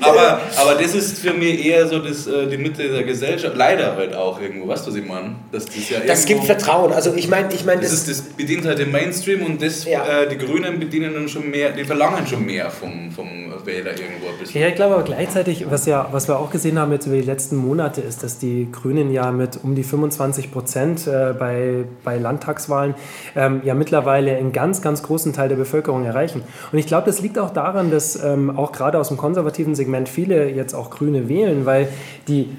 [0.00, 3.56] aber, aber das ist für mich eher so das, äh, die Mitte der Gesellschaft.
[3.56, 5.34] Leider halt auch irgendwo, weißt du, was ich meine?
[5.52, 6.92] Das, das, ja Das gibt Vertrauen.
[6.92, 9.84] Also ich meine, ich meine, Das, das, ist, das bedient halt den Mainstream und das,
[9.84, 10.22] Ja.
[10.22, 13.28] äh, die Grünen bedienen dann schon mehr, die verlangen schon mehr vom, vom
[13.64, 14.60] Wähler irgendwo ein bisschen.
[14.60, 17.22] Ja, ich glaube aber gleichzeitig, was, ja, was wir auch gesehen haben jetzt über die
[17.22, 22.18] letzten Monate, ist, dass die Grünen ja mit um die 25 Prozent äh, bei, bei
[22.18, 22.94] Landtagswahlen
[23.36, 26.42] ähm, ja mittlerweile einen ganz, ganz großen Teil der Bevölkerung erreichen.
[26.72, 30.08] Und ich glaube, das liegt auch daran, dass ähm, auch gerade aus dem konservativen Segment
[30.08, 31.88] viele jetzt auch Grüne wählen, weil
[32.28, 32.56] die,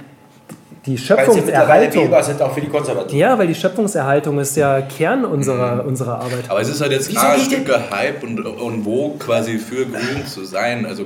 [0.86, 2.10] die Schöpfungserhaltung...
[2.24, 3.20] sind, auch für die Konservativen.
[3.20, 6.50] Ja, weil die Schöpfungserhaltung ist ja Kern unserer, unserer Arbeit.
[6.50, 9.86] Aber es ist halt jetzt Wieso klar ein Stück Hype und, und wo quasi für
[9.86, 11.06] Grün zu sein, also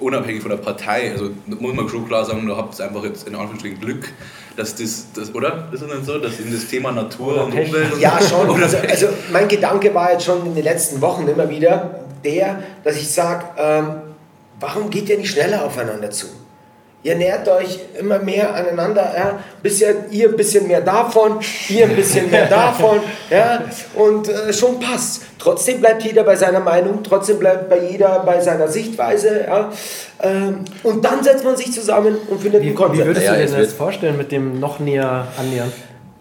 [0.00, 3.34] unabhängig von der Partei, also muss man schon klar sagen, du habt einfach jetzt in
[3.34, 4.12] Anführungsstrichen Glück,
[4.56, 5.68] dass das, das oder?
[5.72, 7.52] Ist es nicht so, dass in das Thema Natur und.
[7.52, 8.62] Umwelt und Ja, schon.
[8.62, 12.96] Also, also mein Gedanke war jetzt schon in den letzten Wochen immer wieder der, dass
[12.96, 13.86] ich sage, ähm,
[14.58, 16.26] warum geht ihr nicht schneller aufeinander zu?
[17.02, 19.14] Ihr nähert euch immer mehr aneinander.
[19.16, 19.38] Ja?
[19.62, 21.38] Bisschen, ihr ein bisschen mehr davon,
[21.68, 22.98] ihr ein bisschen mehr davon.
[23.30, 23.62] Ja?
[23.94, 25.22] Und äh, schon passt.
[25.38, 29.44] Trotzdem bleibt jeder bei seiner Meinung, trotzdem bleibt bei jeder bei seiner Sichtweise.
[29.46, 29.70] Ja?
[30.22, 33.06] Ähm, und dann setzt man sich zusammen und findet Wie, ein wie Konzept.
[33.06, 35.70] würdest Ja, du dir das vorstellen mit dem noch näher annähern?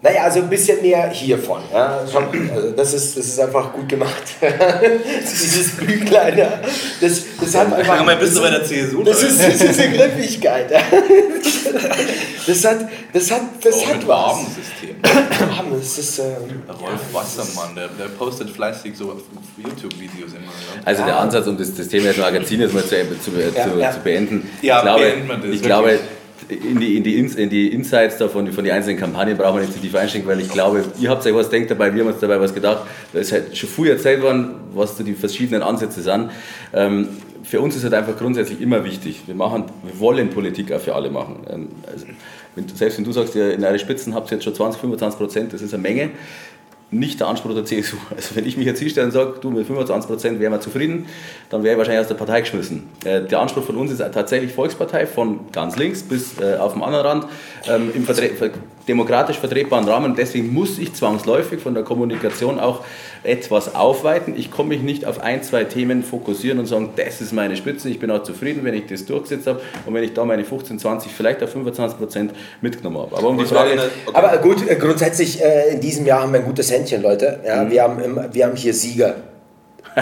[0.06, 1.64] Naja, also ein bisschen mehr hiervon.
[1.74, 1.98] Ja?
[1.98, 2.22] Also
[2.78, 4.24] das, ist, das ist einfach gut gemacht.
[5.22, 6.60] Dieses Büchlein, ja.
[7.02, 8.20] das, das hat einfach...
[8.20, 9.02] Bist du bei der CSU?
[9.02, 10.70] Das ist, das ist eine Griffigkeit.
[10.70, 10.80] ja.
[12.46, 14.38] Das hat, das hat, das oh, hat mit was.
[15.42, 19.20] Rahmen, Das ist, ähm, Rolf Wassermann, der, der postet fleißig so
[19.58, 20.44] YouTube-Videos immer.
[20.44, 20.82] Ja?
[20.86, 22.90] Also der Ansatz, um das, das Thema jetzt Magazin jetzt mal zu,
[23.20, 23.92] zu, Ja, zu, ja.
[23.92, 24.48] zu beenden.
[24.62, 25.62] Ja, ich glaube, beenden wir das, ich wirklich.
[25.64, 26.00] glaube
[26.50, 29.62] in, die, in, die in die Insights da von, von den einzelnen Kampagnen brauchen wir
[29.62, 32.12] nicht zu tief einsteigen, weil ich glaube, ihr habt euch was denkt dabei, wir haben
[32.12, 32.84] uns dabei was gedacht.
[33.14, 36.32] Da ist halt schon früh erzählt worden, was so die verschiedenen Ansätze sind.
[36.74, 37.10] Ähm,
[37.44, 39.22] für uns ist halt einfach grundsätzlich immer wichtig.
[39.26, 41.46] Wir, machen, wir wollen Politik auch für alle machen.
[41.50, 42.06] Ähm, also,
[42.56, 45.20] wenn, selbst wenn du sagst, ihr in eure Spitzen habt ihr jetzt schon 20, 25
[45.20, 46.12] Prozent, das ist eine Menge
[46.92, 47.98] nicht der Anspruch der CSU.
[48.16, 51.08] Also wenn ich mich jetzt hinstelle und sage, du mit 25 Prozent wären wir zufrieden,
[51.50, 52.90] dann wäre ich wahrscheinlich aus der Partei geschmissen.
[53.04, 56.84] Äh, der Anspruch von uns ist tatsächlich Volkspartei, von ganz links bis äh, auf den
[56.84, 57.26] anderen Rand,
[57.68, 58.52] ähm, im vertre ver
[58.88, 60.16] demokratisch vertretbaren Rahmen.
[60.16, 62.84] Deswegen muss ich zwangsläufig von der Kommunikation auch
[63.26, 64.36] etwas aufweiten.
[64.38, 67.90] Ich komme mich nicht auf ein, zwei Themen fokussieren und sagen, das ist meine Spitze,
[67.90, 70.80] ich bin auch zufrieden, wenn ich das durchgesetzt habe und wenn ich da meine 15,
[70.80, 73.18] 20, vielleicht auch 25 Prozent mitgenommen habe.
[73.18, 73.80] Aber um die Frage...
[74.14, 77.40] Aber gut, äh, grundsätzlich äh, in diesem Jahr haben wir ein gutes Händchen, Leute.
[77.46, 79.16] Ja, wir, haben wir haben hier Sieger.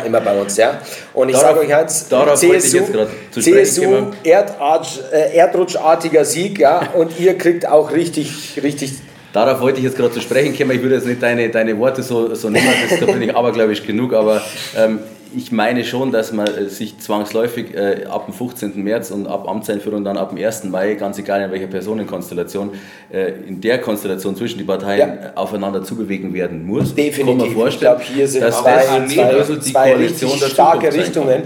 [0.06, 0.80] Immer bei uns, ja.
[1.14, 3.94] Und ich sage euch eins, darauf wollte ich jetzt gerade zu sprechen CSU.
[4.24, 6.90] Erdarsch, äh, erdrutschartiger Sieg, ja.
[6.96, 8.94] Und ihr kriegt auch richtig, richtig
[9.34, 10.72] Darauf wollte ich jetzt gerade zu sprechen kommen.
[10.72, 13.84] Ich würde jetzt nicht deine, deine Worte so, so nehmen, das, da bin ich abergläubisch
[13.86, 14.42] genug, aber
[14.78, 15.00] ähm,
[15.36, 18.84] ich meine schon, dass man äh, sich zwangsläufig äh, ab dem 15.
[18.84, 20.66] März und ab Amtseinführung dann ab dem 1.
[20.66, 22.72] Mai, ganz egal in welcher Personenkonstellation,
[23.12, 25.32] äh, in der Konstellation zwischen die Parteien Ja.
[25.34, 26.94] aufeinander zubewegen werden muss.
[26.94, 27.26] Definitiv.
[27.26, 30.94] Kann man Ich vorstellen, glaube, hier sind zwei, das zwei, zwei Koalition richtig starke.
[30.94, 31.42] Richtungen,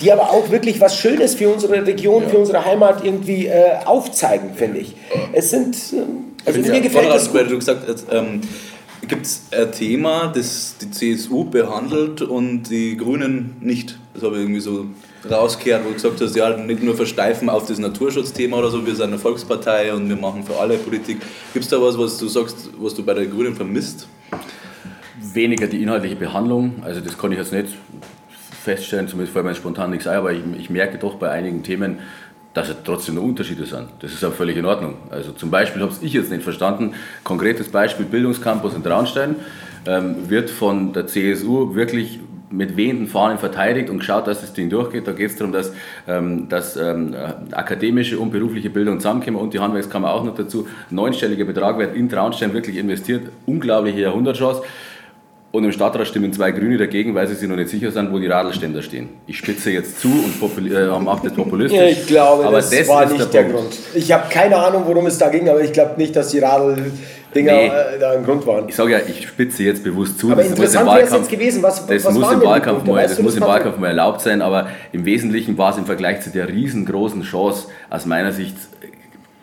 [0.00, 3.52] die aber auch wirklich was Schönes für unsere Region, für unsere Heimat irgendwie äh,
[3.84, 4.94] aufzeigen, finde ich.
[5.32, 7.52] Es sind, ähm, also mir gefällt das weil gut.
[7.52, 8.40] du gesagt hast, ähm,
[9.06, 13.98] gibt es ein Thema, das die CSU behandelt und die Grünen nicht.
[14.14, 14.86] Das habe ich irgendwie so
[15.28, 18.94] rausgehört, wo du gesagt hast, ja, nicht nur versteifen auf das Naturschutzthema oder so, wir
[18.94, 21.18] sind eine Volkspartei und wir machen für alle Politik.
[21.52, 24.06] Gibt es da was, was du sagst, was du bei der Grünen vermisst?
[25.34, 26.82] weniger die inhaltliche Behandlung.
[26.84, 27.68] Also das kann ich jetzt nicht
[28.62, 31.98] feststellen, zumindest fällt mir spontan nichts ein, aber ich, ich merke doch bei einigen Themen,
[32.54, 33.88] dass es trotzdem noch Unterschiede sind.
[34.00, 34.96] Das ist auch völlig in Ordnung.
[35.10, 36.94] Also zum Beispiel habe ich jetzt nicht verstanden,
[37.24, 39.36] konkretes Beispiel Bildungscampus in Traunstein
[39.86, 42.20] ähm, wird von der CSU wirklich
[42.52, 45.06] mit wehenden Fahnen verteidigt und geschaut, dass das Ding durchgeht.
[45.08, 45.72] Da geht es darum, dass,
[46.06, 50.68] ähm, dass ähm, äh, akademische und berufliche Bildung zusammenkommen und die Handwerkskammer auch noch dazu.
[50.90, 53.30] Neunstelliger Betrag wird in Traunstein wirklich investiert.
[53.46, 54.62] Unglaubliche Jahrhundertchance.
[55.52, 58.18] Und im Stadtrat stimmen zwei Grüne dagegen, weil sie sich noch nicht sicher sind, wo
[58.18, 59.10] die Radlständer stehen.
[59.26, 61.78] Ich spitze jetzt zu und äh, mache das populistisch.
[61.78, 63.56] Ja, ich glaube, aber das, das war nicht der, Punkt.
[63.58, 63.78] Grund.
[63.94, 67.52] Ich habe keine Ahnung, worum es da ging, aber ich glaube nicht, dass die Radl-Dinger
[67.52, 67.66] Nee.
[67.66, 68.66] äh, da ein Grund waren.
[68.66, 70.32] Ich sage ja, ich spitze jetzt bewusst zu.
[70.32, 73.18] Aber das interessant wäre es jetzt gewesen, was- das was muss im Wahlkampf mal, das
[73.18, 73.46] muss das, im?
[73.48, 77.66] Wahlkampf mal erlaubt sein, aber im Wesentlichen war es im Vergleich zu der riesengroßen Chance
[77.90, 78.56] aus meiner Sicht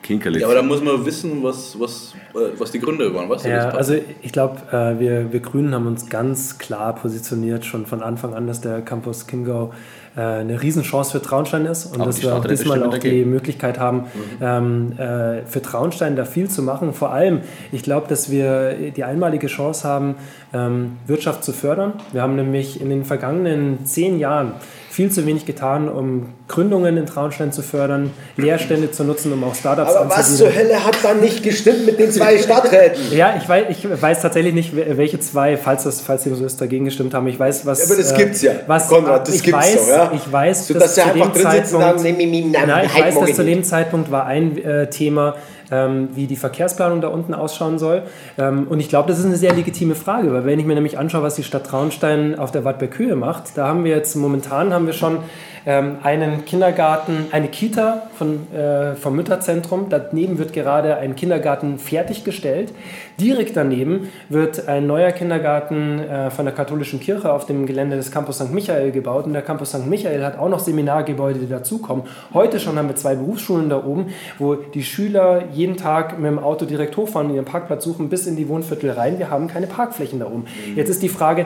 [0.10, 0.41] kinkerlich.
[0.41, 3.30] Ja, aber da muss man wissen, was, was, äh, was die Gründe waren.
[3.30, 7.86] Du, Ja, also ich glaube, äh, wir, wir Grünen haben uns ganz klar positioniert, schon
[7.86, 9.72] von Anfang an, dass der Campus Chiemgau
[10.18, 13.24] äh, eine Riesenchance für Traunstein ist und Aber dass wir auch diesmal auch die.
[13.24, 14.05] Möglichkeit haben,
[14.41, 16.93] ähm, äh, für Traunstein da viel zu machen.
[16.93, 17.41] Vor allem,
[17.72, 20.16] ich glaube, dass wir die einmalige Chance haben,
[20.53, 21.93] ähm, Wirtschaft zu fördern.
[22.12, 24.53] Wir haben nämlich in den vergangenen zehn Jahren
[25.00, 29.56] viel zu wenig getan, um Gründungen in Traunstein zu fördern, Leerstände zu nutzen, um auch
[29.56, 33.02] Startups Aber was zur Hölle hat dann nicht gestimmt mit den zwei Stadträten?
[33.16, 36.43] Ja, ich weiß, ich weiß tatsächlich nicht, wel- welche zwei, falls das, falls die so
[36.45, 37.26] ist, dagegen gestimmt haben.
[37.28, 37.89] Ich weiß, was.
[37.89, 40.12] Aber das äh, gibt's ja, Was, Konrad, das ich gibt's weiß, doch, ja.
[40.14, 43.36] Ich weiß, So, dass sie zu dem sitzen Zeitpunkt- nee, nee, nein, ich weiß, dass
[43.38, 45.36] zu dem Zeitpunkt war ein äh, Thema,
[45.72, 48.03] ähm, wie die Verkehrsplanung da unten ausschauen soll.
[48.38, 50.97] Ähm, und ich glaube, das ist eine sehr legitime Frage, weil wenn ich mir nämlich
[50.97, 54.86] anschaue, was die Stadt Traunstein auf der Wattberg-Höhe macht, da haben wir jetzt momentan haben
[54.86, 55.20] wir schon
[55.66, 59.88] einen Kindergarten, eine Kita von, äh, vom Mütterzentrum.
[59.89, 62.74] Daneben wird gerade ein Kindergarten fertiggestellt.
[63.20, 68.12] Direkt daneben wird ein neuer Kindergarten äh, von der katholischen Kirche auf dem Gelände des
[68.12, 68.51] Campus St.
[68.51, 69.26] Michael gebaut.
[69.26, 69.86] Und der Campus St.
[69.86, 72.05] Michael hat auch noch Seminargebäude, die dazukommen.
[72.34, 74.07] Heute schon haben wir zwei Berufsschulen da oben,
[74.38, 78.28] wo die Schüler jeden Tag mit dem Auto direkt hochfahren und ihren Parkplatz suchen bis
[78.28, 79.20] in die Wohnviertel rein.
[79.20, 80.45] Wir haben keine Parkflächen da oben.
[80.76, 81.45] Jetzt ist die Frage,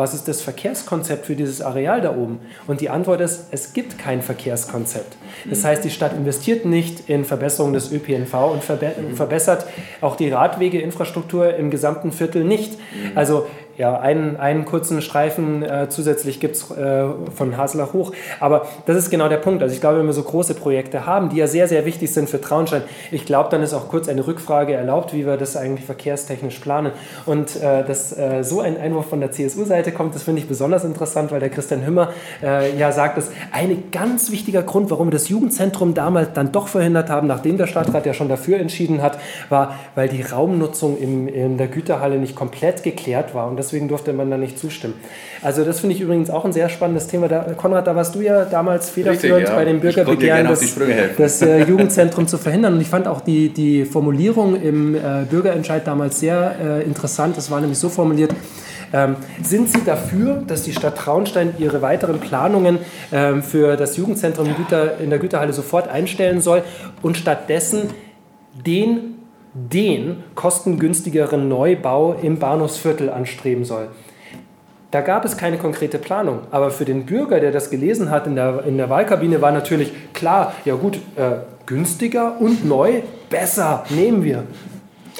[0.00, 2.40] was ist das Verkehrskonzept für dieses Areal da oben?
[2.66, 5.16] Und die Antwort ist, es gibt kein Verkehrskonzept.
[5.48, 9.66] Das heißt, die Stadt investiert nicht in Verbesserung des ÖPNV und verbe verbessert
[10.00, 12.78] auch die Radwegeinfrastruktur im gesamten Viertel nicht.
[13.14, 13.46] Also
[13.80, 17.04] ja, einen, einen kurzen Streifen äh, zusätzlich gibt es äh,
[17.34, 18.12] von Haselach hoch.
[18.38, 19.62] Aber das ist genau der Punkt.
[19.62, 22.28] Also ich glaube, wenn wir so große Projekte haben, die ja sehr, sehr wichtig sind
[22.28, 25.86] für Traunstein, ich glaube, dann ist auch kurz eine Rückfrage erlaubt, wie wir das eigentlich
[25.86, 26.92] verkehrstechnisch planen.
[27.24, 30.84] Und äh, dass äh, so ein Einwurf von der CSU-Seite kommt, das finde ich besonders
[30.84, 32.10] interessant, weil der Christian Hümmer
[32.42, 36.68] äh, ja sagt, dass ein ganz wichtiger Grund, warum wir das Jugendzentrum damals dann doch
[36.68, 39.18] verhindert haben, nachdem der Stadtrat ja schon dafür entschieden hat,
[39.48, 43.48] war, weil die Raumnutzung im, in der Güterhalle nicht komplett geklärt war.
[43.48, 44.94] Und das deswegen durfte man da nicht zustimmen.
[45.42, 47.28] Also das finde ich übrigens auch ein sehr spannendes Thema.
[47.28, 49.54] Da, Konrad, da warst du ja damals federführend ja.
[49.54, 50.74] bei dem Bürgerbegehren, das,
[51.16, 52.74] das äh, Jugendzentrum zu verhindern.
[52.74, 57.38] Und ich fand auch die, die Formulierung im äh, Bürgerentscheid damals sehr äh, interessant.
[57.38, 58.32] Es war nämlich so formuliert,
[58.92, 62.78] ähm, sind Sie dafür, dass die Stadt Traunstein ihre weiteren Planungen
[63.12, 64.48] ähm, für das Jugendzentrum
[65.00, 66.64] in der Güterhalle sofort einstellen soll
[67.02, 67.90] und stattdessen
[68.66, 69.09] den
[69.54, 73.88] den kostengünstigeren Neubau im Bahnhofsviertel anstreben soll.
[74.90, 76.40] Da gab es keine konkrete Planung.
[76.50, 79.92] Aber für den Bürger, der das gelesen hat in der, in der Wahlkabine, war natürlich
[80.12, 84.44] klar, ja gut, äh, günstiger und neu, besser, nehmen wir.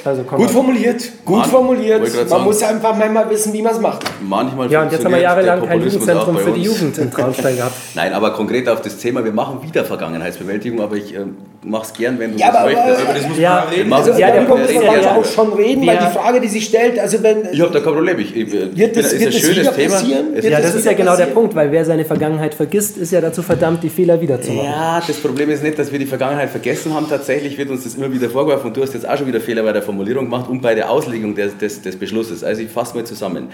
[0.05, 2.01] Also gut formuliert, gut Man, formuliert.
[2.01, 4.03] Man sagen, muss einfach manchmal wissen, wie man es macht.
[4.23, 7.75] Manchmal ja, und jetzt haben wir jahrelang kein Jugendzentrum für die Jugend in Traunstein gehabt.
[7.95, 11.21] Nein, aber konkret auf das Thema, wir machen wieder Vergangenheitsbewältigung, aber ich äh,
[11.63, 13.05] mache es gern, wenn du ja, das aber, möchtest.
[13.05, 13.93] Aber das muss ja, man reden.
[13.93, 16.65] Also, ja, der Punkt ist, man ja auch schon reden, weil die Frage, die sich
[16.65, 17.49] stellt, also wenn...
[17.53, 18.19] Ich habe da kein Problem.
[18.21, 20.01] Ich, ich, wird das, ist wird ein schönes Thema.
[20.41, 23.43] Ja, das ist ja genau der Punkt, weil wer seine Vergangenheit vergisst, ist ja dazu
[23.43, 24.71] verdammt, die Fehler wiederzumachen.
[24.71, 27.07] Ja, das Problem ist nicht, dass wir die Vergangenheit vergessen haben.
[27.09, 29.63] Tatsächlich wird uns das immer wieder vorgeworfen und du hast jetzt auch schon wieder Fehler
[29.63, 32.45] bei der Formulierung gemacht und bei der Auslegung des, des, des Beschlusses.
[32.45, 33.49] Also ich fasse mal zusammen.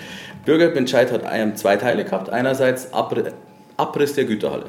[0.45, 1.22] Bürgerentscheid hat
[1.59, 2.31] zwei Teile gehabt.
[2.31, 4.66] Einerseits Abriss der Güterhalle.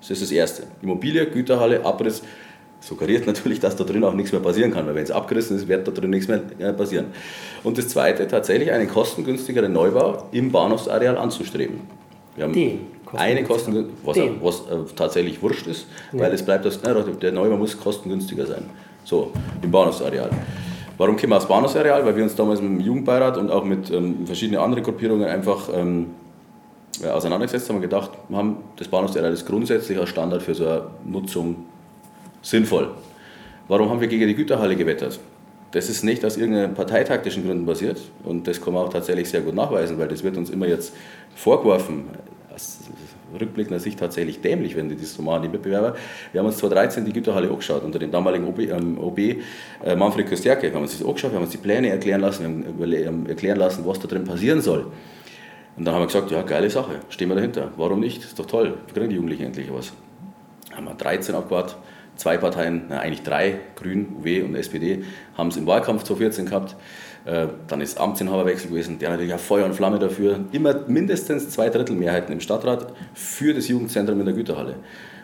[0.00, 0.62] Das ist das Erste.
[0.82, 2.22] Immobilie, Güterhalle, Abriss
[2.80, 5.68] suggeriert natürlich, dass da drin auch nichts mehr passieren kann, weil wenn es abgerissen ist,
[5.68, 7.06] wird da drin nichts mehr äh, passieren.
[7.62, 11.80] Und das Zweite, tatsächlich einen kostengünstigeren Neubau im Bahnhofsareal anzustreben.
[12.36, 12.80] Wir haben Den
[13.12, 16.20] eine Kosten, was, was äh, tatsächlich wurscht ist, ja.
[16.20, 18.64] weil es bleibt das, der Neubau muss kostengünstiger sein.
[19.04, 19.32] So,
[19.62, 20.30] im Bahnhofsareal.
[21.00, 22.04] Warum kommen wir aufs Bahnhofsareal?
[22.04, 25.70] Weil wir uns damals mit dem Jugendbeirat und auch mit ähm, verschiedenen anderen Gruppierungen einfach
[25.72, 26.08] ähm,
[27.02, 30.82] ja, auseinandergesetzt haben und gedacht, haben das Bahnhofsareal ist grundsätzlich als Standard für so eine
[31.06, 31.64] Nutzung
[32.42, 32.90] sinnvoll.
[33.66, 35.18] Warum haben wir gegen die Güterhalle gewettert?
[35.70, 39.40] Das ist nicht aus irgendeinen parteitaktischen Gründen passiert und das kann man auch tatsächlich sehr
[39.40, 40.92] gut nachweisen, weil das wird uns immer jetzt
[41.34, 42.10] vorgeworfen.
[43.38, 45.94] Rückblickender Sicht tatsächlich dämlich, wenn die das so machen, die Mitbewerber.
[46.32, 50.28] Wir haben uns 2013 die Güterhalle angeschaut unter dem damaligen OB, ähm, OB äh, Manfred
[50.28, 50.62] Köstjake.
[50.62, 53.58] Wir haben uns das angeschaut, wir haben uns die Pläne erklären lassen, wir haben erklären
[53.58, 54.86] lassen, was da drin passieren soll.
[55.76, 57.72] Und dann haben wir gesagt, ja, geile Sache, stehen wir dahinter.
[57.76, 58.24] Warum nicht?
[58.24, 59.92] Ist doch toll, kriegen die Jugendlichen endlich was.
[60.74, 61.76] Haben wir 13 abgewartet
[62.20, 65.04] zwei Parteien, na, eigentlich drei, Grün, UW und SPD,
[65.36, 66.76] haben es im Wahlkampf 2014 gehabt.
[67.30, 70.40] Äh, dann ist Amtsinhaberwechsel gewesen, der natürlich auch Feuer und Flamme dafür.
[70.50, 74.74] Immer mindestens zwei Drittel Mehrheiten im Stadtrat für das Jugendzentrum in der Güterhalle.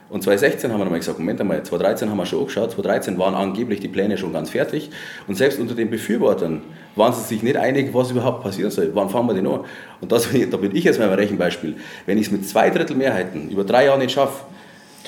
[0.08, 3.34] Und 2016 haben wir nochmal gesagt, Moment einmal, 2013 haben wir schon angeschaut, 2013 waren
[3.34, 4.90] angeblich die Pläne schon ganz fertig
[5.26, 6.62] und selbst unter den Befürwortern
[6.94, 8.92] waren sie sich nicht einig, was überhaupt passieren soll.
[8.94, 9.64] Wann fangen wir denn an?
[10.00, 11.74] Und das, da bin ich jetzt mal ein Rechenbeispiel.
[12.06, 14.44] Wenn ich es mit zwei Drittel Mehrheiten über drei Jahre nicht schaffe,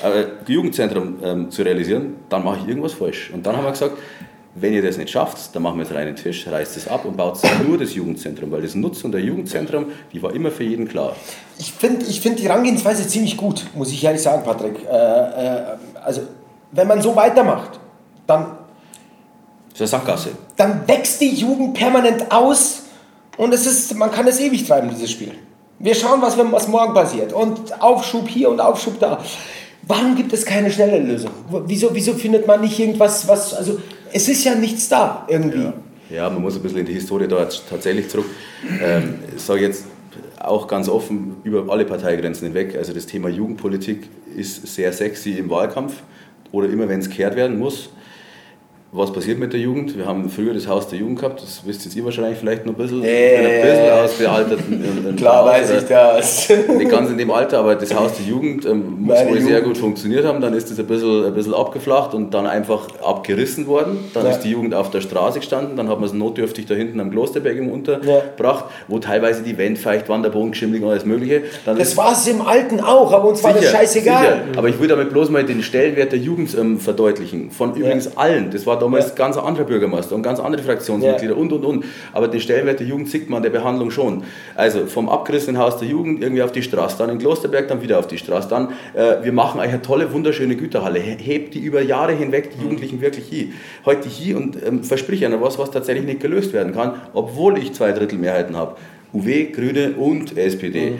[0.03, 3.31] äh, Jugendzentrum ähm, zu realisieren, dann mache ich irgendwas falsch.
[3.33, 3.97] Und dann haben wir gesagt,
[4.55, 7.17] wenn ihr das nicht schafft, dann machen wir jetzt reinen Tisch, reißt es ab und
[7.17, 11.15] baut nur das Jugendzentrum, weil das Nutzen der Jugendzentrum, die war immer für jeden klar.
[11.57, 14.75] Ich finde ich find die Herangehensweise ziemlich gut, muss ich ehrlich sagen, Patrick.
[14.85, 15.61] Äh, äh,
[16.03, 16.21] also,
[16.71, 17.79] wenn man so weitermacht,
[18.25, 18.57] dann.
[19.71, 20.29] Das ist eine Sackgasse.
[20.57, 22.83] Dann wächst die Jugend permanent aus
[23.37, 25.33] und es ist, man kann es ewig treiben, dieses Spiel.
[25.77, 27.31] Wir schauen, was, was morgen passiert.
[27.31, 29.19] Und Aufschub hier und Aufschub da.
[29.83, 31.31] Warum gibt es keine schnelle Lösung?
[31.65, 33.79] Wieso, wieso findet man nicht irgendwas, was, also
[34.11, 35.63] es ist ja nichts da irgendwie.
[35.63, 35.73] Ja,
[36.09, 38.25] ja man muss ein bisschen in die Historie da tatsächlich zurück.
[38.81, 39.85] Ähm, ich sage jetzt
[40.39, 45.49] auch ganz offen über alle Parteigrenzen hinweg, also das Thema Jugendpolitik ist sehr sexy im
[45.49, 46.01] Wahlkampf
[46.51, 47.89] oder immer wenn es kehrt werden muss
[48.91, 49.95] was passiert mit der Jugend?
[49.95, 52.73] Wir haben früher das Haus der Jugend gehabt, das wisst jetzt ihr wahrscheinlich vielleicht noch
[52.73, 54.59] ein bisschen, äh, ein bisschen ausbealtet.
[55.17, 56.49] Klar weiß ich das.
[56.75, 59.77] Nicht ganz in dem Alter, aber das Haus der Jugend ähm, muss wohl sehr gut
[59.77, 60.41] funktioniert haben.
[60.41, 63.99] Dann ist das ein bisschen, ein bisschen abgeflacht und dann einfach abgerissen worden.
[64.15, 64.31] Dann ja.
[64.31, 67.11] ist die Jugend auf der Straße gestanden, dann hat man es notdürftig da hinten am
[67.11, 68.71] Klosterberg untergebracht, ja.
[68.87, 71.43] wo teilweise die Wände feucht waren, der Boden geschimmelt und alles Mögliche.
[71.63, 74.23] Dann das war es im Alten auch, aber uns sicher, war das scheißegal.
[74.47, 74.57] Sicher.
[74.57, 77.51] Aber ich will damit bloß mal den Stellenwert der Jugend ähm, verdeutlichen.
[77.51, 78.11] Von übrigens ja.
[78.15, 78.49] allen.
[78.49, 79.15] Das war damals Ja.
[79.15, 81.85] ganz ein anderer Bürgermeister und ganz andere Fraktionsmitglieder und und und.
[82.13, 84.23] Aber den Stellenwert der Jugend sieht man an der Behandlung schon.
[84.55, 87.99] Also vom abgerissenen Haus der Jugend irgendwie auf die Straße, dann in Klosterberg, dann wieder
[87.99, 88.49] auf die Straße.
[88.49, 90.99] Dann, äh, wir machen eine tolle, wunderschöne Güterhalle.
[90.99, 93.47] He- Hebt die über Jahre hinweg die Jugendlichen wirklich hier.
[93.85, 97.73] Heute hier und ähm, versprich einer was, was tatsächlich nicht gelöst werden kann, obwohl ich
[97.73, 98.75] zwei Drittel Mehrheiten habe.
[99.11, 100.93] UW, Grüne und SPD.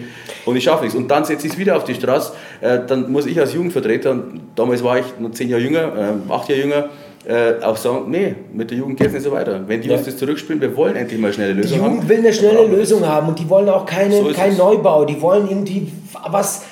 [0.46, 0.96] Und ich schaffe es.
[0.96, 2.34] Und dann setze ich es wieder auf die Straße.
[2.60, 4.18] Äh, dann muss ich als Jugendvertreter,
[4.56, 5.94] damals war ich noch zehn Jahre jünger,
[6.28, 6.90] äh, acht Jahre jünger,
[7.30, 9.62] äh, auch sagen, nee, mit der Jugend geht es nicht so weiter.
[9.68, 12.10] Wenn die uns das zurückspielen, wir wollen endlich mal schnelle Die Lösungen Jugend haben.
[12.10, 12.66] will eine schnelle.
[12.66, 14.58] Lösung haben und die wollen auch keine, So keinen es.
[14.58, 15.06] Neubau.
[15.06, 15.92] Die wollen irgendwie
[16.30, 16.64] was,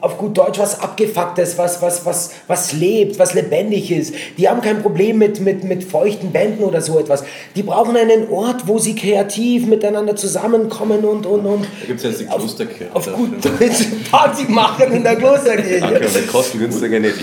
[0.00, 4.14] auf gut Deutsch, was abgefucktes, was, was, was, was lebt, was lebendig ist.
[4.38, 7.24] Die haben kein Problem mit, mit, mit feuchten Wänden oder so etwas.
[7.54, 12.04] Die brauchen einen Ort, wo sie kreativ miteinander zusammenkommen und, und, und Da gibt es
[12.04, 12.94] jetzt die auf, Klosterkirche.
[12.94, 13.26] auf dafür.
[13.26, 15.80] gut Deutsch Party machen in der Klosterkirche.
[15.80, 17.16] Danke, mit kostengünstiger nicht.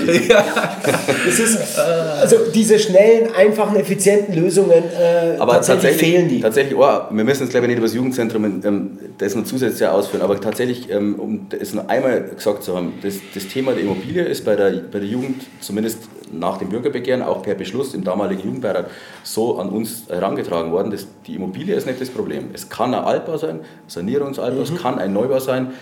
[1.25, 6.41] Das ist, also diese schnellen, einfachen, effizienten Lösungen, äh, Aber tatsächlich, tatsächlich, fehlen die.
[6.41, 9.87] Tatsächlich, oh, wir müssen jetzt glaube ich nicht über das Jugendzentrum ähm, das noch zusätzlich
[9.87, 13.83] ausführen, aber tatsächlich, ähm, um es noch einmal gesagt zu haben, das, das Thema der
[13.83, 18.03] Immobilie ist bei der, bei der Jugend, zumindest nach dem Bürgerbegehren, auch per Beschluss im
[18.03, 18.89] damaligen Jugendbeirat,
[19.23, 20.91] so an uns herangetragen worden.
[20.91, 22.49] Das, die Immobilie ist nicht das Problem.
[22.53, 25.73] Es kann ein Altbau sein, Sanierungsaltbau, es kann ein Neubau sein.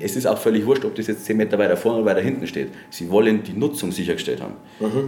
[0.00, 2.46] Es ist auch völlig wurscht, ob das jetzt 10 Meter weiter vorne oder weiter hinten
[2.46, 2.68] steht.
[2.90, 4.54] Sie wollen die Nutzung sichergestellt haben.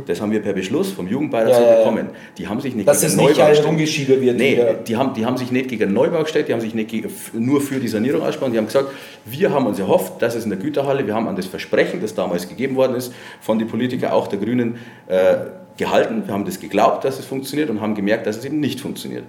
[0.06, 2.08] Das haben wir per Beschluss vom Jugendbeirat so ja, bekommen.
[2.38, 3.68] Die haben sich nicht Dass gegen es nicht Neubau gestellt.
[3.68, 4.74] Rumgeschiebe wird Nee, wieder.
[4.74, 7.10] die haben, die haben sich nicht gegen den Neubau gestellt, die haben sich nicht gegen,
[7.34, 8.52] nur für die Sanierung ausgesprochen.
[8.52, 8.88] Die haben gesagt,
[9.26, 12.14] wir haben uns erhofft, dass es in der Güterhalle, wir haben an das Versprechen, das
[12.14, 14.76] damals gegeben worden ist, von den Politikern, auch der Grünen,
[15.06, 15.36] äh,
[15.80, 16.22] gehalten.
[16.26, 19.24] Wir haben das geglaubt, dass es funktioniert und haben gemerkt, dass es eben nicht funktioniert.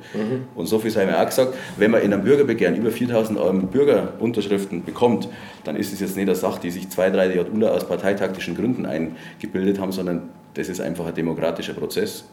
[0.53, 3.67] Und so viel sei mir auch gesagt, wenn man in einem Bürgerbegehren über 4000 ähm,
[3.67, 5.29] Bürgerunterschriften bekommt,
[5.63, 8.85] dann ist es jetzt nicht eine Sache, die sich zwei, drei JUler aus parteitaktischen Gründen
[8.85, 12.25] eingebildet haben, sondern das ist einfach ein demokratischer Prozess.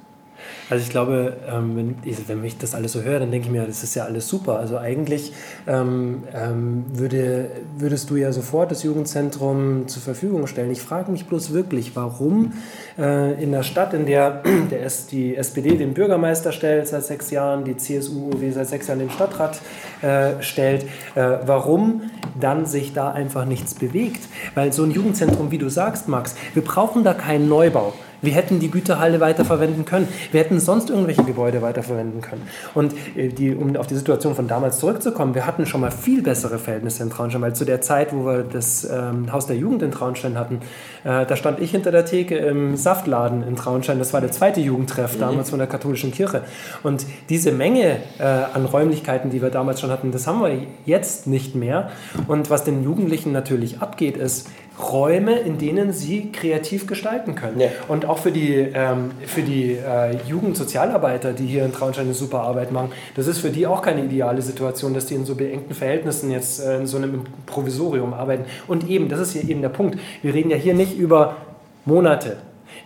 [0.71, 3.53] Also ich glaube, ähm, wenn, ich, wenn ich das alles so höre, dann denke ich
[3.53, 4.59] mir, das ist ja alles super.
[4.59, 5.33] Also eigentlich
[5.67, 10.71] ähm, ähm, würde, würdest du ja sofort das Jugendzentrum zur Verfügung stellen.
[10.71, 12.53] Ich frage mich bloß wirklich, warum
[12.99, 17.31] äh, in der Stadt, in der, der S, die SPD den Bürgermeister stellt seit sechs
[17.31, 19.61] Jahren, die CSU UW seit sechs Jahren den Stadtrat
[20.03, 20.85] äh, stellt,
[21.15, 22.03] äh, warum
[22.39, 24.29] dann sich da einfach nichts bewegt.
[24.55, 27.95] Weil so ein Jugendzentrum, wie du sagst, Max, wir brauchen da keinen Neubau.
[28.21, 30.09] Wir hätten die Güterhalle weiterverwenden können.
[30.33, 32.43] Wir hätten sonst irgendwelche Gebäude weiterverwenden können.
[32.75, 36.23] Und äh, die, um auf die Situation von damals zurückzukommen, wir hatten schon mal viel
[36.23, 39.83] bessere Verhältnisse in Traunstein, weil zu der Zeit, wo wir das ähm, Haus der Jugend
[39.83, 40.61] in Traunstein hatten,
[41.05, 43.99] äh, da stand ich hinter der Theke im Saftladen in Traunstein.
[43.99, 46.43] Das war der zweite Jugendtreff damals von der katholischen Kirche.
[46.83, 51.27] Und diese Menge äh, an Räumlichkeiten, die wir damals schon hatten, das haben wir jetzt
[51.27, 51.91] nicht mehr.
[52.27, 54.49] Und was den Jugendlichen natürlich abgeht, ist,
[54.79, 57.61] Räume, in denen sie kreativ gestalten können.
[57.61, 57.69] Ja.
[57.89, 62.43] Und auch für die, ähm, für die äh, Jugendsozialarbeiter, die hier in Traunstein eine super
[62.43, 65.75] Arbeit machen, das ist für die auch keine ideale Situation, dass die in so beengten
[65.75, 68.45] Verhältnissen jetzt äh, in so einem Provisorium arbeiten.
[68.67, 69.99] Und eben, das ist hier eben der Punkt.
[70.23, 71.37] Wir reden ja hier nicht über
[71.85, 72.37] Monate.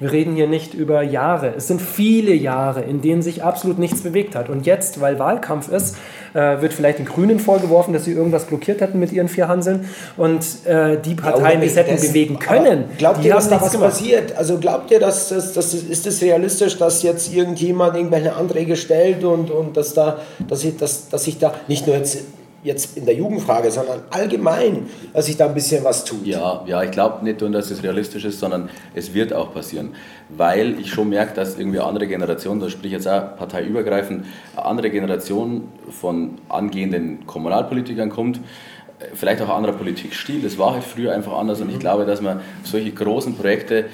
[0.03, 1.55] Wir reden hier nicht über Jahre.
[1.57, 4.49] Es sind viele Jahre, in denen sich absolut nichts bewegt hat.
[4.49, 5.97] Und jetzt, weil Wahlkampf ist,
[6.35, 9.89] äh, wird vielleicht den Grünen vorgeworfen, dass sie irgendwas blockiert hätten mit ihren vier Hanseln.
[10.17, 13.67] Und äh, die Parteien, die es hätten Das- bewegen können, Glaubt ihr, dass da nichts
[13.67, 13.91] was gemacht.
[13.91, 14.37] passiert?
[14.37, 19.23] Also glaubt ihr, dass das, das ist es realistisch, dass jetzt irgendjemand irgendwelche Anträge stellt
[19.23, 22.19] und, und dass da, dass ich, dass, dass sich da nicht nur jetzt,
[22.63, 26.25] jetzt in der Jugendfrage, sondern allgemein, dass sich da ein bisschen was tut?
[26.25, 29.91] Ja, ja, ich glaube nicht nur, dass es realistisch ist, sondern es wird auch passieren.
[30.29, 34.91] Weil ich schon merke, dass irgendwie andere Generation, da sprich ich jetzt auch parteiübergreifend, andere
[34.91, 41.37] Generation von angehenden Kommunalpolitikern kommt, äh, vielleicht auch anderer Politikstil, das war halt früher einfach
[41.37, 43.87] anders und ich glaube, dass man solche großen Projekte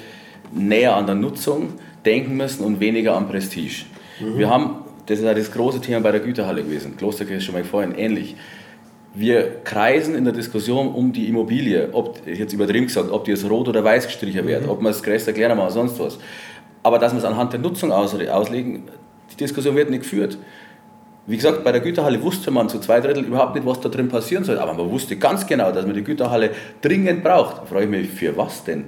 [0.51, 1.73] näher an der Nutzung
[2.05, 3.85] denken müssen und weniger am Prestige.
[4.19, 7.63] Wir haben, das ist ja das große Thema bei der Güterhalle gewesen, Klosterkirche schon mal
[7.63, 8.35] vorhin ähnlich.
[9.13, 13.49] Wir kreisen in der Diskussion um die Immobilie, ob, jetzt übertrieben gesagt, ob die jetzt
[13.49, 16.19] rot oder weiß gestrichen wird, ob man es größer erklären oder sonst was.
[16.83, 18.83] Aber dass wir es anhand der Nutzung aus, auslegen,
[19.31, 20.37] die Diskussion wird nicht geführt.
[21.25, 24.09] Wie gesagt, bei der Güterhalle wusste man zu zwei Drittel überhaupt nicht, was da drin
[24.09, 24.57] passieren soll.
[24.57, 26.51] Aber man wusste ganz genau, dass man die Güterhalle
[26.81, 27.59] dringend braucht.
[27.59, 28.85] Da frage ich mich, für was denn?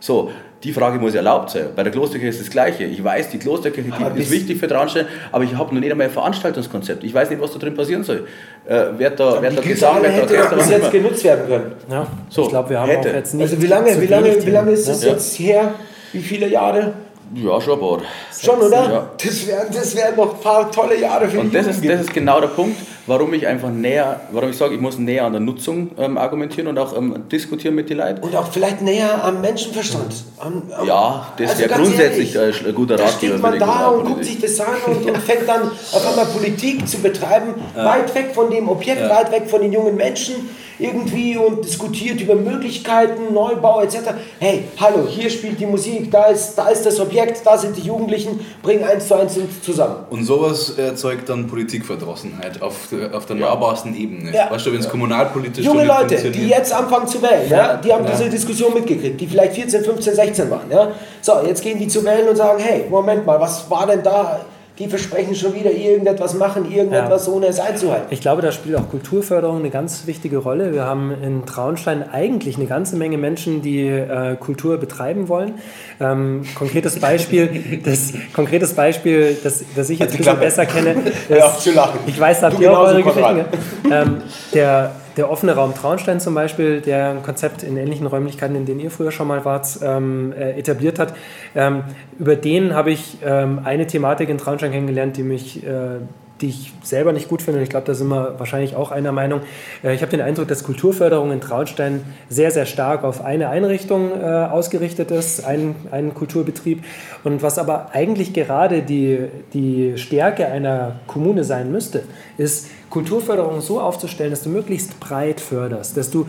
[0.00, 0.30] So,
[0.64, 1.66] die Frage muss erlaubt sein.
[1.76, 2.84] Bei der Klosterkirche ist das Gleiche.
[2.84, 6.08] Ich weiß, die Klosterkirche die ist wichtig für Traunstein, aber ich habe noch nicht einmal
[6.08, 7.04] ein Veranstaltungskonzept.
[7.04, 8.26] Ich weiß nicht, was da drin passieren soll.
[8.66, 10.90] Äh, wer da, wer Die da Güterhalle wer da hätte bis jetzt immer.
[10.90, 11.72] genutzt werden können.
[11.90, 13.10] Ja, So, ich glaube, wir haben hätte.
[13.10, 13.42] auch jetzt nicht.
[13.50, 15.08] Also wie lange, wie lange, wie lange ist es ne?
[15.10, 15.74] jetzt her?
[16.12, 16.92] Wie viele Jahre?
[17.34, 18.00] Ja, schon ein paar.
[18.42, 18.90] Schon, oder?
[18.90, 19.10] Ja.
[19.22, 22.00] Das wären das wären noch ein paar tolle Jahre für Und die das ist, das
[22.00, 22.78] ist genau der Punkt,
[23.08, 26.68] warum ich einfach näher, warum ich sage, ich muss näher an der Nutzung ähm, argumentieren
[26.68, 28.22] und auch ähm, diskutieren mit den Leuten.
[28.22, 30.24] Und auch vielleicht näher am Menschenverstand.
[30.38, 33.58] Am, am, Ja, das Also wäre grundsätzlich ehrlich, ein guter Da Ratgeber steht für man
[33.58, 37.54] da und guckt sich das an und, und fängt dann auf einmal Politik zu betreiben,
[37.74, 40.34] weit weg von dem Objekt, weit weg von den jungen Menschen
[40.78, 43.96] irgendwie und diskutiert über Möglichkeiten, Neubau etc.
[44.38, 47.82] Hey, hallo, hier spielt die Musik, da ist, da ist das Objekt, da sind die
[47.82, 49.96] Jugendlichen, bringen eins zu eins zusammen.
[50.10, 54.34] Und sowas erzeugt dann Politikverdrossenheit auf, der- auf der nahbarsten Ebene.
[54.34, 54.50] Ja.
[54.50, 58.04] Weißt du, wenn es kommunalpolitisch Junge Leute, die jetzt anfangen zu wählen, ja, die haben
[58.06, 60.70] diese Diskussion mitgekriegt, die vielleicht 14, 15, 16 waren.
[60.70, 60.88] Ja.
[61.20, 64.40] So, jetzt gehen die zu wählen und sagen, hey, Moment mal, was war denn da?
[64.78, 68.06] Die versprechen schon wieder irgendetwas machen, irgendetwas, ohne es einzuhalten.
[68.10, 70.72] Ich glaube, da spielt auch Kulturförderung eine ganz wichtige Rolle.
[70.72, 75.54] Wir haben in Traunstein eigentlich eine ganze Menge Menschen, die äh, Kultur betreiben wollen.
[76.00, 80.94] Ähm, konkretes Beispiel, das, konkretes Beispiel, das, das ich jetzt ein bisschen besser kenne.
[81.26, 81.98] Hör auf zu lachen.
[82.06, 83.02] Ich weiß, da habt ihr auch eure.
[83.02, 83.44] Geschichten.
[83.90, 84.22] Ähm,
[84.54, 88.80] der, der offene Raum Traunstein zum Beispiel, der ein Konzept in ähnlichen Räumlichkeiten, in denen
[88.80, 91.12] ihr früher schon mal wart, ähm, äh, etabliert hat,
[91.54, 91.82] ähm,
[92.18, 95.98] über den habe ich ähm, eine Thematik in Traunstein kennengelernt, die mich äh,
[96.40, 99.12] die ich selber nicht gut finde und ich glaube, da sind wir wahrscheinlich auch einer
[99.12, 99.40] Meinung.
[99.82, 104.12] Äh, Ich habe den Eindruck, dass Kulturförderung in Traunstein sehr, sehr stark auf eine Einrichtung
[104.12, 106.84] äh, ausgerichtet ist, einen, einen Kulturbetrieb.
[107.24, 112.04] Und was aber eigentlich gerade die, die Stärke einer Kommune sein müsste,
[112.36, 116.26] ist Kulturförderung so aufzustellen, dass du möglichst breit förderst, dass du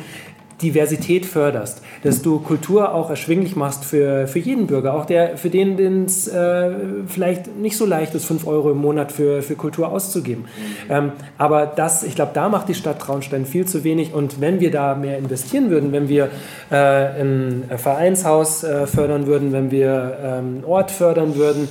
[0.61, 5.49] Diversität förderst, dass du Kultur auch erschwinglich machst für, für jeden Bürger, auch der, für
[5.49, 6.71] den es äh,
[7.07, 10.45] vielleicht nicht so leicht ist, 5 Euro im Monat für, für Kultur auszugeben.
[10.89, 14.59] Ähm, aber das, ich glaube, da macht die Stadt Traunstein viel zu wenig und wenn
[14.59, 16.29] wir da mehr investieren würden, wenn wir
[16.71, 21.69] äh, ein Vereinshaus äh, fördern würden, wenn wir ähm, einen Ort fördern würden,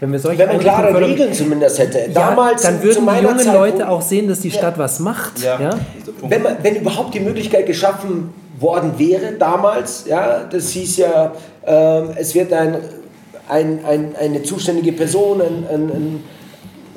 [0.00, 1.98] wenn wir solche Wenn man klare fördern- Regeln zumindest hätte.
[1.98, 5.42] ja, Damals dann würden die jungen Zeit, Leute auch sehen, dass die Stadt was macht.
[5.42, 5.70] Ja.
[6.22, 11.32] wenn, man, wenn überhaupt die Möglichkeit geschaffen worden wäre damals, ja, das hieß ja,
[11.66, 12.76] ähm, es wird ein,
[13.48, 16.24] ein, ein, eine zuständige Person, ein, ein, ein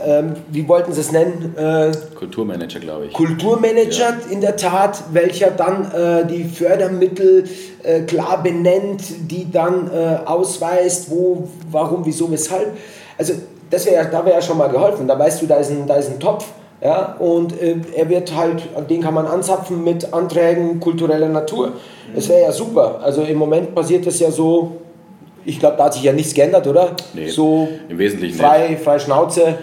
[0.05, 3.13] ähm, wie wollten Sie es nennen, äh, Kulturmanager, glaube ich.
[3.13, 7.45] Kulturmanager in der Tat, welcher dann äh, die Fördermittel
[7.83, 12.77] äh, klar benennt, die dann äh, ausweist, wo, warum, wieso, weshalb.
[13.17, 13.33] Also
[13.69, 15.07] das wäre, da wäre ja schon mal geholfen.
[15.07, 16.45] Da weißt du, da ist ein, da ist ein Topf.
[16.83, 21.73] Ja, und äh, er wird halt, den kann man anzapfen mit Anträgen kultureller Natur.
[22.15, 22.99] Das wäre ja super.
[23.03, 24.77] Also im Moment passiert das ja so,
[25.45, 26.95] ich glaube, da hat sich ja nichts geändert, oder?
[27.13, 29.59] Nee, so im Wesentlichen frei, frei Schnauze,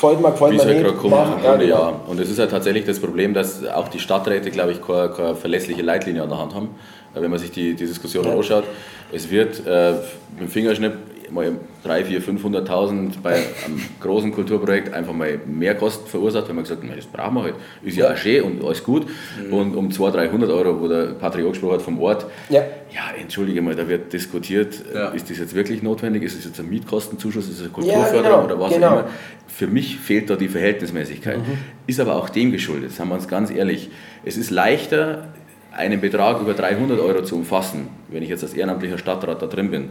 [0.00, 0.84] freut Wie man es halt nicht.
[0.84, 1.34] gerade kommt, machen.
[1.44, 2.00] Ja, ja.
[2.06, 5.34] Und es ist halt tatsächlich das Problem, dass auch die Stadträte, glaube ich, keine, keine
[5.36, 6.70] verlässliche Leitlinie an der Hand haben.
[7.14, 8.64] Äh, Wenn man sich die, die Diskussion anschaut,
[9.12, 9.92] es wird äh,
[10.32, 10.92] mit dem Fingerschnipp
[11.32, 11.52] mal
[11.84, 16.82] 3, 4, 500.000 bei einem großen Kulturprojekt einfach mal mehr Kosten verursacht, wenn man gesagt
[16.82, 17.54] hat, "Na, das brauchen wir halt.
[17.82, 19.06] Ist ja auch schön und alles gut.
[19.50, 22.60] Und um 200, 300 Euro, wo der Patrick angesprochen hat vom Ort, Ja.
[22.92, 25.08] ja, entschuldige mal, da wird diskutiert, Ja.
[25.08, 26.22] ist das jetzt wirklich notwendig?
[26.22, 27.44] Ist es jetzt ein Mietkostenzuschuss?
[27.48, 28.86] Ist es eine Ja, Kulturförderung genau, oder was genau.
[28.88, 29.08] auch immer?
[29.48, 31.38] Für mich fehlt da die Verhältnismäßigkeit.
[31.86, 33.90] Ist aber auch dem geschuldet, sagen wir uns ganz ehrlich.
[34.24, 35.28] Es ist leichter,
[35.72, 39.70] einen Betrag über 300 Euro zu umfassen, wenn ich jetzt als ehrenamtlicher Stadtrat da drin
[39.70, 39.90] bin.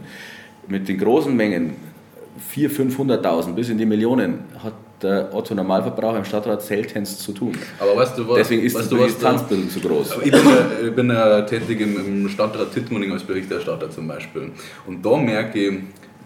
[0.68, 1.74] Mit den großen Mengen,
[2.54, 7.52] 400.000, 500.000 bis in die Millionen, hat der Otto Normalverbraucher im Stadtrat seltenst zu tun.
[7.78, 8.36] Aber weißt du was?
[8.36, 10.16] Deswegen ist weißt die du, was da- Distanz ein bisschen zu groß.
[10.24, 14.50] Ich bin, ja, ich bin ja tätig im, im Stadtrat Tittmoning als Berichterstatter zum Beispiel.
[14.86, 15.78] Und da merke ich,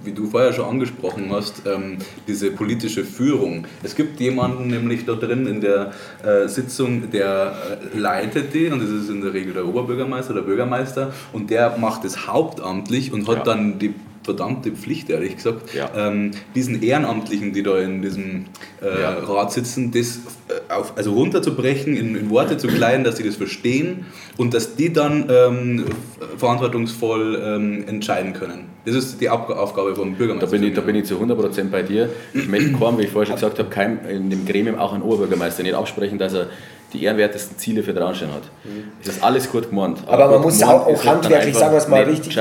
[0.03, 3.65] wie du vorher schon angesprochen hast, ähm, diese politische Führung.
[3.83, 5.93] Es gibt jemanden nämlich da drin in der
[6.25, 7.55] äh, Sitzung, der
[7.95, 11.79] äh, leitet die, und das ist in der Regel der Oberbürgermeister, der Bürgermeister, und der
[11.79, 13.43] macht es hauptamtlich und hat Ja.
[13.45, 13.95] dann die
[14.25, 15.91] verdammte Pflicht, ehrlich gesagt, Ja.
[15.97, 18.47] ähm, diesen Ehrenamtlichen, die da in diesem
[18.83, 19.11] äh, Ja.
[19.21, 23.37] Rat sitzen, das äh, auf, also runterzubrechen, in, in Worte zu kleiden, dass sie das
[23.37, 24.07] verstehen
[24.37, 25.85] und dass die dann ähm,
[26.39, 28.67] verantwortungsvoll ähm, entscheiden können.
[28.85, 30.51] Das ist die Ab Aufgabe vom Da Bürgermeister.
[30.51, 32.09] bin, ich, da bin ich zu 100% bei dir.
[32.33, 35.03] Ich möchte kaum, wie ich vorher schon gesagt habe, keinem in dem Gremium auch einen
[35.03, 36.49] Oberbürgermeister nicht absprechen, dass er
[36.95, 38.43] die ehrenwertesten Ziele für Traunstein hat.
[39.03, 39.99] Es ist alles gut gemeint.
[40.07, 42.39] Aber man muss auch, auch halt handwerklich, sagen wir es mal richtig,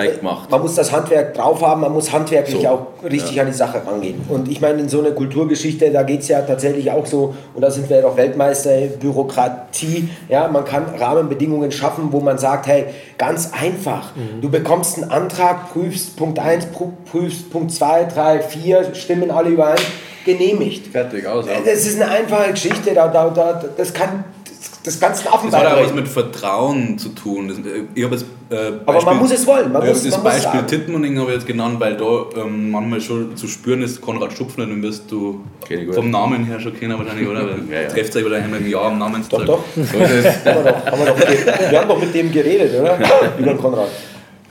[0.50, 3.82] man muss das Handwerk drauf haben, man muss handwerklich So, auch richtig an die Sache
[3.86, 4.22] rangehen.
[4.30, 7.62] Und ich meine, in so einer Kulturgeschichte, da geht es ja tatsächlich auch so, und
[7.62, 12.68] da sind wir ja doch Weltmeister, Bürokratie, ja, man kann Rahmenbedingungen schaffen, wo man sagt,
[12.68, 12.86] hey,
[13.18, 16.68] ganz einfach, du bekommst einen Antrag, prüfst Punkt 1,
[17.12, 19.80] prüfst Punkt 2, 3, 4, stimmen alle überein,
[20.26, 20.88] genehmigt.
[20.88, 21.46] Fertig, aus.
[21.66, 25.66] Das ist eine einfache Geschichte, da, da, da, das kann, das des ganzen Das hat
[25.78, 27.48] auch was mit Vertrauen zu tun.
[27.48, 30.24] Das, äh, ich habe das äh, Aber man muss es wollen, man muss- das man
[30.24, 30.64] muss Beispiel.
[30.64, 34.66] Tittmoning habe ich jetzt genannt, weil da ähm, manchmal schon zu spüren ist, Konrad Stupfner,
[34.66, 35.96] den wirst du gut.
[35.96, 37.42] vom Namen her schon kennen wahrscheinlich, oder?
[37.72, 37.88] Ja, ja.
[37.88, 39.46] Trefft euch wahrscheinlich im Jahr am Namenstag.
[39.46, 39.94] Doch, doch.
[39.94, 42.98] Haben wir, doch, haben wir, doch mit dem, wir haben doch mit dem geredet, oder?
[43.38, 43.88] Über den Konrad.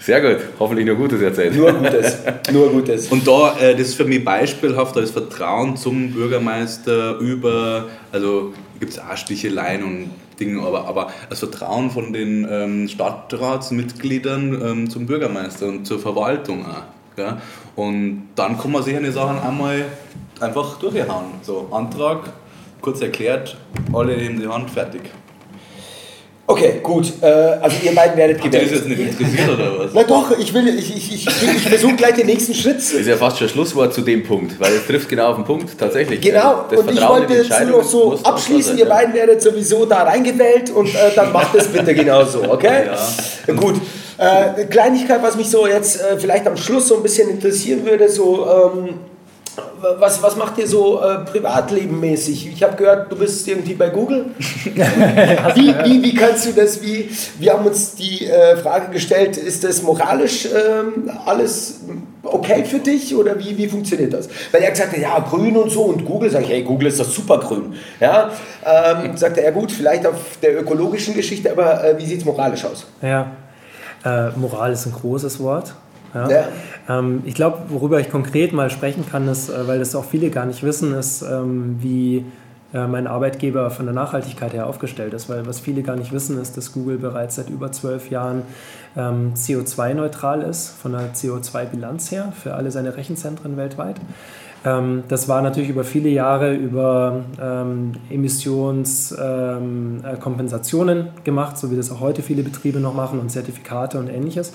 [0.03, 1.55] Sehr gut, hoffentlich nur Gutes erzählt.
[1.55, 2.19] Nur Gutes.
[2.53, 3.07] Nur Gutes.
[3.07, 8.93] Und da, äh, das ist für mich beispielhaft, das Vertrauen zum Bürgermeister über, also gibt
[8.95, 15.07] es auch Sticheleien und Dinge, aber, aber das Vertrauen von den ähm, Stadtratsmitgliedern ähm, zum
[15.07, 16.83] Bürgermeister und zur Verwaltung auch.
[17.15, 17.37] Gell?
[17.77, 19.85] Und dann kann man sich eine Sachen einmal
[20.41, 21.27] einfach durchhauen.
[21.43, 22.33] So, Antrag,
[22.81, 23.57] kurz erklärt,
[23.93, 25.03] alle heben die Hand, fertig.
[26.53, 27.11] Okay, gut.
[27.23, 28.87] Äh, also ihr beiden werdet Habt ihr das gewählt.
[28.87, 29.91] jetzt nicht interessiert oder was?
[29.95, 32.77] Na doch, ich will, ich, ich, ich, ich versuche gleich den nächsten Schritt.
[32.77, 35.47] Das ist ja fast schon Schlusswort zu dem Punkt, weil es trifft genau auf den
[35.47, 36.21] Punkt, tatsächlich.
[36.21, 38.95] Genau, Das und ich Vertrauen in wollte jetzt nur noch so abschließen, ihr ja.
[38.95, 42.91] beiden werdet sowieso da reingewählt und äh, dann macht es bitte genauso, okay?
[43.57, 43.77] Gut.
[44.19, 47.87] Äh, eine Kleinigkeit, was mich so jetzt äh, vielleicht am Schluss so ein bisschen interessieren
[47.87, 48.95] würde, so ähm,
[49.99, 52.53] was, was macht ihr so äh, privatlebenmäßig?
[52.53, 54.27] Ich habe gehört, du bist irgendwie bei Google.
[54.35, 59.65] wie, wie, wie kannst du das, wie, wir haben uns die äh, Frage gestellt, ist
[59.65, 61.81] das moralisch ähm, alles
[62.23, 64.29] okay für dich oder wie, wie funktioniert das?
[64.53, 67.01] Weil er gesagt hat, ja, grün und so und Google, sage ich, hey, Google ist
[67.01, 67.75] das super grün.
[68.01, 68.31] Ja,
[68.65, 72.25] ähm, sagt er, ja gut, vielleicht auf der ökologischen Geschichte, aber äh, wie sieht es
[72.25, 72.87] moralisch aus?
[73.03, 73.33] Ja,
[74.05, 75.75] äh, Moral ist ein großes Wort.
[76.15, 76.31] Ja.
[76.31, 76.45] Ja.
[76.89, 80.31] Ähm, ich glaube, worüber ich konkret mal sprechen kann, ist, äh, weil das auch viele
[80.31, 82.25] gar nicht wissen, ist, ähm, wie
[82.75, 85.29] äh, mein Arbeitgeber von der Nachhaltigkeit her aufgestellt ist.
[85.29, 88.43] Weil was viele gar nicht wissen, ist, dass Google bereits seit über zwölf Jahren
[88.97, 93.97] ähm, CO2-neutral ist, von der CO2-Bilanz her, für alle seine Rechenzentren weltweit.
[94.65, 101.77] Ähm, das war natürlich über viele Jahre über ähm, Emissionskompensationen ähm, äh, gemacht, so wie
[101.77, 104.53] das auch heute viele Betriebe noch machen und Zertifikate und ähnliches.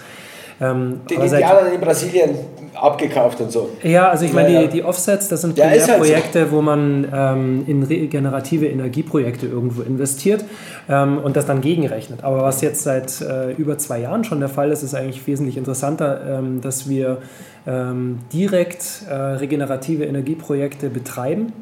[0.60, 2.30] Ähm, seit- Indianern in Brasilien
[2.74, 3.70] abgekauft und so.
[3.84, 4.68] ja, also ich meine, Ja, ja.
[4.68, 6.06] die, die Offsets, das sind Ja, ist halt so.
[6.06, 10.44] Projekte, wo man ähm, in regenerative Energieprojekte irgendwo investiert
[10.90, 12.24] ähm, und das dann gegenrechnet.
[12.24, 15.58] Aber was jetzt seit äh, über zwei Jahren schon der Fall ist, ist eigentlich wesentlich
[15.58, 17.18] interessanter, ähm, dass wir
[17.66, 21.54] ähm, direkt äh, regenerative Energieprojekte betreiben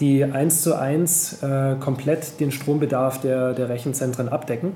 [0.00, 4.72] die eins zu eins äh, komplett den Strombedarf der, der Rechenzentren abdecken.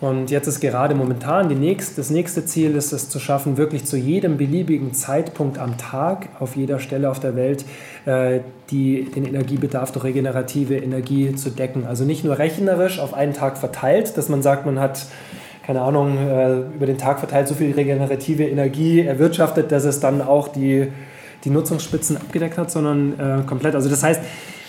[0.00, 3.86] Und jetzt ist gerade momentan die nächst, das nächste Ziel, ist es zu schaffen, wirklich
[3.86, 7.64] zu jedem beliebigen Zeitpunkt am Tag auf jeder Stelle auf der Welt
[8.04, 8.40] äh,
[8.70, 11.86] die, den Energiebedarf durch regenerative Energie zu decken.
[11.86, 15.06] Also nicht nur rechnerisch auf einen Tag verteilt, dass man sagt, man hat
[15.66, 20.22] keine Ahnung, äh, über den Tag verteilt so viel regenerative Energie erwirtschaftet, dass es dann
[20.22, 20.86] auch die,
[21.44, 23.74] die Nutzungsspitzen abgedeckt hat, sondern äh, komplett.
[23.74, 24.20] Also das heißt,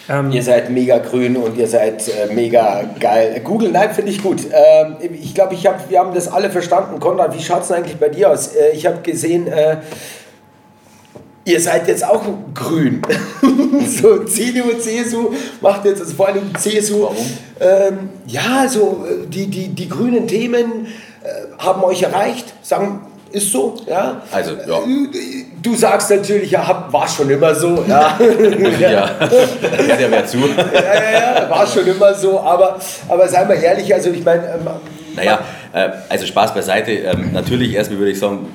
[0.09, 3.41] ähm, Ihr seid mega grün und ihr seid äh, mega geil.
[3.43, 4.41] Google, nein, finde ich gut.
[4.51, 6.99] Ähm, ich glaube, ich hab, wir haben das alle verstanden.
[6.99, 8.55] Konrad, wie schaut es eigentlich bei dir aus?
[8.55, 9.77] Äh, ich habe gesehen, äh,
[11.43, 13.01] ihr seid jetzt auch grün.
[13.87, 17.03] so CDU, CSU macht jetzt, also vor allem CSU.
[17.03, 17.17] Warum?
[17.59, 20.87] Ähm, ja, so äh, die, die, die grünen Themen
[21.23, 22.53] äh, haben euch erreicht.
[22.61, 23.01] Sagen,
[23.31, 24.21] ist so, ja.
[24.31, 24.79] Also, ja.
[25.61, 28.17] Du sagst natürlich, ja, hab- war schon immer so, ja.
[28.79, 30.37] Ja, hört ja wer zu.
[30.37, 30.43] ja,
[30.81, 32.77] ja, ja, war schon immer so, aber,
[33.09, 34.67] aber seien wir ehrlich, also ich meine, ähm,
[35.15, 35.39] Naja,
[35.73, 36.91] äh, also Spaß beiseite.
[36.91, 38.47] Ähm, natürlich erstmal würde ich sagen,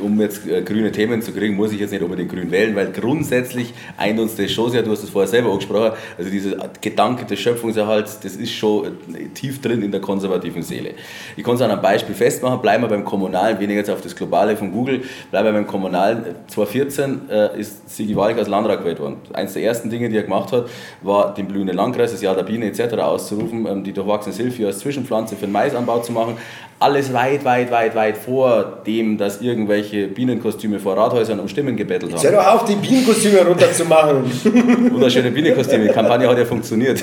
[0.00, 2.92] um jetzt äh, grüne Themen zu kriegen, muss ich jetzt nicht unbedingt grün wählen, weil
[2.92, 7.24] grundsätzlich eint uns das schon sehr, du hast es vorher selber angesprochen, also dieser Gedanke
[7.24, 10.94] des Schöpfungserhalts, das ist schon äh, tief drin in der konservativen Seele.
[11.36, 14.14] Ich kann es an einem Beispiel festmachen, bleiben wir beim Kommunalen, weniger jetzt auf das
[14.14, 16.24] Globale von Google, bleiben wir beim Kommunalen.
[16.48, 19.16] 2014 äh, ist Sigi Walk als Landrat gewählt worden.
[19.32, 20.68] Eines der ersten Dinge, die er gemacht hat,
[21.02, 22.94] war den blühenden Landkreis, das Jahr der Biene etc.
[22.94, 26.36] auszurufen, ähm, die durchwachsene Silphie als Zwischenpflanze für den Maisanbau zu machen.
[26.84, 32.12] Alles weit, weit, weit, weit vor dem, dass irgendwelche Bienenkostüme vor Rathäusern um Stimmen gebettelt
[32.12, 32.36] hör haben.
[32.36, 34.24] doch auf, die Bienenkostüme runterzumachen.
[34.92, 37.02] Wunderschöne Bienenkostüme, die Kampagne hat ja funktioniert.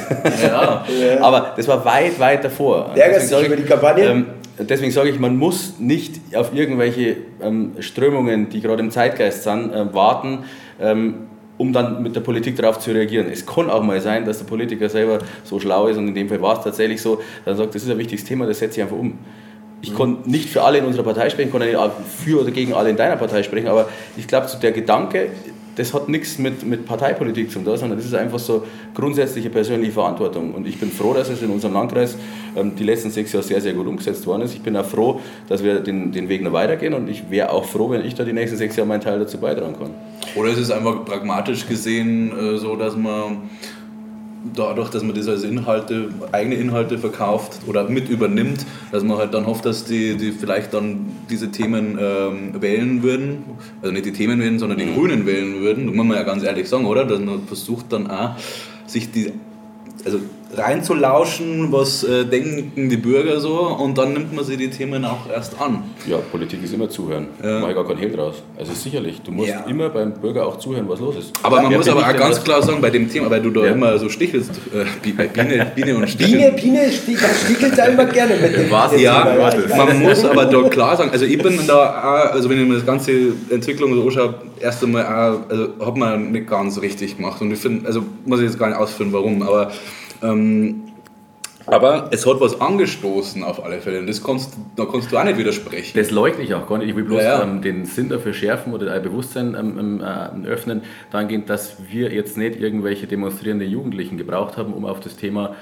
[1.19, 2.91] Aber das war weit, weit davor.
[2.93, 4.05] Ärgerst Deswegen dich sage über ich, die Kampagne?
[4.05, 4.25] Ähm,
[4.59, 9.71] deswegen sage ich, man muss nicht auf irgendwelche ähm, Strömungen, die gerade im Zeitgeist sind,
[9.73, 10.43] ähm, warten,
[10.79, 11.15] ähm,
[11.57, 13.25] um dann mit der Politik darauf zu reagieren.
[13.31, 16.29] Es kann auch mal sein, dass der Politiker selber so schlau ist und in dem
[16.29, 18.83] Fall war es tatsächlich so, dann sagt, das ist ein wichtiges Thema, das setze ich
[18.83, 19.17] einfach um.
[19.81, 21.77] Ich kann nicht für alle in unserer Partei sprechen, kann nicht
[22.23, 25.29] für oder gegen alle in deiner Partei sprechen, aber ich glaube, so der Gedanke,
[25.75, 28.63] das hat nichts mit, mit Parteipolitik zu tun, sondern das ist einfach so
[28.93, 30.53] grundsätzliche persönliche Verantwortung.
[30.53, 32.17] Und ich bin froh, dass es in unserem Landkreis
[32.55, 34.53] ähm, die letzten sechs Jahre sehr, sehr gut umgesetzt worden ist.
[34.53, 37.65] Ich bin auch froh, dass wir den, den Weg noch weitergehen und ich wäre auch
[37.65, 39.91] froh, wenn ich da die nächsten sechs Jahre meinen Teil dazu beitragen kann.
[40.35, 43.49] Oder ist es einfach pragmatisch gesehen äh, so, dass man
[44.55, 49.33] dadurch, dass man das als Inhalte, eigene Inhalte verkauft oder mit übernimmt, dass man halt
[49.33, 53.43] dann hofft, dass die, die vielleicht dann diese Themen ähm, wählen würden.
[53.81, 55.87] Also nicht die Themen wählen, sondern die Grünen wählen würden.
[55.87, 57.05] Das muss man ja ganz ehrlich sagen, oder?
[57.05, 58.35] Dass man versucht dann auch,
[58.87, 59.31] sich die
[60.05, 60.19] also
[60.57, 65.29] reinzulauschen, was äh, denken die Bürger so und dann nimmt man sich die Themen auch
[65.33, 65.83] erst an.
[66.07, 67.27] Ja, Politik ist immer zuhören.
[67.41, 67.49] Ja.
[67.51, 67.59] Ja.
[67.59, 68.35] Mache ich gar keinen Hehl draus.
[68.57, 69.61] Also sicherlich, du musst Ja.
[69.67, 71.33] immer beim Bürger auch zuhören, was los ist.
[71.43, 73.65] Aber man Wer muss aber auch ganz klar sagen, bei dem Thema, weil du da
[73.65, 73.71] Ja.
[73.71, 76.37] immer so stichelst, äh, bei Biene, Biene und Sticheln.
[76.39, 78.71] Biene, Biene, sti- da stickelt er immer gerne mit dem.
[78.71, 78.99] Was?
[78.99, 81.89] Ja, Thema, man muss aber da klar sagen, also ich bin da
[82.29, 83.11] auch, also wenn ich mir das ganze
[83.49, 87.59] Entwicklung so anschaue, erst einmal auch, also hat man nicht ganz richtig gemacht und ich
[87.59, 89.71] finde, also muss ich jetzt gar nicht ausführen, warum, aber
[90.21, 90.91] ähm,
[91.67, 95.23] aber es hat was angestoßen auf alle Fälle und das kannst, da kannst du auch
[95.23, 95.97] nicht widersprechen.
[95.97, 96.89] Das leugne ich auch gar nicht.
[96.89, 97.43] Ich will bloß Ja, ja.
[97.43, 102.11] Ähm, den Sinn dafür schärfen oder ein Bewusstsein ähm, ähm, äh, öffnen, dahingehend, dass wir
[102.11, 105.55] jetzt nicht irgendwelche demonstrierende Jugendlichen gebraucht haben, um auf das Thema.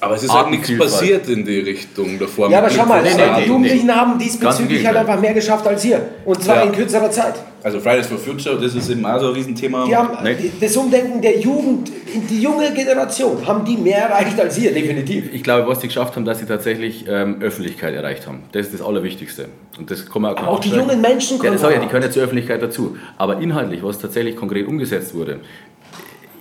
[0.00, 2.48] Aber es ist halt nichts passiert in die Richtung davor.
[2.50, 3.92] Ja, aber schau mal, Nee, nee, die Jugendlichen nee.
[3.92, 6.00] haben diesbezüglich halt einfach mehr geschafft als ihr.
[6.24, 6.62] Und zwar Ja.
[6.62, 7.34] in kürzerer Zeit.
[7.64, 9.84] Also Fridays for Future, das ist eben auch so ein Riesenthema.
[9.86, 10.52] Die haben Nee.
[10.60, 11.90] das Umdenken der Jugend,
[12.30, 15.34] die junge Generation, haben die mehr erreicht als ihr, definitiv.
[15.34, 18.44] Ich glaube, was sie geschafft haben, dass sie tatsächlich ähm, Öffentlichkeit erreicht haben.
[18.52, 19.46] Das ist das Allerwichtigste.
[19.76, 21.80] Und das kann man auch Auch die jungen Menschen Ja, kommen das sag ich, ja,
[21.80, 21.90] die auch.
[21.90, 22.96] können ja zur Öffentlichkeit dazu.
[23.16, 25.40] Aber inhaltlich, was tatsächlich konkret umgesetzt wurde,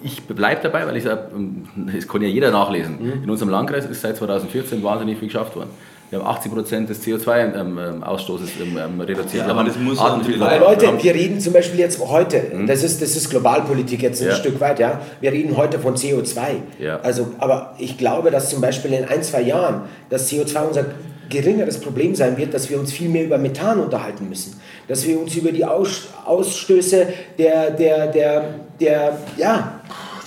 [0.04, 1.30] ich bleibe dabei, weil ich sage,
[1.76, 2.98] das kann ja jeder nachlesen.
[3.00, 3.24] Mhm.
[3.24, 5.70] In unserem Landkreis ist seit 2014 wahnsinnig viel geschafft worden.
[6.10, 9.45] Wir haben 80 Prozent des CO2-Ausstoßes ähm, ähm, reduziert.
[9.45, 10.00] Ja, aber das muss.
[10.00, 10.22] Aber
[10.60, 14.36] Leute, Wir reden zum Beispiel jetzt heute, das, ist, das ist Globalpolitik jetzt ein Ja.
[14.36, 15.02] Stück weit, ja.
[15.20, 16.39] Wir reden heute von CO2.
[16.80, 17.02] Ja.
[17.02, 20.86] Also, aber ich glaube, dass zum Beispiel in ein, zwei Jahren das CO2 unser
[21.30, 24.60] geringeres Problem sein wird, dass wir uns viel mehr über Methan unterhalten müssen.
[24.88, 28.45] Dass wir uns über die Aus, Ausstöße der, der, der,
[28.80, 29.76] der, ja,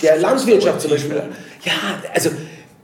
[0.01, 1.21] der Landwirtschaft zum Beispiel.
[1.63, 1.73] Ja,
[2.13, 2.29] also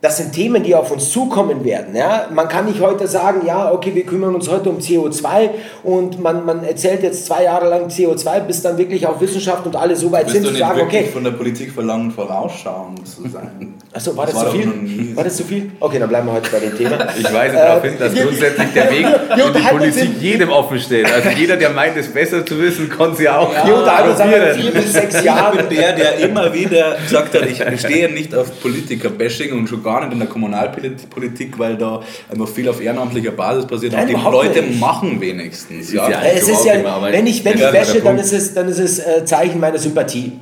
[0.07, 1.93] das sind Themen, die auf uns zukommen werden.
[1.93, 2.27] Ja?
[2.33, 5.49] Man kann nicht heute sagen, ja, okay, wir kümmern uns heute um CO2
[5.83, 9.75] und man, man erzählt jetzt zwei Jahre lang CO2, bis dann wirklich auch Wissenschaft und
[9.75, 13.73] alle so weit sind zu sagen, okay, von der Politik verlangen, vorausschauend zu sein.
[13.93, 15.13] Achso, war das war zu viel?
[15.15, 15.71] War das zu viel?
[15.79, 16.97] Okay, dann bleiben wir heute bei dem Thema.
[17.19, 21.11] Ich weise darauf hin, dass wir- grundsätzlich der Weg in die Politik jedem offen steht.
[21.11, 24.55] Also jeder, der meint, es besser zu wissen, kann sie auch seit probieren.
[24.55, 25.57] vier bis sechs Ich Jahren.
[25.57, 29.96] bin der, der immer wieder gesagt hat, ich stehe nicht auf Politiker-Bashing und schon gar
[30.01, 33.93] nicht in der Kommunalpolitik, weil da einfach viel auf ehrenamtlicher Basis passiert.
[33.93, 34.79] Nein, und die Leute nicht.
[34.79, 35.93] machen wenigstens.
[35.93, 36.09] Ja.
[36.09, 38.67] Ja, Es ist Thema, ja, aber wenn ich, wenn ich wäsche, dann ist es, dann
[38.67, 40.33] ist es äh, Zeichen meiner Sympathie.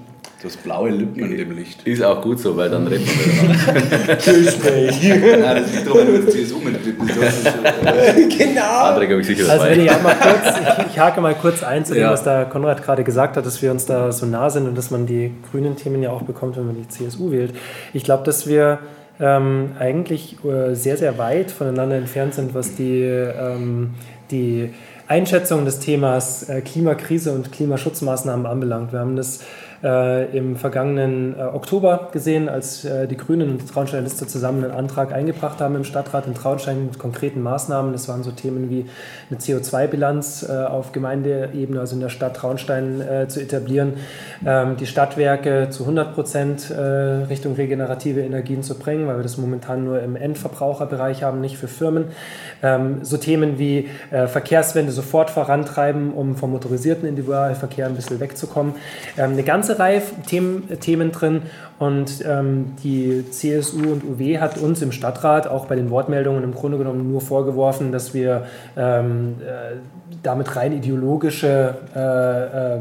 [0.41, 1.82] Du hast blaue Lippen in dem Licht.
[1.88, 4.58] Ist auch gut so, weil dann reden wir Tschüss.
[4.64, 6.60] Nein, das liegt doch, wenn du mit CSU.
[7.08, 8.84] Das ist, äh, genau.
[8.84, 11.84] Andere glaube ich sicher Also wenn ich, mal kurz, ich, ich hake mal kurz ein
[11.84, 12.12] zu dem, Ja.
[12.12, 14.91] was da Konrad gerade gesagt hat, dass wir uns da so nah sind und dass
[14.91, 17.56] man die grünen Themen ja auch bekommt, wenn man die CSU wählt.
[17.93, 18.80] Ich glaube, dass wir
[19.20, 23.93] ähm, eigentlich äh, sehr, sehr weit voneinander entfernt sind, was die, ähm,
[24.32, 24.74] die
[25.07, 28.91] Einschätzung des Themas äh, Klimakrise und Klimaschutzmaßnahmen anbelangt.
[28.91, 29.41] Wir haben das
[29.86, 34.74] äh, im vergangenen äh, Oktober gesehen, als äh, die Grünen und die Traunsteiner zusammen einen
[34.74, 37.92] Antrag eingebracht haben im Stadtrat in Traunstein mit konkreten Maßnahmen.
[37.92, 38.88] Das waren so Themen wie
[39.30, 43.94] eine CO2-Bilanz äh, auf Gemeindeebene, also in der Stadt Traunstein äh, zu etablieren,
[44.46, 49.38] ähm, die Stadtwerke zu 100 Prozent äh, Richtung regenerative Energien zu bringen, weil wir das
[49.38, 52.06] momentan nur im Endverbraucherbereich haben, nicht für Firmen.
[52.64, 58.76] Ähm, so Themen wie äh, Verkehrswende sofort vorantreiben, um vom motorisierten Individualverkehr ein bisschen wegzukommen.
[59.18, 61.43] Ähm, eine ganze Reihe Themen, Themen drin
[61.78, 66.53] und ähm, die CSU und UW hat uns im Stadtrat auch bei den Wortmeldungen im
[66.53, 68.45] Grunde genommen nur vorgeworfen, dass wir
[68.78, 69.76] ähm, äh,
[70.23, 72.80] damit rein ideologische äh, äh,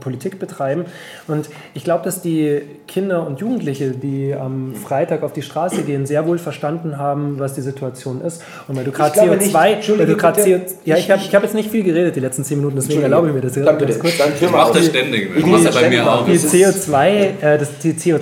[0.00, 0.84] Politik betreiben.
[1.26, 6.06] Und ich glaube, dass die Kinder und Jugendliche, die am Freitag auf die Straße gehen,
[6.06, 8.42] sehr wohl verstanden haben, was die Situation ist.
[8.68, 9.54] Und weil du gerade glaube nicht.
[9.54, 10.56] CO2, weil du gerade bitte.
[10.58, 13.02] CO2, ja, ich habe ich hab jetzt nicht viel geredet die letzten zehn Minuten, deswegen
[13.02, 13.98] erlaube ich mir das jetzt Dann ganz bitte.
[13.98, 14.18] kurz.
[14.18, 14.76] Dann führ ich mal mach aus.
[14.76, 15.30] das ständig.
[15.30, 16.24] Ich Ich mach muss das bei mir auch.
[16.26, 17.30] Die Das ist- CO2,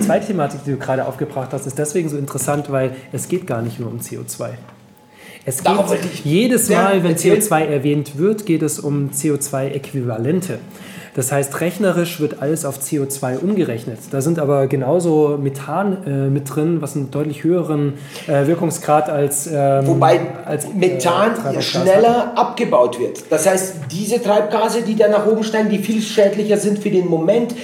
[0.07, 3.27] äh, das, die CO2-Thematik, die du gerade aufgebracht hast, ist deswegen so interessant, weil es
[3.27, 4.49] geht gar nicht nur um CO2.
[5.45, 7.39] Es geht jedes Mal, wenn erzähl.
[7.39, 10.59] CO2 erwähnt wird, geht es um CO2-Äquivalente.
[11.17, 13.97] Das heißt, rechnerisch wird alles auf CO2 umgerechnet.
[14.11, 17.93] Da sind aber genauso Methan äh, mit drin, was einen deutlich höheren
[18.27, 21.63] äh, Wirkungsgrad als, ähm, Wobei als äh, Methan hat.
[21.63, 23.23] schneller abgebaut wird.
[23.31, 27.07] Das heißt, diese Treibgase, die da nach oben steigen, die viel schädlicher sind für den
[27.07, 27.55] Moment,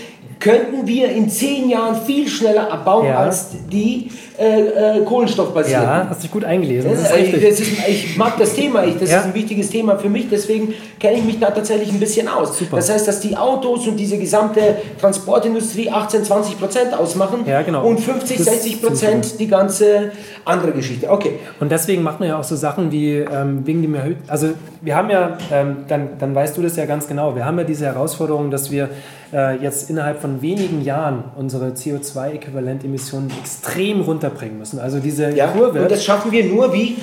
[0.43, 3.17] könnten wir in zehn Jahren viel schneller abbauen Ja.
[3.19, 5.83] als die äh, äh, Kohlenstoffbasierten.
[5.87, 6.89] Ja, hast dich gut eingelesen.
[6.91, 9.19] Das Das ist ist, das ist, ich mag das Thema, ich, das Ja.
[9.19, 12.57] ist ein wichtiges Thema für mich, deswegen kenne ich mich da tatsächlich ein bisschen aus.
[12.57, 12.77] Super.
[12.77, 17.85] Das heißt, dass die Autos und diese gesamte Transportindustrie 18, 20 Prozent ausmachen Ja, genau.
[17.85, 20.11] und 50, Das 60 finde ich Prozent die ganze
[20.45, 21.09] andere Geschichte.
[21.09, 24.23] Okay, Und deswegen machen wir ja auch so Sachen wie ähm, wegen dem erhöhten.
[24.27, 24.47] Also,
[24.81, 27.63] wir haben ja, ähm, dann, dann weißt du das ja ganz genau, wir haben ja
[27.63, 28.89] diese Herausforderung, dass wir
[29.33, 34.79] äh, jetzt innerhalb von wenigen Jahren unsere CO2-Äquivalentemissionen extrem runterbringen müssen.
[34.79, 35.81] Also, diese ja, Kurve.
[35.81, 36.97] und das schaffen wir nur wie?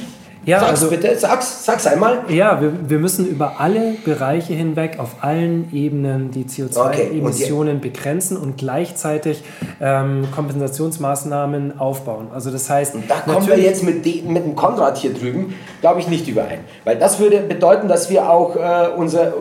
[0.46, 2.20] Ja, sag's also- bitte, sag's, sag's einmal.
[2.28, 7.80] Ja, wir, wir müssen über alle Bereiche hinweg auf allen Ebenen die Okay, und CO2-Emissionen
[7.80, 9.42] begrenzen und gleichzeitig
[9.82, 12.28] ähm, Kompensationsmaßnahmen aufbauen.
[12.32, 16.00] Also das heißt, Da kommen wir jetzt mit, de, mit dem Konrad hier drüben, glaube
[16.00, 16.60] ich, nicht überein.
[16.84, 19.34] Weil das würde bedeuten, dass wir auch äh, unsere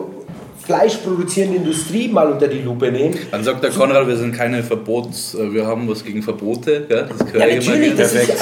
[0.70, 3.18] fleischproduzierende Industrie mal unter die Lupe nehmen.
[3.32, 6.86] Dann sagt der Konrad, wir sind keine Verbots, äh, wir haben was gegen Verbote.
[6.88, 8.32] Ja, das Ja, immer natürlich, das ist,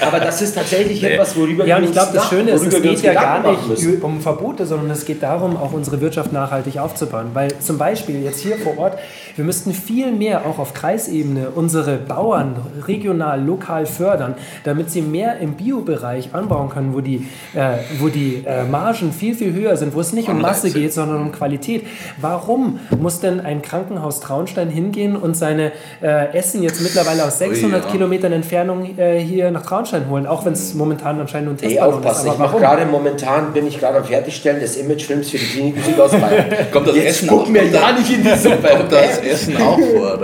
[0.00, 2.72] aber das ist tatsächlich etwas, worüber Ja, und wir ich glaube, uns das Schöne ist,
[2.72, 4.00] es geht ja gar nicht müssen.
[4.02, 7.30] um Verbote, sondern es geht darum, auch unsere Wirtschaft nachhaltig aufzubauen.
[7.34, 8.98] Weil zum Beispiel jetzt hier vor Ort,
[9.34, 15.38] wir müssten viel mehr auch auf Kreisebene unsere Bauern regional, lokal fördern, damit sie mehr
[15.38, 19.94] im Biobereich anbauen können, wo die, äh, wo die äh, Margen viel, viel höher sind,
[19.96, 21.86] wo es nicht um Masse geht, sondern um Qualität.
[22.20, 25.72] Warum muss denn ein Krankenhaus Traunstein hingehen und seine
[26.02, 27.90] äh, Essen jetzt mittlerweile aus 600 ja.
[27.90, 31.68] Kilometern Entfernung äh, hier nach Traunstein holen, auch wenn es momentan anscheinend nur ein Ey,
[31.70, 32.06] Testballon ist.
[32.06, 32.60] aufpassen, Aber ich mache warum?
[32.60, 36.46] gerade momentan, bin ich gerade am Fertigstellen des Imagefilms für die Klinikmusik aus Bayern.
[36.72, 38.68] Kommt das Jetzt Essen guck auch- mir kommt ja das- nicht in die Suppe.
[38.76, 39.18] Kommt das?
[39.18, 40.18] Essen auch vor?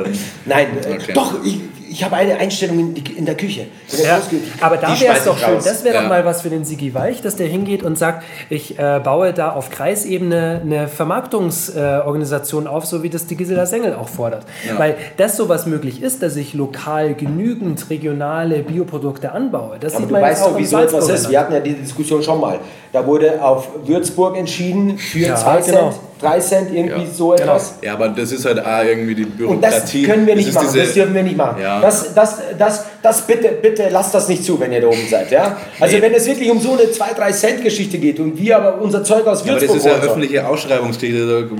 [0.44, 1.12] Nein, äh, Okay.
[1.14, 1.60] doch, ich,
[1.94, 3.66] ich habe eine Einstellung in, die, in der Küche.
[3.92, 4.20] In der Ja,
[4.60, 5.64] aber da wäre es doch schön, raus.
[5.64, 6.02] das wäre Ja.
[6.02, 9.32] doch mal was für den Sigi Weich, dass der hingeht und sagt, ich äh, baue
[9.32, 14.44] da auf Kreisebene eine Vermarktungsorganisation auf, so wie das die Gisela Sengel auch fordert.
[14.76, 19.76] Weil das sowas möglich ist, dass ich lokal genügend regionale Bioprodukte anbaue.
[19.78, 21.30] Das Aber sieht du man weißt doch, wieso etwas ist.
[21.30, 22.58] Wir hatten ja die Diskussion schon mal.
[22.92, 25.94] Da wurde auf Würzburg entschieden für 2 Ja, Cent, genau.
[26.20, 27.10] 3 Cent, irgendwie Ja.
[27.12, 27.74] so etwas.
[27.82, 30.02] Ja, aber das ist halt auch irgendwie die Und das Bürokratie.
[30.04, 31.60] können wir nicht ist machen, diese- das dürfen wir nicht machen.
[31.60, 31.80] Ja.
[31.84, 35.30] Das, das, das, das bitte, bitte lasst das nicht zu, wenn ihr da oben seid.
[35.30, 35.58] Ja?
[35.78, 36.02] Also Nee.
[36.02, 39.26] wenn es wirklich um so eine 2-3 Cent Geschichte geht und wir aber unser Zeug
[39.26, 40.34] aus aber das Würzburg ist ja öffentliche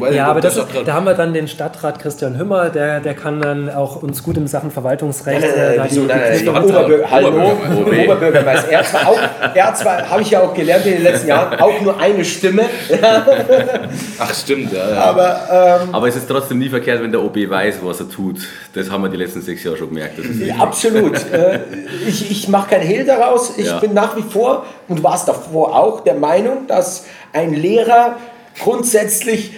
[0.08, 3.00] ich, Ja, aber der das ist, da haben wir dann den Stadtrat Christian Hümmer, der,
[3.00, 5.44] der kann dann auch uns gut in Sachen Verwaltungsrecht.
[5.44, 6.04] Äh, da wieso?
[6.04, 8.04] Nein, nein, Oberbürger, hallo, Oberbürgermeister.
[8.04, 8.70] Oberbürgermeister.
[8.70, 9.20] Er hat zwar, auch,
[9.54, 12.62] er zwar, habe ich ja auch gelernt in den letzten Jahren, auch nur eine Stimme,
[14.18, 14.90] Ach, stimmt, ja.
[14.90, 14.96] ja.
[14.96, 18.38] aber ähm, Aber es ist trotzdem nie verkehrt, wenn der OB weiß, was er tut.
[18.72, 20.18] Das haben wir die letzten sechs Jahre schon gemerkt.
[20.18, 21.20] Das ist Ja, absolut.
[21.34, 21.60] Äh,
[22.08, 23.54] ich ich mache kein Hehl daraus.
[23.56, 23.78] Ich Ja.
[23.78, 28.16] bin nach wie vor und du warst davor auch der Meinung, dass ein Lehrer
[28.62, 29.52] grundsätzlich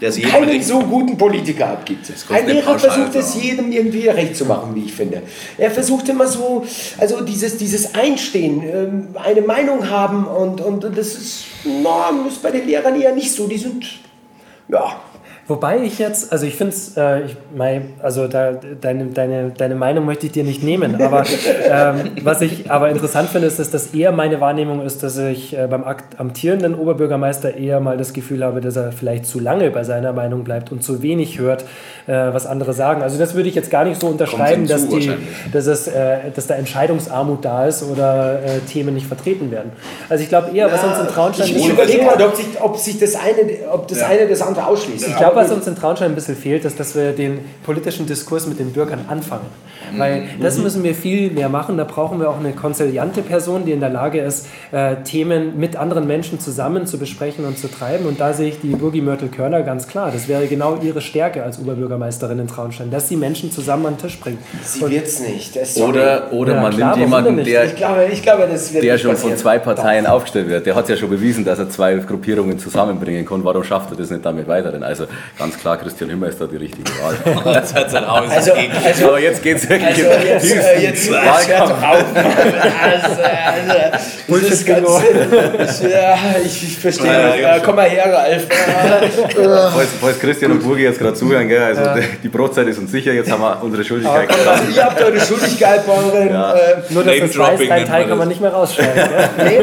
[0.00, 0.64] keinen recht.
[0.66, 2.10] so guten Politiker abgibt.
[2.30, 5.22] Ein Lehrer versucht es jedem irgendwie recht zu machen, wie ich finde.
[5.58, 6.64] Er versucht immer so,
[6.98, 12.50] also dieses, dieses Einstehen, ähm, eine Meinung haben und, und das ist, na, ist bei
[12.50, 13.46] den Lehrern eher nicht so.
[13.46, 13.84] Die sind,
[14.68, 14.96] ja,
[15.50, 17.36] Wobei ich jetzt, also ich finde es, äh, ich
[18.00, 21.24] also da, deine, deine, deine Meinung möchte ich dir nicht nehmen, aber
[21.68, 25.58] ähm, was ich aber interessant finde, ist, dass das eher meine Wahrnehmung ist, dass ich
[25.58, 25.84] äh, beim
[26.18, 30.44] amtierenden Oberbürgermeister eher mal das Gefühl habe, dass er vielleicht zu lange bei seiner Meinung
[30.44, 31.62] bleibt und zu wenig hört,
[32.06, 33.02] äh, was andere sagen.
[33.02, 35.10] Also das würde ich jetzt gar nicht so unterschreiben, dass, die,
[35.52, 39.72] dass, es, äh, dass da Entscheidungsarmut da ist oder äh, Themen nicht vertreten werden.
[40.08, 42.76] Also ich glaube eher, was uns in Traunstein ich, ich überlege mal, ob sich, ob
[42.76, 45.08] sich das eine, ob das eine das andere ausschließt.
[45.08, 48.46] ich glaube, was uns in Traunstein ein bisschen fehlt, ist, dass wir den politischen Diskurs
[48.46, 49.46] mit den Bürgern anfangen.
[49.96, 51.76] Weil das müssen wir viel mehr machen.
[51.76, 55.74] Da brauchen wir auch eine konziliante Person, die in der Lage ist, äh, Themen mit
[55.76, 58.06] anderen Menschen zusammen zu besprechen und zu treiben.
[58.06, 60.10] Und da sehe ich die Burgi Mörtel-Körner ganz klar.
[60.12, 64.02] Das wäre genau ihre Stärke als Oberbürgermeisterin in Traunstein, dass sie Menschen zusammen an den
[64.02, 64.38] Tisch bringt.
[64.62, 65.56] Sie wird's nicht.
[65.56, 67.48] Das Oder, oder Ja, man klar, nimmt jemanden, nicht?
[67.48, 70.66] der, ich, glaube, ich glaube, das wird der nicht schon von zwei Parteien aufgestellt wird.
[70.66, 73.42] Der hat ja schon bewiesen, dass er zwei Gruppierungen zusammenbringen kann.
[73.44, 74.82] Warum schafft er das nicht damit weiteren?
[74.82, 75.06] Also
[75.38, 77.16] ganz klar, Christian Hümmer ist da die richtige Wahl.
[77.60, 78.30] Das hat sein Aus.
[78.30, 81.82] Also, also, Aber jetzt geht es wirklich also in jetzt, den äh, jetzt hört Wahlkampf.
[81.82, 83.22] Also,
[84.28, 87.06] also, das ist ganz, ich, ja, ich, ich verstehe.
[87.06, 87.36] Ja, das.
[87.36, 88.46] ja, Ja, komm mal her, Ralf.
[89.72, 91.62] Falls, falls Christian und Burgi jetzt gerade zuhören, gell?
[91.62, 94.60] also die, die Brotzeit ist uns sicher, jetzt haben wir unsere Schuldigkeit getan.
[94.74, 96.28] Ihr habt eure Schuldigkeit bei euren.
[96.28, 96.52] Ja.
[96.54, 98.96] Äh, Nur, dass das Weißteil nennt Teil kann man nicht mehr rausschneiden.
[98.96, 99.44] ja?
[99.44, 99.58] nee,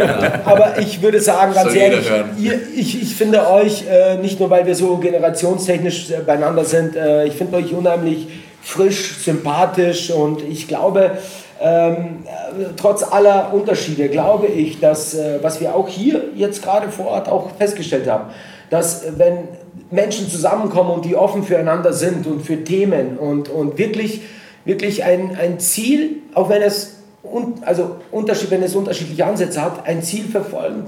[0.45, 4.49] aber ich würde sagen, ganz Soll ehrlich, ihr, ich, ich finde euch, äh, nicht nur
[4.49, 5.56] weil wir so generationstechnisch
[6.11, 8.27] äh, beieinander sind, äh, ich finde euch unheimlich
[8.61, 11.11] frisch, sympathisch und ich glaube,
[11.61, 17.07] ähm, äh, trotz aller Unterschiede glaube ich, dass, was wir auch hier jetzt gerade vor
[17.07, 18.25] Ort auch festgestellt haben,
[18.69, 19.47] dass wenn
[19.89, 24.21] Menschen zusammenkommen und die offen füreinander sind und für Themen und, und wirklich,
[24.65, 29.88] wirklich ein, ein Ziel, auch wenn es, un, also Unterschied, wenn es unterschiedliche Ansätze hat,
[29.88, 30.88] ein Ziel verfolgen,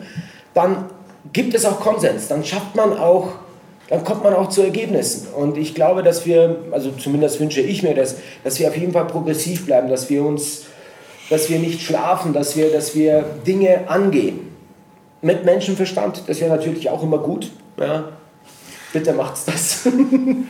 [0.53, 0.85] dann
[1.31, 3.29] gibt es auch Konsens, dann schafft man auch,
[3.89, 5.27] dann kommt man auch zu Ergebnissen.
[5.33, 8.93] Und ich glaube, dass wir, also zumindest wünsche ich mir das, dass wir auf jeden
[8.93, 10.65] Fall progressiv bleiben, dass wir uns,
[11.29, 14.47] dass wir nicht schlafen, dass wir, dass wir Dinge angehen.
[15.21, 17.51] Mit Menschenverstand, das wäre natürlich auch immer gut.
[17.77, 18.09] Ja.
[18.91, 19.87] Bitte macht's das.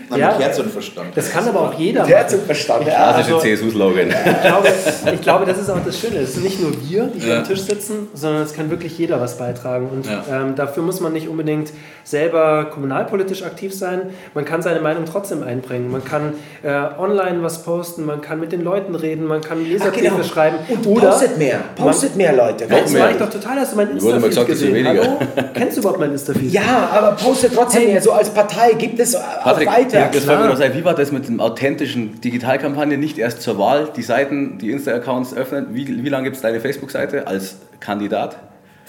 [0.10, 0.32] Na, Ja.
[0.32, 1.10] mit Herz und Verstand.
[1.16, 2.40] Das kann aber auch jeder Mit Herz machen.
[2.40, 2.88] und Verstand.
[2.88, 2.94] Ja.
[3.14, 4.08] Klassische also- CSU-Slogan.
[4.10, 4.68] Ich glaube,
[5.14, 6.20] ich glaube, das ist auch das Schöne.
[6.20, 7.38] Es sind nicht nur wir, die hier Ja.
[7.40, 9.90] am Tisch sitzen, sondern es kann wirklich jeder was beitragen.
[9.90, 10.24] Und Ja.
[10.32, 11.72] ähm, dafür muss man nicht unbedingt
[12.06, 14.04] selber kommunalpolitisch aktiv sein.
[14.34, 15.92] Man kann seine Meinung trotzdem einbringen.
[15.92, 16.34] Man kann
[16.64, 20.24] äh, online was posten, man kann mit den Leuten reden, man kann Leserbriefe genau.
[20.24, 20.58] schreiben.
[20.70, 21.60] Und Oder postet mehr.
[21.76, 22.68] Postet mehr, Leute.
[22.68, 23.58] Das mache ich doch total.
[23.60, 24.74] Hast du mein Insta-Feed gesehen?
[24.74, 25.02] weniger.
[25.04, 25.20] Hallo?
[25.54, 26.52] Kennst du überhaupt mein Insta-Feed?
[26.54, 28.02] Ja, aber postet trotzdem mehr.
[28.02, 30.00] So als Partei gibt es auch Patrick, weiter.
[30.00, 30.48] ja, das klar.
[30.48, 30.60] noch.
[30.60, 33.00] Wie war das mit den authentischen Digitalkampagnen?
[33.00, 35.68] Nicht erst zur Wahl die Seiten, die Insta-Accounts öffnen.
[35.72, 38.38] Wie, wie lange gibt es deine Facebook-Seite als Kandidat?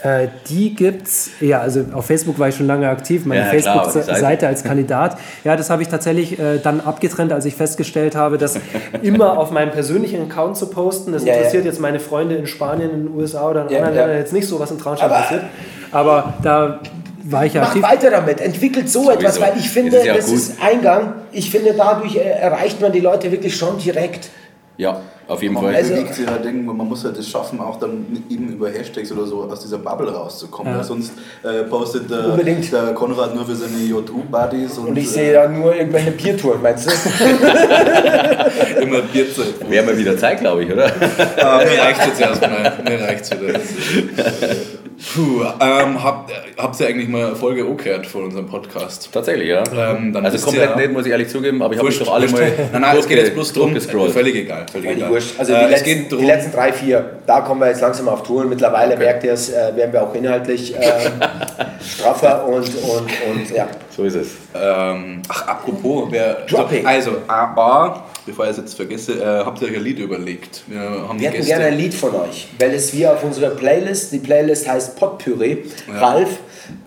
[0.03, 4.15] Äh, die gibt's, ja, also auf Facebook war ich schon lange aktiv, meine Ja, Facebook-Seite
[4.19, 4.47] Seite.
[4.47, 5.15] als Kandidat.
[5.43, 8.59] Ja, das habe ich tatsächlich äh, dann abgetrennt, als ich festgestellt habe, dass
[9.03, 11.69] immer auf meinem persönlichen Account zu posten, das Ja, interessiert ja.
[11.69, 14.01] jetzt meine Freunde in Spanien, in den USA oder in Ja, anderen ja.
[14.05, 15.43] Ländern jetzt nicht so, was in Traunstein passiert.
[15.91, 16.79] Aber da
[17.23, 20.15] war ich ja Macht weiter damit, entwickelt so etwas, weil ich finde, Das ist ja
[20.15, 20.35] das gut.
[20.35, 21.13] ist Eingang.
[21.31, 24.29] Ich finde, dadurch äh, erreicht man die Leute wirklich schon direkt.
[24.77, 25.75] Ja, auf jeden Man Fall.
[25.75, 29.11] Also- bewegt sich halt irgendwo, man muss halt es schaffen, auch dann eben über Hashtags
[29.11, 30.71] oder so aus dieser Bubble rauszukommen.
[30.73, 30.79] Ja.
[30.79, 31.11] Weil sonst
[31.43, 35.47] äh, postet der, der Konrad nur für seine JU-Buddies und, Und ich äh, sehe da
[35.47, 36.91] nur irgendwelche Biertouren, meinst du?
[38.81, 39.69] immer Bierzeit.
[39.69, 40.91] Wäre mal wieder Zeit, glaube ich, oder?
[41.37, 42.73] Ah, mir reicht jetzt erstmal.
[42.83, 43.59] Mir reicht's wieder.
[45.15, 49.09] Puh, ähm, habt, habt ihr eigentlich mal eine Folge auch gehört von unserem Podcast?
[49.11, 49.63] Tatsächlich, ja.
[49.75, 52.13] Ähm, dann also komplett ihr- nicht, muss ich ehrlich zugeben, aber ich habe mich doch
[52.13, 52.41] alle wurscht.
[52.43, 52.69] mal.
[52.71, 53.75] Nein, nein, es geht jetzt bloß drum.
[53.81, 54.65] Völlig egal.
[54.71, 55.09] Völlig egal.
[55.09, 55.39] wurscht.
[55.39, 58.09] Also die, äh, es letzten, geht die letzten drei, vier, da kommen wir jetzt langsam
[58.09, 58.47] auf Touren.
[58.49, 59.03] Mittlerweile Okay.
[59.03, 60.81] merkt ihr es, äh, werden wir auch inhaltlich ähm,
[61.97, 63.67] straffer und, und, und ja.
[63.95, 64.27] So ist es.
[64.55, 66.85] Ähm, ach, apropos, wer, Dropping.
[66.85, 70.63] also, A, A, bevor ich es jetzt vergesse, äh, habt ihr euch ein Lied überlegt?
[70.67, 71.51] Wir haben Wir hätten Gäste.
[71.51, 75.57] gerne ein Lied von euch, weil es wir auf unserer Playlist, die Playlist heißt Potpüree.
[75.87, 75.99] Ja.
[75.99, 76.29] Ralf,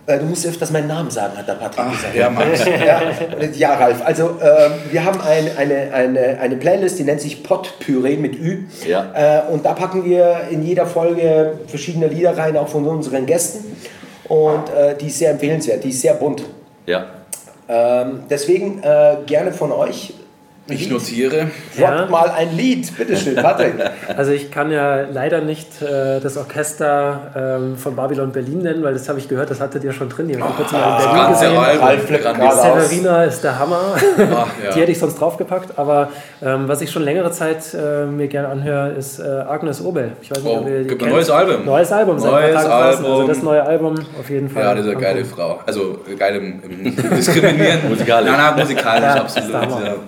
[0.07, 2.15] äh, du musst öfters meinen Namen sagen, hat der Patrick Ach, gesagt.
[2.15, 2.65] ja, Max.
[2.65, 3.01] ja,
[3.53, 4.01] ja, Ralf.
[4.03, 8.63] Also ähm, wir haben ein, eine, eine, eine Playlist, die nennt sich Potpüree mit Ü.
[8.87, 9.45] Ja.
[9.47, 13.63] Äh, und da packen wir in jeder Folge verschiedene Lieder rein, auch von unseren Gästen.
[14.27, 16.43] Und äh, die ist sehr empfehlenswert, die ist sehr bunt.
[16.85, 17.05] Ja.
[17.67, 20.13] Ähm, deswegen äh, gerne von euch.
[20.67, 21.47] Ich notiere.
[21.75, 22.05] Droppt Ja.
[22.07, 23.73] mal ein Lied, bitteschön, Patrick.
[24.17, 28.93] Also ich kann ja leider nicht äh, das Orchester ähm, von Babylon Berlin nennen, weil
[28.93, 30.27] das habe ich gehört, das hattet ihr schon drin.
[30.27, 32.41] Die habe ich vor kurzem mal in Das Berlin ganze gesehen.
[32.41, 32.89] Ralf aus.
[32.89, 33.81] Severina ist der Hammer.
[33.95, 34.71] Ach, ja.
[34.73, 35.77] Die hätte ich sonst draufgepackt.
[35.77, 36.09] Aber
[36.41, 40.13] ähm, was ich schon längere Zeit äh, mir gerne anhöre, ist äh, Agnes Obel.
[40.21, 41.11] Ich weiß nicht, Oh, ob ihr die gibt ein kennt.
[41.15, 41.65] neues Album.
[41.65, 43.05] Neues Album, Neues paar Tagen draußen.
[43.05, 43.27] Also Album.
[43.27, 44.63] das neue Album auf jeden Fall.
[44.63, 45.25] Ja, das ist eine geile.
[45.25, 45.59] Frau.
[45.65, 47.89] Also geil im, im Diskriminieren.
[47.89, 48.31] Musikalisch.
[48.31, 49.51] Nein, nein, musikalisch, Ja, absolut.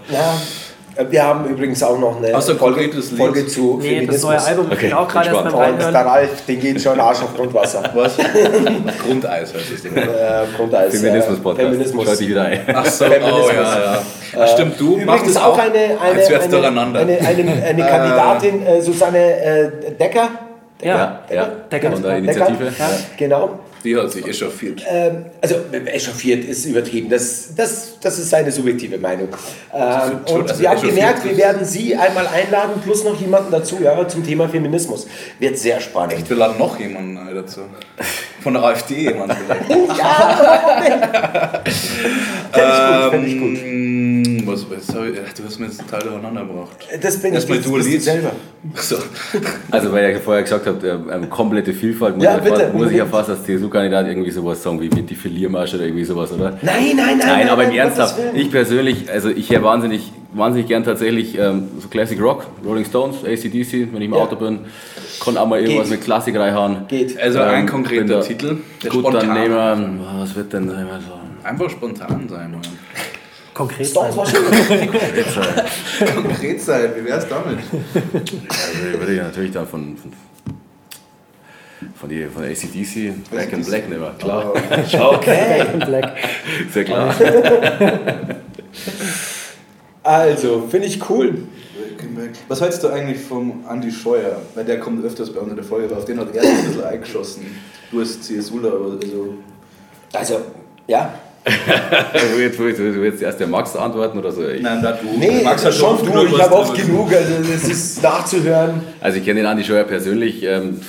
[0.09, 0.37] Ja.
[0.97, 2.91] Äh, wir haben übrigens auch noch eine ein Folge?
[3.01, 4.23] Folge zu Nee, das Feminismus.
[4.23, 6.07] neue Album ich Okay, bin auch gerade erst bin beim Und der Reinhören.
[6.07, 7.83] Ralf, den geht schon Arsch auf Grundwasser.
[7.93, 8.17] Was?
[9.05, 9.95] Grundeis heißt das Ding.
[9.95, 10.03] Äh,
[10.55, 11.69] Grundeis, äh, Feminismus-Podcast.
[11.69, 12.05] Feminismus.
[12.05, 12.59] Schaut dich wieder ein.
[12.73, 13.45] Ach so, Feminismus.
[13.45, 14.01] oh ja, ja.
[14.39, 16.99] Ach, stimmt, du machst Übrigens es auch eine, eine, eine, durcheinander.
[16.99, 20.29] eine, eine, eine Kandidatin, äh, Susanne äh, Decker.
[20.81, 21.49] Ja, ja.
[21.71, 21.91] Decker.
[21.91, 22.65] Von der Decker, Initiative.
[22.77, 23.59] Ja, genau.
[23.87, 24.83] Die hat sich echauffiert.
[24.85, 27.09] Ähm, also echauffiert ist übertrieben.
[27.09, 29.29] Das, das, das ist seine subjektive Meinung.
[29.73, 33.49] Ähm, schon, und also wir haben gemerkt, wir werden Sie einmal einladen, plus noch jemanden
[33.49, 35.07] dazu, ja, zum Thema Feminismus.
[35.39, 36.29] Wird sehr spannend.
[36.29, 37.61] Wir laden noch jemanden dazu.
[38.41, 39.67] Von der AfD jemand vielleicht.
[42.51, 43.57] Fände ich gut, fände ich gut.
[44.47, 46.77] Was, was hab ich, du hast mir jetzt total durcheinander gebracht.
[47.01, 48.01] Das bin Erstmal ich du ein bist Lied.
[48.03, 48.31] selber.
[48.75, 48.95] So.
[49.71, 52.73] Also, weil ihr vorher gesagt habt, ähm, ähm, komplette Vielfalt, muss, Ja, ich, bitte, fast,
[52.73, 56.05] muss ich ja fast als CSU-Kandidat irgendwie sowas sagen wie mit die Verliermarsch oder irgendwie
[56.05, 56.57] sowas, oder?
[56.61, 57.19] Nein, nein, nein.
[57.19, 61.67] Nein, aber im nein, Ernsthaft, ich persönlich, also ich höre wahnsinnig, wahnsinnig gern tatsächlich ähm,
[61.79, 64.19] so Classic Rock, Rolling Stones, ACDC, wenn ich im Ja.
[64.21, 64.59] Auto bin,
[65.23, 65.97] kann auch mal irgendwas Geht.
[65.97, 66.87] mit Klassik reinhauen.
[66.87, 67.19] Geht.
[67.19, 68.47] Also ein Ähm, konkreter bin da- Titel.
[68.47, 68.91] Gut, dann
[69.21, 69.33] spontan.
[69.33, 71.19] nehmen wir, was wird denn sagen wir so?
[71.47, 72.51] Einfach spontan sein.
[72.51, 72.61] Mann.
[73.57, 74.13] Konkret sein.
[76.13, 77.57] Konkret sein, wie wär's damit?
[77.63, 80.13] Also würde ich natürlich dann von, von,
[81.95, 84.53] von, die, von ACDC, Black and Black nehmen, klar.
[84.53, 85.65] Okay.
[85.85, 86.17] Black.
[86.71, 87.15] Sehr klar.
[90.03, 91.47] Also, finde ich cool.
[92.47, 94.41] Was hältst du eigentlich vom Andi Scheuer?
[94.55, 96.65] Weil der kommt öfters bei uns in der Folge, aber auf den hat er ein
[96.65, 97.45] bisschen eingeschossen.
[97.91, 99.33] Du als CSUler, aber also.
[100.13, 100.39] Also,
[100.87, 101.13] ja.
[102.37, 104.47] Jetzt, wo jetzt, erst der Max antworten oder so?
[104.47, 105.17] Ich, Nein, da du.
[105.17, 108.81] Nee, Max hat schon oft du, genug ich habe oft genug, also das ist nachzuhören.
[108.99, 110.43] Also ich kenne den Andi schon ja persönlich.
[110.43, 110.81] Ähm,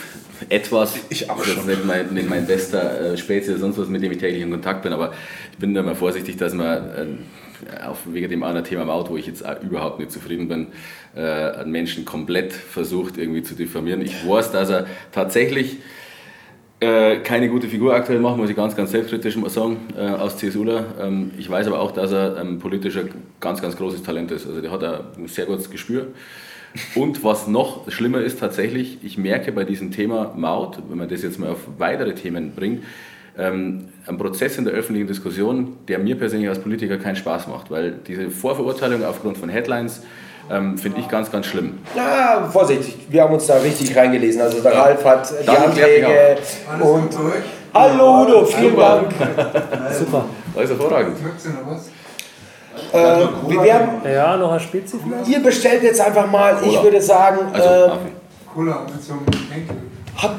[0.48, 0.94] etwas.
[1.09, 1.66] Ich auch Das ist schon.
[1.66, 4.51] nicht mein, nicht mein bester äh, Spätzle oder sonst was, mit dem ich täglich in
[4.51, 5.12] Kontakt bin, aber
[5.52, 9.16] ich bin da mal vorsichtig, dass man äh, auf wegen dem anderen Thema Maut, wo
[9.16, 10.68] ich jetzt auch überhaupt nicht zufrieden bin,
[11.16, 14.01] äh, einen Menschen komplett versucht irgendwie zu diffamieren.
[14.01, 15.78] Ich weiß, dass er tatsächlich
[16.80, 20.36] äh, keine gute Figur aktuell macht, muss ich ganz, ganz selbstkritisch mal sagen, äh, aus
[20.36, 20.84] CSUler.
[21.00, 23.02] Ähm, ich weiß aber auch, dass er ein politischer
[23.40, 24.46] ganz, ganz großes Talent ist.
[24.46, 26.09] Also der hat ein sehr gutes Gespür.
[26.94, 31.22] Und was noch schlimmer ist tatsächlich, ich merke bei diesem Thema Maut, wenn man das
[31.22, 32.84] jetzt mal auf weitere Themen bringt,
[33.36, 37.70] ähm, ein Prozess in der öffentlichen Diskussion, der mir persönlich als Politiker keinen Spaß macht,
[37.70, 40.02] weil diese Vorverurteilung aufgrund von Headlines
[40.50, 41.78] ähm, finde ich ganz, ganz schlimm.
[41.94, 44.40] Na, Vorsicht, wir haben uns da richtig reingelesen.
[44.42, 46.36] Also der Ralf hat die Dann Anträge
[46.80, 47.10] und...
[47.74, 49.02] Hallo Udo, vielen Super.
[49.18, 49.92] Dank.
[49.92, 50.24] Super.
[50.56, 51.16] Alles hervorragend.
[52.92, 52.96] Äh,
[53.48, 55.28] wir werden, Ja, noch ein Spezi vielleicht?
[55.28, 56.82] ihr bestellt jetzt einfach mal, ich Cola.
[56.84, 57.90] würde sagen, Also, äh,
[58.54, 59.76] Cola mit so einem Henkel.
[60.16, 60.34] habt,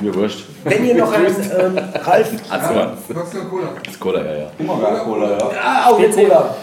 [0.00, 0.44] mir wurscht.
[0.64, 1.26] wenn ihr noch einen,
[1.76, 2.74] ähm, Ralf, Also,
[3.14, 3.68] Magst du eine Cola?
[3.84, 4.46] das ist Cola, ja, ja.
[5.62, 6.54] ah, auch eine Cola.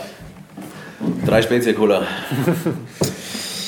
[1.25, 2.01] Drei Spezial-Cola.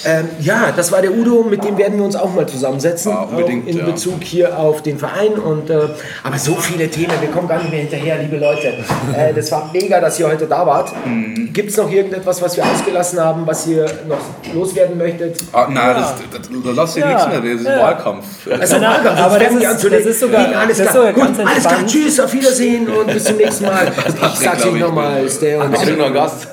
[0.06, 3.12] Ähm, ja, das war der Udo, mit dem werden wir uns auch mal zusammensetzen.
[3.12, 3.84] Ja, unbedingt, auch in ja.
[3.86, 5.34] Bezug hier auf den Verein.
[5.34, 5.78] Und, äh,
[6.24, 8.76] aber so viele Themen, wir kommen gar nicht mehr hinterher, liebe Leute.
[9.14, 10.94] Äh, das war mega, dass ihr heute da wart.
[11.06, 11.52] Mhm.
[11.52, 14.20] Gibt es noch irgendetwas, was wir ausgelassen haben, was ihr noch
[14.56, 15.44] loswerden möchtet?
[15.52, 17.08] Ah, nein, das, das, da lass dir Ja.
[17.10, 17.80] nichts mehr, das ist Ja.
[17.82, 18.26] Wahlkampf.
[18.58, 21.08] Also, Na, Wahlkampf, aber das ist- das ist sogar- Nee, alles das ist klar.
[21.08, 21.86] sogar Gut, ganz alles klar.
[21.86, 23.92] Tschüss, auf Wiedersehen und bis zum nächsten Mal.
[24.08, 25.26] Ich sag's euch nochmal.
[25.42, 26.48] der und Haben wir noch einen Gast?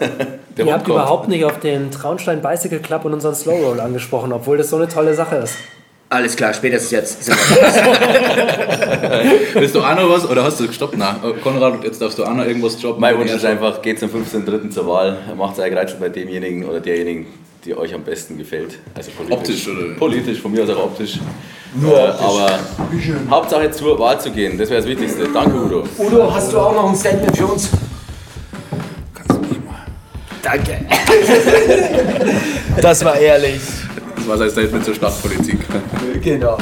[0.56, 0.98] Der Ihr Hund habt kommt.
[0.98, 4.76] überhaupt nicht auf den Traunstein Bicycle Club und unseren Slow Roll angesprochen, obwohl das so
[4.76, 5.56] eine tolle Sache ist.
[6.08, 7.28] Alles klar, spätestens jetzt.
[9.54, 10.96] Willst du auch noch was oder hast du gestoppt?
[10.96, 13.00] Nein, äh, Konrad, jetzt darfst du auch noch irgendwas droppen.
[13.00, 14.70] Mein Wunsch ist einfach, geht zum 15.3.
[14.70, 17.26] zur Wahl, macht euch Kreuzl bei demjenigen oder derjenigen,
[17.64, 18.78] die euch am besten gefällt.
[18.94, 19.36] Also politisch.
[19.36, 19.94] Optisch, oder?
[19.98, 21.18] Politisch, von mir aus auch optisch.
[21.74, 22.58] Nur äh, Aber
[23.28, 25.26] Hauptsache zur Wahl zu gehen, das wäre das Wichtigste.
[25.34, 25.82] Danke, Udo.
[25.98, 27.68] Udo, hast du auch noch ein Statement für uns?
[30.46, 30.78] Danke.
[32.80, 33.60] das war ehrlich.
[34.14, 35.58] Das war sein Statement zur Stadtpolitik.
[36.22, 36.56] Genau.